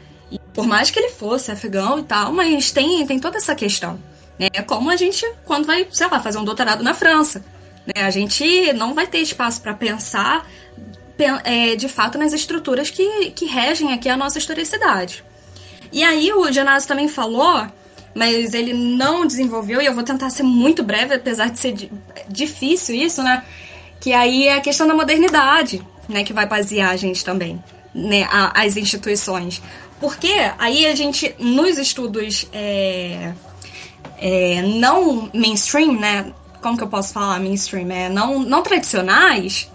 [0.53, 3.99] Por mais que ele fosse afegão e tal, mas tem, tem toda essa questão.
[4.39, 4.49] Né?
[4.53, 7.45] É como a gente, quando vai, sei lá, fazer um doutorado na França.
[7.87, 8.03] Né?
[8.03, 10.47] A gente não vai ter espaço para pensar
[11.45, 15.23] é, de fato nas estruturas que, que regem aqui a nossa historicidade.
[15.93, 17.67] E aí o Genásio também falou,
[18.15, 21.91] mas ele não desenvolveu, e eu vou tentar ser muito breve, apesar de ser
[22.29, 23.45] difícil isso, né?
[24.01, 26.25] Que aí é a questão da modernidade, né?
[26.25, 27.63] Que vai basear a gente também
[27.95, 29.63] né, a, as instituições.
[30.01, 33.35] Porque aí a gente, nos estudos é,
[34.19, 36.33] é, não mainstream, né?
[36.63, 37.91] Como que eu posso falar mainstream?
[37.91, 39.71] É, não, não tradicionais,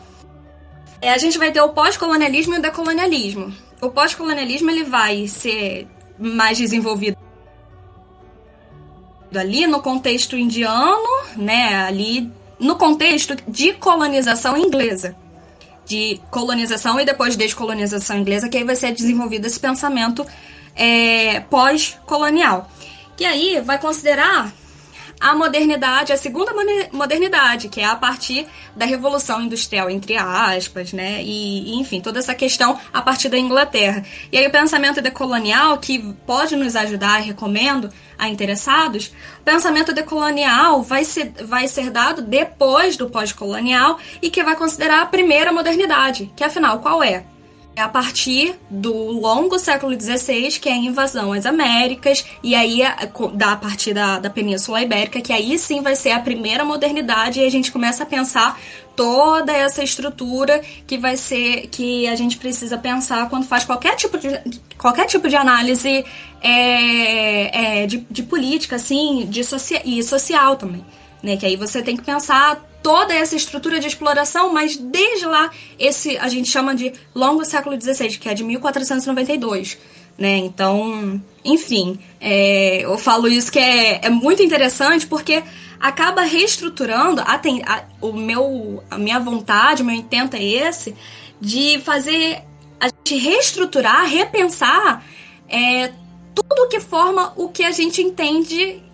[1.02, 3.54] é, a gente vai ter o pós-colonialismo e o decolonialismo.
[3.80, 5.88] O pós-colonialismo ele vai ser
[6.18, 7.18] mais desenvolvido
[9.36, 11.76] ali no contexto indiano, né?
[11.84, 15.16] Ali no contexto de colonização inglesa.
[15.86, 20.26] De colonização e depois descolonização inglesa, que aí vai ser desenvolvido esse pensamento
[20.76, 22.70] é, pós-colonial.
[23.16, 24.52] Que aí vai considerar
[25.20, 26.52] a modernidade, a segunda
[26.92, 31.22] modernidade, que é a partir da Revolução Industrial, entre aspas, né?
[31.24, 34.04] E, enfim, toda essa questão a partir da Inglaterra.
[34.32, 40.82] E aí o pensamento decolonial, que pode nos ajudar, recomendo a interessados, o pensamento decolonial
[40.82, 46.32] vai ser, vai ser dado depois do pós-colonial e que vai considerar a primeira modernidade,
[46.36, 47.26] que afinal qual é?
[47.76, 52.80] É a partir do longo século XVI, que é a invasão às Américas, e aí
[53.34, 57.42] da a partir da, da Península Ibérica, que aí sim vai ser a primeira modernidade,
[57.42, 58.58] e a gente começa a pensar
[58.96, 64.18] toda essa estrutura que vai ser que a gente precisa pensar quando faz qualquer tipo
[64.18, 64.30] de,
[64.78, 66.06] qualquer tipo de análise
[66.42, 70.86] é, é, de, de política, assim, de socia e social também.
[71.22, 71.36] Né?
[71.36, 75.50] Que aí você tem que pensar toda essa estrutura de exploração, mas desde lá,
[75.80, 79.76] esse a gente chama de longo século XVI, que é de 1492.
[80.16, 80.38] Né?
[80.38, 85.42] Então, enfim, é, eu falo isso que é, é muito interessante porque
[85.80, 90.96] acaba reestruturando a, a, o meu, a minha vontade, o meu intento é esse,
[91.42, 92.44] de fazer
[92.80, 95.04] a gente reestruturar, repensar
[95.50, 95.92] é,
[96.36, 98.85] tudo que forma o que a gente entende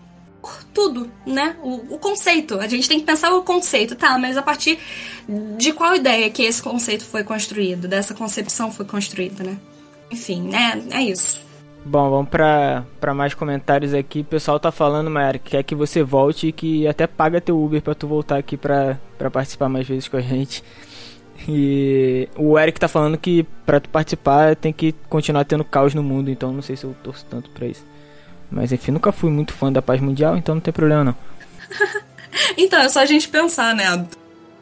[0.73, 1.55] tudo, né?
[1.61, 2.59] O, o, conceito.
[2.59, 4.18] A gente tem que pensar o conceito, tá?
[4.18, 4.80] Mas a partir
[5.57, 9.57] de qual ideia que esse conceito foi construído, dessa concepção foi construída, né?
[10.11, 10.81] Enfim, né?
[10.91, 11.41] É isso.
[11.84, 14.19] Bom, vamos pra mais comentários aqui.
[14.19, 17.61] O pessoal tá falando, Mayara, que quer que você volte e que até paga teu
[17.61, 18.99] Uber pra tu voltar aqui pra
[19.31, 20.63] participar mais vezes com a gente.
[21.47, 26.03] E o Eric tá falando que pra tu participar tem que continuar tendo caos no
[26.03, 27.84] mundo, então não sei se eu torço tanto pra isso.
[28.51, 31.15] Mas enfim, nunca fui muito fã da paz mundial, então não tem problema não.
[32.57, 34.05] então, é só a gente pensar, né?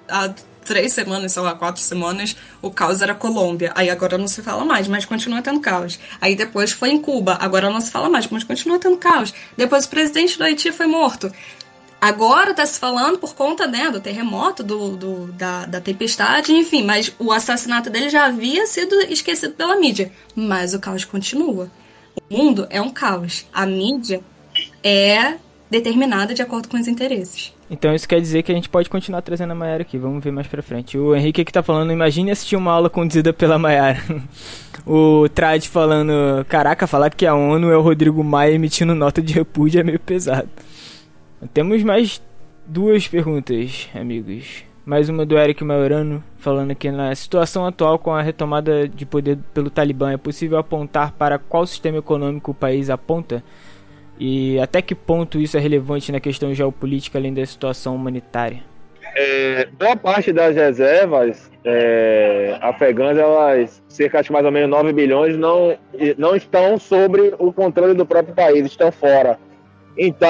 [0.08, 0.34] Há
[0.64, 3.72] três semanas, sei lá, quatro semanas, o caos era Colômbia.
[3.74, 6.00] Aí agora não se fala mais, mas continua tendo caos.
[6.22, 9.34] Aí depois foi em Cuba, agora não se fala mais, mas continua tendo caos.
[9.58, 11.32] Depois o presidente do Haiti foi morto.
[12.00, 16.84] Agora tá se falando por conta né, do terremoto, do, do da, da tempestade, enfim,
[16.84, 20.12] mas o assassinato dele já havia sido esquecido pela mídia.
[20.36, 21.70] Mas o caos continua.
[22.30, 23.46] O mundo é um caos.
[23.54, 24.22] A mídia
[24.84, 25.36] é
[25.70, 27.54] determinada de acordo com os interesses.
[27.70, 29.98] Então isso quer dizer que a gente pode continuar trazendo a Mayara aqui.
[29.98, 30.98] Vamos ver mais pra frente.
[30.98, 34.02] O Henrique aqui tá falando, imagine assistir uma aula conduzida pela Mayara.
[34.86, 39.34] o Trad falando, caraca, falar que a ONU é o Rodrigo Maia emitindo nota de
[39.34, 40.50] repúdio é meio pesado.
[41.54, 42.22] Temos mais
[42.66, 44.69] duas perguntas, amigos.
[44.90, 49.38] Mais uma do Eric Maiorano, falando que na situação atual com a retomada de poder
[49.54, 53.44] pelo Talibã, é possível apontar para qual sistema econômico o país aponta?
[54.20, 58.64] E até que ponto isso é relevante na questão geopolítica, além da situação humanitária?
[59.16, 65.38] É, boa parte das reservas é, afegãs, elas, cerca de mais ou menos 9 bilhões,
[65.38, 65.78] não,
[66.18, 69.38] não estão sobre o controle do próprio país, estão fora.
[69.96, 70.30] Então,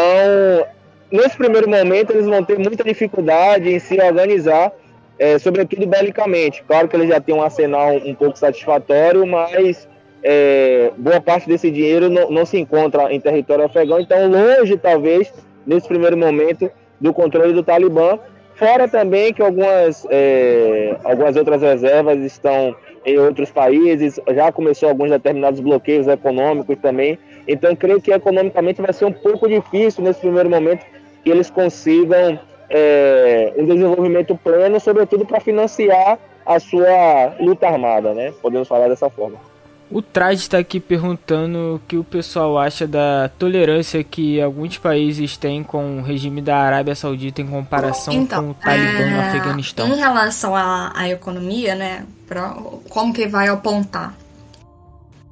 [1.11, 4.71] nesse primeiro momento, eles vão ter muita dificuldade em se organizar,
[5.17, 6.63] é, sobretudo belicamente.
[6.67, 9.87] Claro que eles já têm um arsenal um pouco satisfatório, mas
[10.23, 15.33] é, boa parte desse dinheiro não, não, se encontra em território afegão, então longe, talvez,
[15.65, 16.69] nesse primeiro momento,
[16.99, 18.19] do controle do Talibã.
[18.55, 22.75] Fora também que algumas, é, algumas outras reservas estão
[23.05, 27.17] em outros países, já começou alguns determinados bloqueios econômicos também.
[27.47, 30.85] Então, creio que economicamente vai ser um pouco difícil nesse primeiro momento
[31.23, 32.39] que eles consigam
[32.69, 38.33] é, um desenvolvimento pleno, sobretudo para financiar a sua luta armada, né?
[38.41, 39.37] Podemos falar dessa forma.
[39.91, 45.35] O Trade está aqui perguntando o que o pessoal acha da tolerância que alguns países
[45.35, 49.19] têm com o regime da Arábia Saudita em comparação então, com o Talibã é, no
[49.19, 49.87] Afeganistão.
[49.87, 52.05] Em relação à, à economia, né?
[52.27, 52.55] Pra,
[52.87, 54.15] como que vai apontar?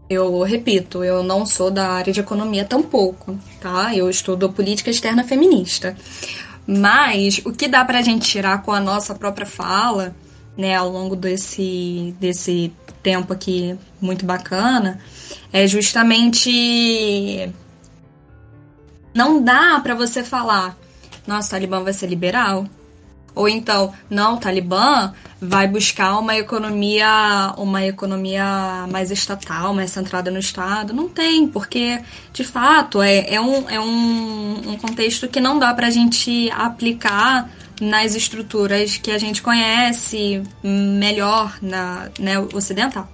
[0.10, 3.94] Eu repito, eu não sou da área de economia tampouco, tá?
[3.94, 5.98] Eu estudo política externa feminista.
[6.66, 10.16] Mas o que dá pra gente tirar com a nossa própria fala,
[10.58, 12.74] né, ao longo desse, desse
[13.04, 15.00] tempo aqui muito bacana,
[15.52, 17.50] é justamente
[19.14, 20.78] não dá para você falar,
[21.26, 22.68] nossa, o Talibã vai ser liberal,
[23.38, 30.32] Ou então, não, o Talibã vai buscar uma economia, uma economia mais estatal, mais centrada
[30.32, 30.94] no Estado.
[30.94, 32.02] Não tem, porque
[32.34, 36.50] de fato é, é, um, é um, um contexto que não dá para a gente
[36.52, 37.48] aplicar
[37.80, 43.08] nas estruturas que a gente conhece melhor na né, ocidental.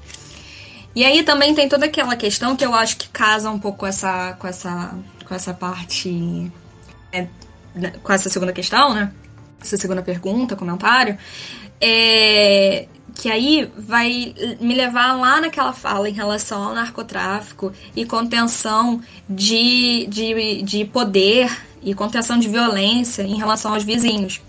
[0.96, 3.88] E aí também tem toda aquela questão que eu acho que casa um pouco com
[3.88, 4.96] essa, com essa,
[5.26, 6.50] com essa parte,
[7.12, 7.28] é,
[7.76, 9.12] né, com essa segunda questão, né?
[9.64, 11.18] Essa segunda pergunta, comentário,
[11.80, 12.86] é,
[13.16, 20.06] que aí vai me levar lá naquela fala em relação ao narcotráfico e contenção de,
[20.08, 21.50] de, de poder
[21.82, 24.42] e contenção de violência em relação aos vizinhos.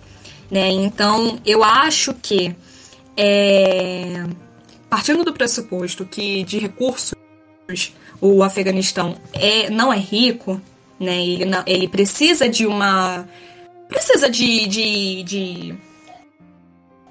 [0.50, 0.70] Né?
[0.70, 2.54] Então, eu acho que
[3.16, 4.24] é,
[4.90, 7.14] partindo do pressuposto que de recursos
[8.20, 10.60] o Afeganistão é, não é rico,
[10.98, 11.24] né?
[11.24, 13.26] Ele, ele precisa de uma.
[13.88, 15.74] Precisa de, de, de,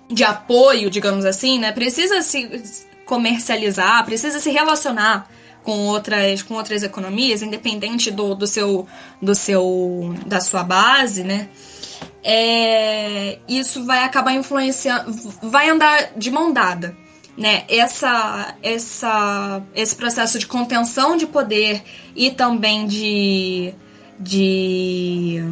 [0.09, 1.71] de apoio, digamos assim, né?
[1.71, 2.63] Precisa se
[3.05, 5.29] comercializar, precisa se relacionar
[5.63, 8.87] com outras, com outras economias, independente do, do seu
[9.21, 11.49] do seu da sua base, né?
[12.23, 16.95] É, isso vai acabar influenciando, vai andar de mão dada
[17.37, 21.83] né, essa, essa, esse processo de contenção de poder
[22.15, 23.73] e também de,
[24.19, 25.43] de,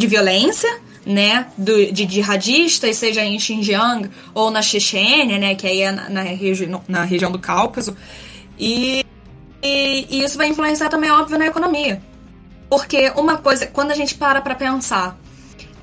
[0.00, 5.82] de violência, né, do, de jihadistas, seja em Xinjiang ou na Chechênia, né, que aí
[5.82, 7.96] é na, na, regi na região do Cáucaso,
[8.58, 9.04] e,
[9.62, 12.02] e, e, isso vai influenciar também, óbvio, na economia.
[12.68, 15.18] Porque uma coisa, quando a gente para para pensar,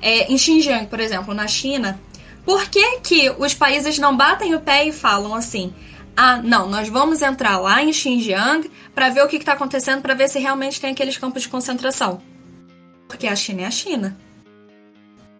[0.02, 2.00] é, em Xinjiang, por exemplo, na China,
[2.44, 5.72] por que, que os países não batem o pé e falam assim:
[6.16, 10.14] ah, não, nós vamos entrar lá em Xinjiang para ver o que está acontecendo, para
[10.14, 12.20] ver se realmente tem aqueles campos de concentração?
[13.08, 14.16] Porque a China é a China.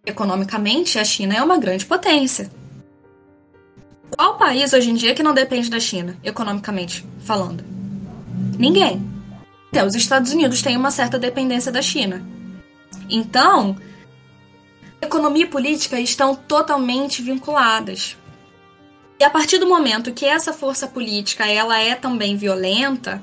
[0.04, 2.50] Economicamente, a China é uma grande potência.
[4.16, 7.62] Qual país hoje em dia que não depende da China, economicamente falando?
[8.58, 9.06] Ninguém.
[9.68, 12.26] Até os Estados Unidos têm uma certa dependência da China.
[13.08, 13.76] Então,
[15.00, 18.16] economia e política estão totalmente vinculadas.
[19.20, 23.22] E a partir do momento que essa força política ela é também violenta,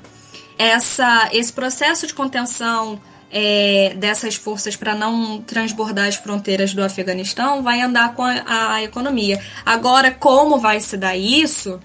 [0.58, 3.00] essa, esse processo de contenção
[3.38, 8.82] é, dessas forças para não transbordar as fronteiras do Afeganistão vai andar com a, a,
[8.82, 9.38] economia.
[9.62, 11.78] Agora, como vai se dar isso?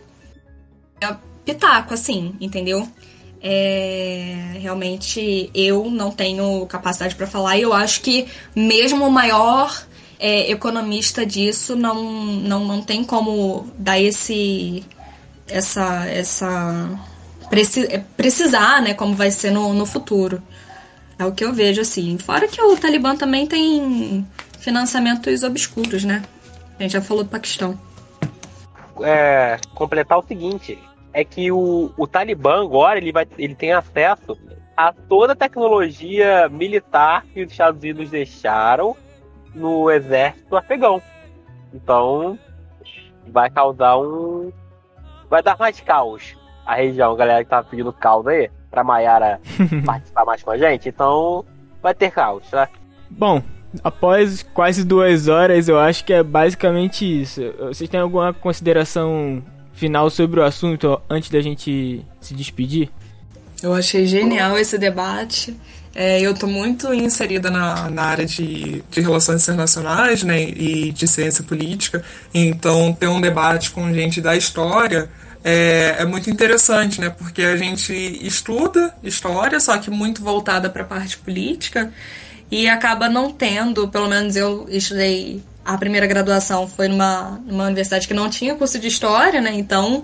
[1.01, 1.13] É
[1.43, 2.87] pitaco, assim, entendeu?
[3.43, 9.85] É, realmente eu não tenho capacidade para falar e eu acho que mesmo o maior
[10.17, 14.85] é, economista disso não, não, não tem como dar esse
[15.49, 16.99] essa essa
[17.89, 20.41] é, precisar né como vai ser no, no futuro
[21.21, 24.25] é o que eu vejo assim fora que o Talibã também tem
[24.59, 26.21] financiamentos obscuros né
[26.79, 27.79] a gente já falou do Paquistão
[29.03, 30.77] é, completar o seguinte
[31.13, 34.37] é que o, o Talibã agora ele, vai, ele tem acesso
[34.75, 38.95] a toda a tecnologia militar que os Estados Unidos deixaram
[39.53, 41.01] no exército afegão.
[41.73, 42.37] Então,
[43.27, 44.51] vai causar um.
[45.29, 46.35] Vai dar mais caos
[46.65, 49.39] a região, galera que tá pedindo caos aí, pra Maiara
[49.85, 50.89] participar mais com a gente.
[50.89, 51.45] Então,
[51.83, 52.69] vai ter caos, tá?
[53.09, 53.43] Bom,
[53.83, 57.41] após quase duas horas, eu acho que é basicamente isso.
[57.59, 59.43] Vocês têm alguma consideração
[59.73, 62.89] final sobre o assunto antes da gente se despedir?
[63.61, 65.55] Eu achei genial esse debate.
[65.93, 71.05] É, eu estou muito inserida na, na área de, de relações internacionais né, e de
[71.05, 72.01] ciência política,
[72.33, 75.09] então ter um debate com gente da história
[75.43, 77.93] é, é muito interessante, né, porque a gente
[78.25, 81.91] estuda história, só que muito voltada para a parte política,
[82.49, 88.07] e acaba não tendo, pelo menos eu estudei a primeira graduação foi numa, numa universidade
[88.07, 89.53] que não tinha curso de história, né?
[89.53, 90.03] Então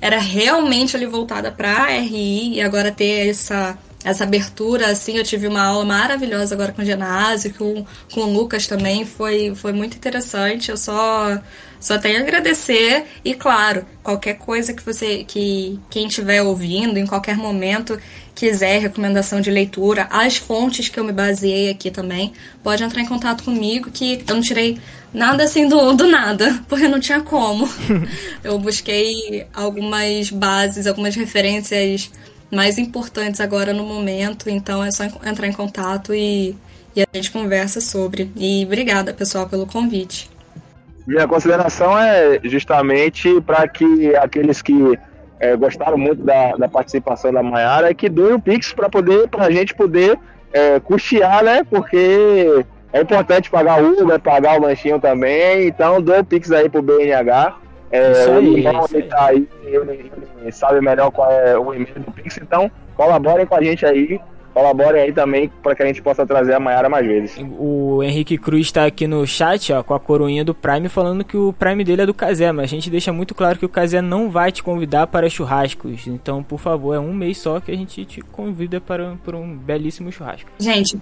[0.00, 5.22] era realmente ali voltada para a RI e agora ter essa essa abertura, assim, eu
[5.22, 9.72] tive uma aula maravilhosa agora com o Genásio, com, com o Lucas também, foi, foi
[9.72, 11.38] muito interessante, eu só,
[11.82, 17.04] só tenho a agradecer, e claro, qualquer coisa que você, que quem estiver ouvindo, em
[17.04, 17.98] qualquer momento,
[18.36, 22.32] quiser recomendação de leitura, as fontes que eu me baseei aqui também,
[22.62, 24.78] pode entrar em contato comigo, que eu não tirei
[25.12, 27.68] nada assim do, do nada, porque não tinha como.
[28.44, 32.12] eu busquei algumas bases, algumas referências
[32.48, 36.54] mais importantes agora no momento, então é só entrar em contato e,
[36.94, 38.30] e a gente conversa sobre.
[38.36, 40.30] E obrigada, pessoal, pelo convite.
[41.06, 44.98] Minha consideração é justamente para que aqueles que
[45.40, 49.28] é, gostaram muito da, da participação da Maiara é que doem o Pix para poder
[49.28, 50.18] para a gente poder
[50.52, 51.64] é, custear, né?
[51.64, 55.66] Porque É importante pagar o Uber, pagar o lanchinho também.
[55.66, 57.56] Então, dou o Pix aí pro BNH.
[57.90, 61.72] É, Isso o aí, irmão, ele tá aí, ele, ele sabe melhor qual é o
[61.72, 62.38] e-mail do Pix.
[62.38, 64.20] Então, colaborem com a gente aí.
[64.52, 67.36] Colaborem aí também para que a gente possa trazer a Maiara mais vezes.
[67.58, 71.36] O Henrique Cruz está aqui no chat, ó, com a coroinha do Prime, falando que
[71.36, 74.02] o Prime dele é do Casé, mas a gente deixa muito claro que o Casé
[74.02, 76.06] não vai te convidar para churrascos.
[76.06, 79.56] Então, por favor, é um mês só que a gente te convida para, para um
[79.56, 80.50] belíssimo churrasco.
[80.58, 80.98] Gente,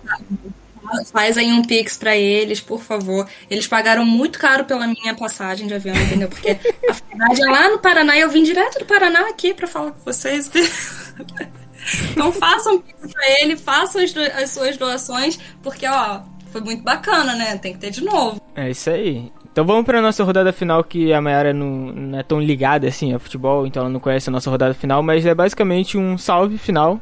[1.12, 3.26] faz aí um pix pra eles, por favor.
[3.50, 6.28] Eles pagaram muito caro pela minha passagem de avião, entendeu?
[6.28, 6.56] Porque
[6.88, 9.92] a faculdade é lá no Paraná e eu vim direto do Paraná aqui pra falar
[9.92, 10.50] com vocês.
[12.10, 16.20] Então façam pix pra ele, façam as, as suas doações, porque, ó,
[16.50, 17.56] foi muito bacana, né?
[17.56, 18.40] Tem que ter de novo.
[18.54, 19.32] É isso aí.
[19.52, 23.12] Então vamos para nossa rodada final, que a Mayara não, não é tão ligada assim
[23.12, 26.56] a futebol, então ela não conhece a nossa rodada final, mas é basicamente um salve
[26.56, 27.00] final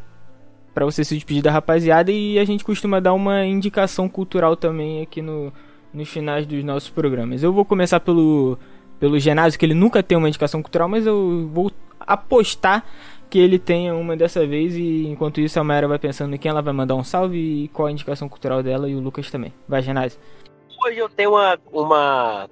[0.73, 5.03] para você se despedir da rapaziada e a gente costuma dar uma indicação cultural também
[5.03, 5.53] aqui no,
[5.93, 7.43] nos finais dos nossos programas.
[7.43, 8.59] Eu vou começar pelo,
[8.99, 12.85] pelo Genásio, que ele nunca tem uma indicação cultural, mas eu vou apostar
[13.29, 16.51] que ele tenha uma dessa vez e enquanto isso a Mayara vai pensando em quem
[16.51, 19.53] ela vai mandar um salve e qual a indicação cultural dela e o Lucas também.
[19.69, 20.19] Vai, Genásio.
[20.85, 22.51] Hoje eu tenho uma, uma,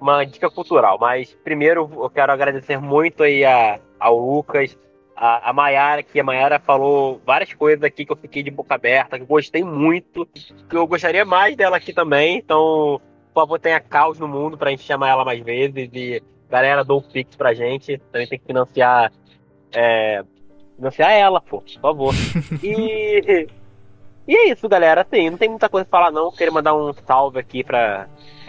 [0.00, 4.76] uma dica cultural, mas primeiro eu quero agradecer muito aí a, ao Lucas,
[5.14, 8.74] a, a Mayara, que a Mayara falou várias coisas aqui que eu fiquei de boca
[8.74, 13.00] aberta, que gostei muito, que eu gostaria mais dela aqui também, então,
[13.32, 16.98] por favor, tenha caos no mundo pra gente chamar ela mais vezes e galera, dou
[16.98, 19.12] o Pix pra gente, também tem que financiar,
[19.74, 20.24] é,
[20.76, 22.14] financiar ela, pô, por favor.
[22.62, 23.48] E...
[24.26, 25.02] E é isso, galera.
[25.02, 26.30] Assim, não tem muita coisa pra falar, não.
[26.32, 28.08] Queria mandar um salve aqui pra.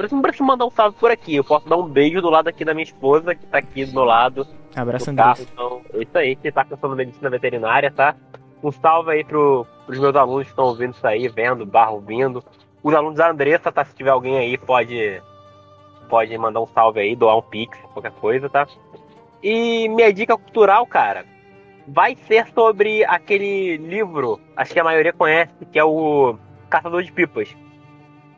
[0.09, 1.35] Não preciso mandar um salve por aqui.
[1.35, 3.93] Eu posso dar um beijo do lado aqui da minha esposa, que tá aqui do
[3.93, 4.47] meu lado.
[4.75, 5.09] Abraço.
[5.09, 5.41] Andrés.
[5.41, 8.15] Então, é isso aí, que tá cursando medicina veterinária, tá?
[8.63, 12.43] Um salve aí pro, pros meus alunos que estão ouvindo isso aí, vendo, barra ouvindo.
[12.81, 13.83] Os alunos da Andressa, tá?
[13.83, 15.21] Se tiver alguém aí, pode.
[16.07, 18.67] Pode mandar um salve aí, doar um pix, qualquer coisa, tá?
[19.47, 21.23] E minha dica cultural, cara,
[21.87, 26.35] vai ser sobre aquele livro, acho que a maioria conhece, que é o
[26.67, 27.55] Caçador de Pipas.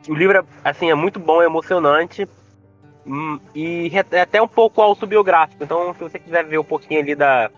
[0.06, 2.28] O livro, assim, é muito bom, é emocionante
[3.06, 5.64] hum, e é até um pouco autobiográfico.
[5.64, 7.50] Então, se você quiser ver um pouquinho ali da,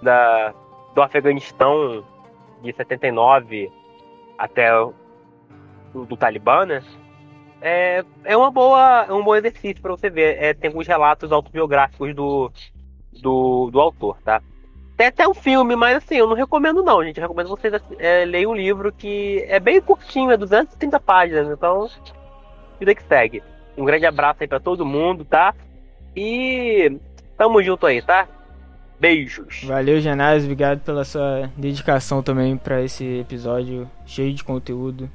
[0.00, 0.54] da
[0.94, 2.04] do Afeganistão
[2.62, 3.72] de 79
[4.38, 4.94] até o
[5.92, 6.80] do Talibã, né?
[7.60, 10.40] É, é uma boa, é um bom exercício para você ver.
[10.40, 12.52] É, tem alguns relatos autobiográficos do,
[13.20, 14.42] do, do autor, tá?
[14.96, 17.18] Tem até um filme, mas assim, eu não recomendo não, gente.
[17.18, 21.88] Eu recomendo vocês é, leiam um livro que é bem curtinho, é 230 páginas, então
[22.78, 23.42] vida que segue.
[23.76, 25.52] Um grande abraço aí pra todo mundo, tá?
[26.14, 26.96] E
[27.36, 28.28] tamo junto aí, tá?
[29.00, 29.64] Beijos.
[29.64, 30.44] Valeu, Genásio.
[30.44, 35.10] Obrigado pela sua dedicação também para esse episódio cheio de conteúdo.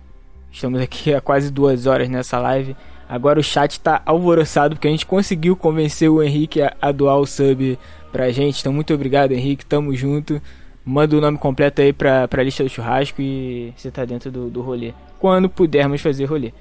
[0.52, 2.76] Estamos aqui há quase duas horas nessa live.
[3.10, 7.18] Agora o chat tá alvoroçado porque a gente conseguiu convencer o Henrique a, a doar
[7.18, 7.78] o sub
[8.12, 8.60] pra gente.
[8.60, 9.66] Então, muito obrigado, Henrique.
[9.66, 10.40] Tamo junto.
[10.86, 14.50] Manda o nome completo aí pra, pra lista do churrasco e você tá dentro do,
[14.50, 14.94] do rolê.
[15.18, 16.54] Quando pudermos fazer rolê.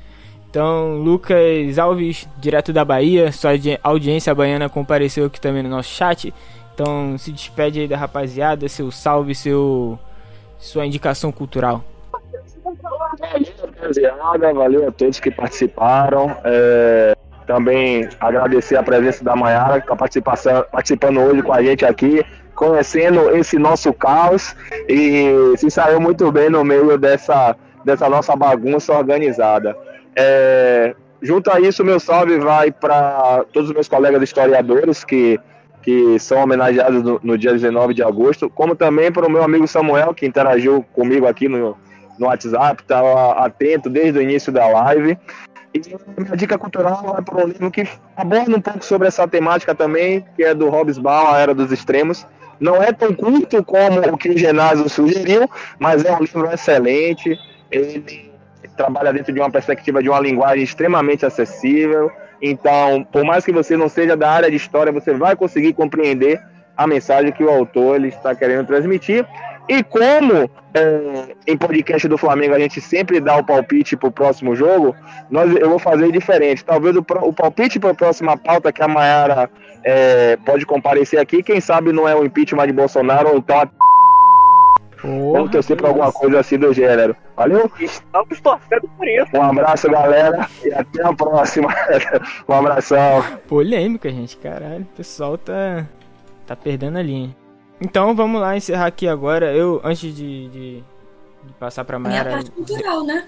[0.51, 5.91] Então, Lucas Alves, direto da Bahia, sua audi- audiência baiana compareceu aqui também no nosso
[5.91, 6.33] chat.
[6.75, 9.99] Então, se despede aí da rapaziada, seu salve, seu
[10.59, 11.85] sua indicação cultural.
[13.21, 16.37] Rapaziada, valeu a todos que participaram.
[16.45, 17.17] É,
[17.47, 22.25] também agradecer a presença da Mayara, que está participando hoje com a gente aqui,
[22.55, 24.55] conhecendo esse nosso caos
[24.87, 29.75] e se saiu muito bem no meio dessa, dessa nossa bagunça organizada.
[30.15, 35.41] É, junto a isso, meu salve vai para todos os meus colegas historiadores que,
[35.83, 39.67] que são homenageados no, no dia 19 de agosto, como também para o meu amigo
[39.67, 41.79] Samuel, que interagiu comigo aqui no,
[42.19, 45.19] no WhatsApp, estava atento desde o início da live.
[45.75, 45.81] E
[46.17, 47.87] minha dica cultural é para um livro que
[48.17, 51.71] aborda um pouco sobre essa temática também, que é do Hobbes Ball, A Era dos
[51.71, 52.27] Extremos.
[52.59, 57.39] Não é tão curto como o que o Genásio sugeriu, mas é um livro excelente.
[57.71, 58.33] Ele
[58.77, 62.11] trabalha dentro de uma perspectiva de uma linguagem extremamente acessível.
[62.41, 66.41] Então, por mais que você não seja da área de história, você vai conseguir compreender
[66.77, 69.27] a mensagem que o autor ele está querendo transmitir.
[69.69, 74.13] E como é, em podcast do Flamengo a gente sempre dá o palpite para o
[74.13, 74.97] próximo jogo,
[75.31, 76.65] nós, eu vou fazer diferente.
[76.65, 79.51] Talvez o, o palpite para a próxima pauta que a Mayara
[79.85, 83.69] é, pode comparecer aqui, quem sabe não é o impeachment de Bolsonaro ou então a
[85.03, 87.15] Vamos torcer para alguma coisa assim do gênero.
[87.37, 87.71] Valeu?
[87.79, 89.29] Estamos torcendo por isso.
[89.33, 91.69] Um abraço, galera, e até a próxima.
[92.49, 93.25] um abração.
[93.47, 94.83] Polêmica, gente, caralho.
[94.83, 95.87] O pessoal tá,
[96.47, 97.48] tá perdendo a linha.
[97.81, 99.53] Então vamos lá encerrar aqui agora.
[99.55, 100.83] Eu, antes de, de,
[101.45, 102.31] de passar pra Mayara.
[102.31, 103.27] parte cultural, né?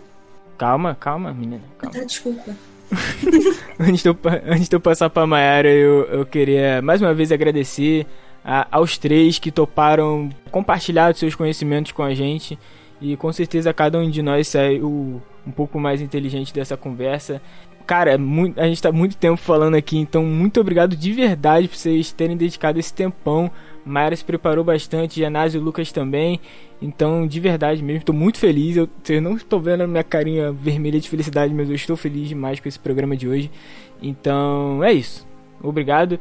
[0.59, 1.62] Calma, calma, menina.
[1.78, 1.98] Calma.
[1.98, 2.55] Tá, desculpa.
[3.78, 7.31] antes, de eu, antes de eu passar pra Mayara, eu, eu queria mais uma vez
[7.31, 8.06] agradecer
[8.44, 12.59] a, aos três que toparam compartilhar seus conhecimentos com a gente.
[13.01, 17.40] E com certeza cada um de nós saiu um pouco mais inteligente dessa conversa.
[17.86, 21.77] Cara, muito, a gente tá muito tempo falando aqui, então muito obrigado de verdade por
[21.77, 23.51] vocês terem dedicado esse tempão.
[23.85, 26.40] Mayara se preparou bastante, Janásio e Lucas também.
[26.81, 28.77] Então, de verdade mesmo, estou muito feliz.
[28.77, 32.28] Eu, vocês não estão vendo a minha carinha vermelha de felicidade, mas eu estou feliz
[32.28, 33.51] demais com esse programa de hoje.
[34.02, 35.27] Então, é isso.
[35.62, 36.19] Obrigado.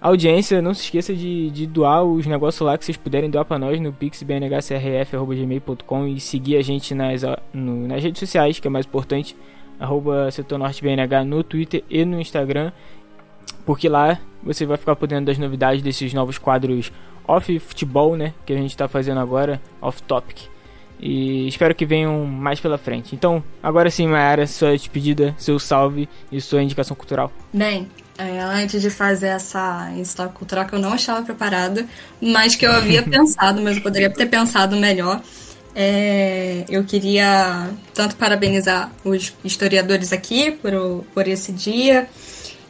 [0.00, 3.58] Audiência, não se esqueça de, de doar os negócios lá que vocês puderem doar para
[3.58, 7.22] nós no pixbnhcrf.gmail.com e seguir a gente nas,
[7.54, 9.34] no, nas redes sociais, que é mais importante,
[9.80, 12.70] arroba setornortebnh no Twitter e no Instagram,
[13.64, 16.92] porque lá você vai ficar podendo das novidades desses novos quadros
[17.26, 20.42] off futebol, né, que a gente está fazendo agora, off topic.
[21.00, 23.14] E espero que venham mais pela frente.
[23.14, 27.32] Então, agora sim, Mayara, sua despedida, seu salve e sua indicação cultural.
[27.52, 31.84] Bem, é, antes de fazer essa história cultural que eu não estava preparada,
[32.20, 35.20] mas que eu havia pensado, mas eu poderia ter pensado melhor.
[35.74, 42.08] É, eu queria tanto parabenizar os historiadores aqui por, por esse dia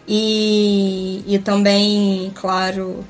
[0.07, 3.05] e, e também, claro,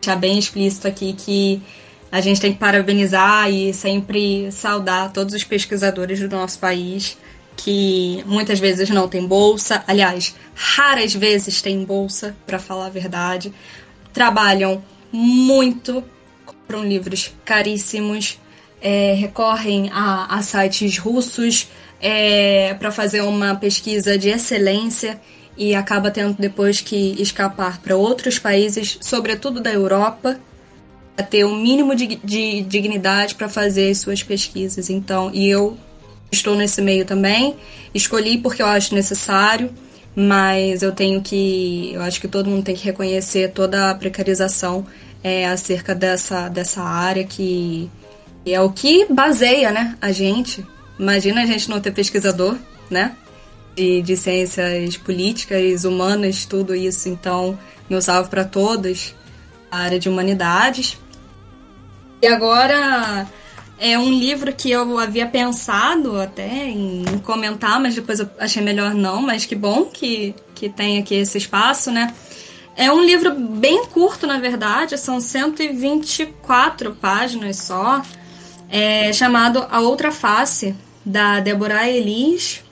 [0.00, 1.62] deixar bem explícito aqui que
[2.10, 7.16] a gente tem que parabenizar e sempre saudar todos os pesquisadores do nosso país
[7.56, 13.52] que muitas vezes não tem bolsa, aliás, raras vezes tem bolsa, para falar a verdade,
[14.12, 16.04] trabalham muito,
[16.44, 18.38] compram livros caríssimos,
[18.80, 21.68] é, recorrem a, a, sites russos
[22.00, 25.18] é, para fazer uma pesquisa de excelência
[25.56, 30.38] e acaba tendo depois que escapar para outros países, sobretudo da Europa,
[31.16, 34.90] a ter o um mínimo de, de dignidade para fazer suas pesquisas.
[34.90, 35.76] Então, e eu
[36.30, 37.56] estou nesse meio também.
[37.94, 39.70] Escolhi porque eu acho necessário,
[40.14, 41.92] mas eu tenho que.
[41.94, 44.86] Eu acho que todo mundo tem que reconhecer toda a precarização
[45.24, 47.90] é, acerca dessa, dessa área que
[48.44, 50.64] é o que baseia né, a gente.
[50.98, 52.56] Imagina a gente não ter pesquisador,
[52.90, 53.14] né?
[53.76, 57.10] De, de ciências políticas, humanas, tudo isso.
[57.10, 57.58] Então,
[57.90, 59.14] meu salve para todos,
[59.70, 60.98] a área de humanidades.
[62.22, 63.28] E agora
[63.78, 68.94] é um livro que eu havia pensado até em comentar, mas depois eu achei melhor
[68.94, 72.14] não, mas que bom que, que tem aqui esse espaço, né?
[72.74, 78.02] É um livro bem curto, na verdade, são 124 páginas só,
[78.68, 80.74] é chamado A Outra Face,
[81.04, 82.62] da Deborah Elis,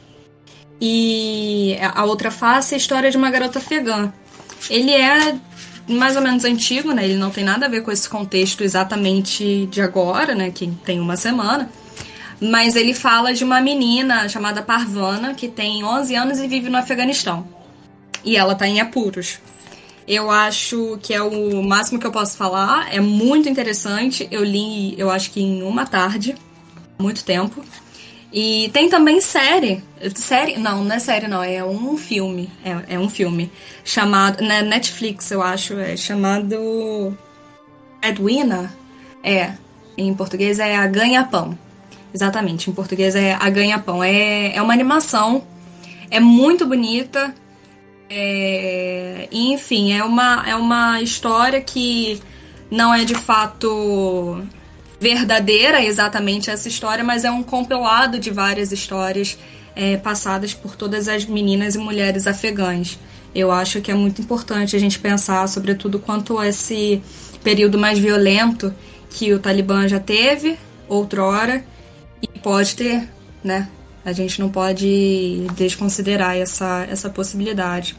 [0.81, 4.13] e A Outra Face é a história de uma garota afegã.
[4.69, 5.35] Ele é
[5.89, 7.05] mais ou menos antigo, né?
[7.05, 10.51] Ele não tem nada a ver com esse contexto exatamente de agora, né?
[10.51, 11.71] Que tem uma semana.
[12.41, 16.79] Mas ele fala de uma menina chamada Parvana, que tem 11 anos e vive no
[16.79, 17.47] Afeganistão.
[18.25, 19.39] E ela tá em apuros.
[20.07, 22.93] Eu acho que é o máximo que eu posso falar.
[22.93, 24.27] É muito interessante.
[24.31, 26.35] Eu li, eu acho que em uma tarde,
[26.99, 27.65] muito tempo.
[28.37, 29.81] E tem também série.
[30.17, 30.59] Série?
[30.59, 31.41] Não, não é série, não.
[31.41, 32.51] É um filme.
[32.65, 33.49] É, é um filme.
[33.85, 34.43] Chamado.
[34.43, 35.79] Na né, Netflix, eu acho.
[35.79, 37.17] É chamado.
[38.03, 38.75] Edwina?
[39.23, 39.53] É.
[39.97, 41.57] Em português é A Ganha-Pão.
[42.13, 42.69] Exatamente.
[42.69, 44.03] Em português é A Ganha-Pão.
[44.03, 45.47] É, é uma animação.
[46.11, 47.33] É muito bonita.
[48.11, 52.21] É, enfim, é uma, é uma história que
[52.69, 54.45] não é de fato
[55.01, 59.39] verdadeira exatamente essa história, mas é um compilado de várias histórias
[59.75, 62.99] é, passadas por todas as meninas e mulheres afegãs.
[63.35, 67.03] Eu acho que é muito importante a gente pensar, sobretudo, quanto esse
[67.43, 68.73] período mais violento
[69.11, 70.57] que o Talibã já teve
[70.89, 71.65] outrora
[72.23, 73.09] e pode ter,
[73.43, 73.69] né?
[74.05, 77.97] A gente não pode desconsiderar essa, essa possibilidade.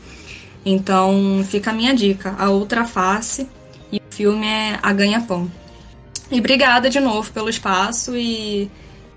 [0.65, 3.47] Então, fica a minha dica: A Outra Face
[3.91, 5.49] e o filme é A Ganha-Pão.
[6.31, 8.69] E obrigada de novo pelo espaço e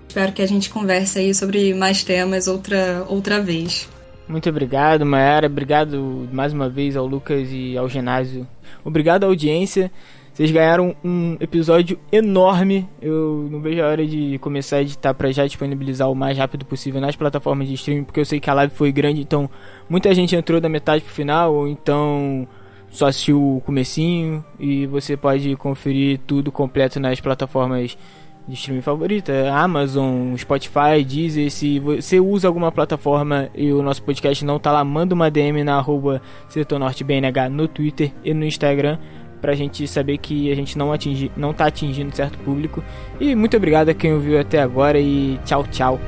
[0.07, 3.89] espero que a gente converse aí sobre mais temas outra, outra vez.
[4.27, 5.47] Muito obrigado, Mayara.
[5.47, 8.47] Obrigado mais uma vez ao Lucas e ao Genásio.
[8.85, 9.91] Obrigado à audiência.
[10.31, 12.87] Vocês ganharam um episódio enorme.
[13.01, 16.63] Eu não vejo a hora de começar a editar para já disponibilizar o mais rápido
[16.63, 19.49] possível nas plataformas de streaming, porque eu sei que a live foi grande, então
[19.89, 22.47] muita gente entrou da metade pro final, ou então
[22.89, 27.97] só assistiu o comecinho e você pode conferir tudo completo nas plataformas
[28.47, 34.43] de streaming favorita, Amazon, Spotify, Deezer, se você usa alguma plataforma e o nosso podcast
[34.43, 38.97] não tá lá, manda uma DM na arroba SetorNorteBNH no Twitter e no Instagram
[39.39, 42.83] pra gente saber que a gente não, atingi, não tá atingindo certo público.
[43.19, 45.99] E muito obrigado a quem ouviu até agora e tchau, tchau.